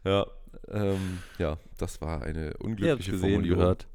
Ja, 0.04 0.26
ähm, 0.68 1.18
ja, 1.38 1.58
das 1.78 2.00
war 2.00 2.22
eine 2.22 2.48
Ihr 2.50 2.60
unglückliche 2.60 3.12
gesehen, 3.12 3.30
Formulierung. 3.32 3.58
gehört. 3.60 3.86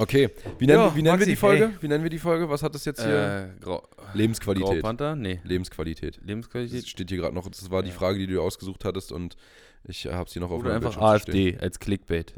Okay, 0.00 0.30
wie 0.58 0.66
nennen, 0.66 0.78
Ja, 0.80 0.96
wie 0.96 1.02
nennen 1.02 1.04
wir 1.04 1.26
Maxi, 1.26 1.30
die 1.30 1.36
Folge? 1.36 1.66
hey. 1.68 1.74
Wie 1.82 1.88
nennen 1.88 2.02
wir 2.02 2.08
die 2.10 2.18
Folge? 2.18 2.48
Was 2.48 2.62
hat 2.62 2.74
das 2.74 2.86
jetzt 2.86 3.02
hier? 3.04 3.52
Äh, 3.58 3.60
Grau, 3.62 3.86
Lebensqualität. 4.14 4.80
Graupanther? 4.80 5.14
Nee. 5.14 5.40
Lebensqualität. 5.44 6.16
Das 6.16 6.24
Lebensqualität? 6.26 6.88
steht 6.88 7.10
hier 7.10 7.18
gerade 7.18 7.34
noch. 7.34 7.46
Das 7.50 7.70
war 7.70 7.82
die 7.82 7.90
Ja. 7.90 7.94
Frage, 7.94 8.18
die 8.18 8.26
du 8.26 8.40
ausgesucht 8.40 8.86
hattest 8.86 9.12
und 9.12 9.36
ich 9.84 10.06
habe 10.06 10.30
sie 10.30 10.40
noch 10.40 10.50
auf 10.50 10.60
Oder 10.62 10.74
einfach 10.76 10.92
Bildschirm. 10.98 11.04
AfD 11.04 11.58
als 11.58 11.78
Clickbait. 11.78 12.32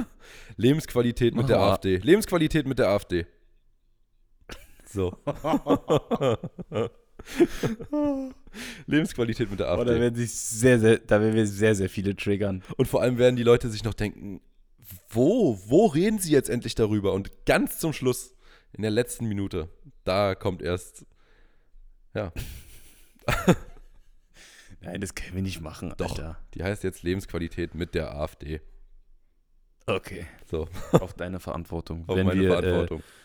Lebensqualität 0.56 1.34
mit 1.34 1.42
Mach 1.42 1.48
der. 1.48 1.58
AfD. 1.60 1.98
Lebensqualität 1.98 2.66
mit 2.66 2.78
der 2.78 2.88
AfD. 2.88 3.26
So. 4.86 5.14
Lebensqualität 8.86 9.50
mit 9.50 9.60
der 9.60 9.66
Oh, 9.72 9.76
da 9.84 9.90
AfD. 9.92 10.00
werden 10.00 10.14
sich 10.14 10.32
sehr, 10.32 10.78
sehr, 10.78 10.98
da 10.98 11.20
werden 11.20 11.34
wir 11.34 11.46
sehr, 11.46 11.74
sehr 11.74 11.88
viele 11.88 12.14
triggern. 12.16 12.62
Und 12.76 12.86
vor 12.88 13.02
allem 13.02 13.18
werden 13.18 13.36
die 13.36 13.42
Leute 13.42 13.68
sich 13.70 13.84
noch 13.84 13.94
denken, 13.94 14.40
wo, 15.10 15.58
wo 15.66 15.86
reden 15.86 16.18
sie 16.18 16.32
jetzt 16.32 16.48
endlich 16.48 16.74
darüber? 16.74 17.12
Und 17.12 17.46
ganz 17.46 17.78
zum 17.78 17.92
Schluss, 17.92 18.34
in 18.72 18.82
der 18.82 18.90
letzten 18.90 19.26
Minute, 19.26 19.68
da 20.04 20.34
kommt 20.34 20.62
erst, 20.62 21.04
ja, 22.14 22.32
Nein, 24.80 25.00
das 25.00 25.14
können 25.14 25.34
wir 25.34 25.42
nicht 25.42 25.60
machen, 25.60 25.94
Doch. 25.96 26.10
Alter. 26.10 26.38
die 26.54 26.62
heißt 26.62 26.82
jetzt 26.82 27.02
Lebensqualität 27.02 27.74
mit 27.74 27.94
der 27.94 28.14
AfD. 28.14 28.60
Okay. 29.86 30.26
So, 30.50 30.68
Auf 30.92 31.14
deine 31.14 31.40
Verantwortung. 31.40 32.04
auf 32.08 32.16
wenn 32.16 32.26
meine 32.26 32.40
wir, 32.40 32.50
Verantwortung. 32.50 33.00
Äh, 33.00 33.21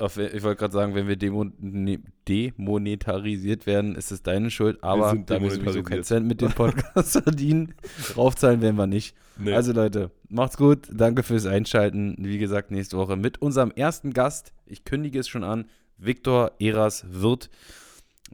auf, 0.00 0.16
ich 0.16 0.42
wollte 0.42 0.58
gerade 0.58 0.72
sagen, 0.72 0.94
wenn 0.94 1.06
wir 1.06 1.16
ne, 1.60 2.00
demonetarisiert 2.28 3.66
werden, 3.66 3.94
ist 3.94 4.10
es 4.10 4.22
deine 4.22 4.50
Schuld. 4.50 4.82
Aber 4.82 5.14
da 5.14 5.40
wir 5.40 5.50
sowieso 5.50 5.82
keinen 5.82 6.02
Cent 6.02 6.26
mit 6.26 6.40
dem 6.40 6.52
Podcast 6.52 7.12
verdienen, 7.22 7.74
raufzahlen 8.16 8.60
werden 8.60 8.76
wir 8.76 8.88
nicht. 8.88 9.14
Nee. 9.38 9.54
Also 9.54 9.72
Leute, 9.72 10.10
macht's 10.28 10.56
gut. 10.56 10.88
Danke 10.92 11.22
fürs 11.22 11.46
Einschalten. 11.46 12.16
Wie 12.18 12.38
gesagt, 12.38 12.70
nächste 12.70 12.98
Woche 12.98 13.16
mit 13.16 13.40
unserem 13.40 13.70
ersten 13.70 14.12
Gast. 14.12 14.52
Ich 14.66 14.84
kündige 14.84 15.20
es 15.20 15.28
schon 15.28 15.44
an. 15.44 15.66
Viktor 15.96 16.52
Eras 16.58 17.04
wird 17.08 17.48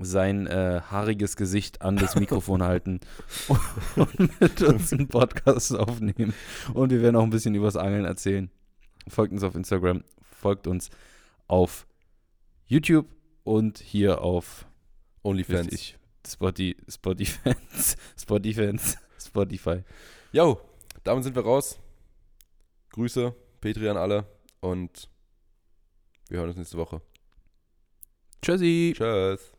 sein 0.00 0.46
äh, 0.46 0.80
haariges 0.90 1.36
Gesicht 1.36 1.82
an 1.82 1.96
das 1.96 2.14
Mikrofon 2.20 2.62
halten 2.62 3.00
und 3.96 4.40
mit 4.40 4.62
uns 4.62 4.92
einen 4.92 5.08
Podcast 5.08 5.74
aufnehmen. 5.74 6.32
Und 6.72 6.90
wir 6.90 7.02
werden 7.02 7.16
auch 7.16 7.22
ein 7.24 7.30
bisschen 7.30 7.54
übers 7.54 7.76
Angeln 7.76 8.06
erzählen. 8.06 8.50
Folgt 9.08 9.32
uns 9.32 9.42
auf 9.42 9.54
Instagram, 9.54 10.04
folgt 10.32 10.66
uns 10.66 10.90
auf 11.48 11.86
YouTube 12.66 13.06
und 13.42 13.78
hier 13.78 14.22
auf 14.22 14.66
OnlyFans. 15.22 15.72
richtig, 15.72 15.98
Spotify, 16.26 16.76
Spotify, 16.88 17.54
Spotify, 18.16 18.78
Spotify. 19.18 19.84
Jo, 20.32 20.60
damit 21.02 21.24
sind 21.24 21.34
wir 21.34 21.42
raus. 21.42 21.80
Grüße, 22.90 23.34
Petri 23.60 23.88
an 23.88 23.96
alle 23.96 24.26
und 24.60 25.08
wir 26.28 26.38
hören 26.38 26.48
uns 26.50 26.58
nächste 26.58 26.76
Woche. 26.78 27.00
Tschüssi. 28.42 28.94
Tschüss. 28.96 29.57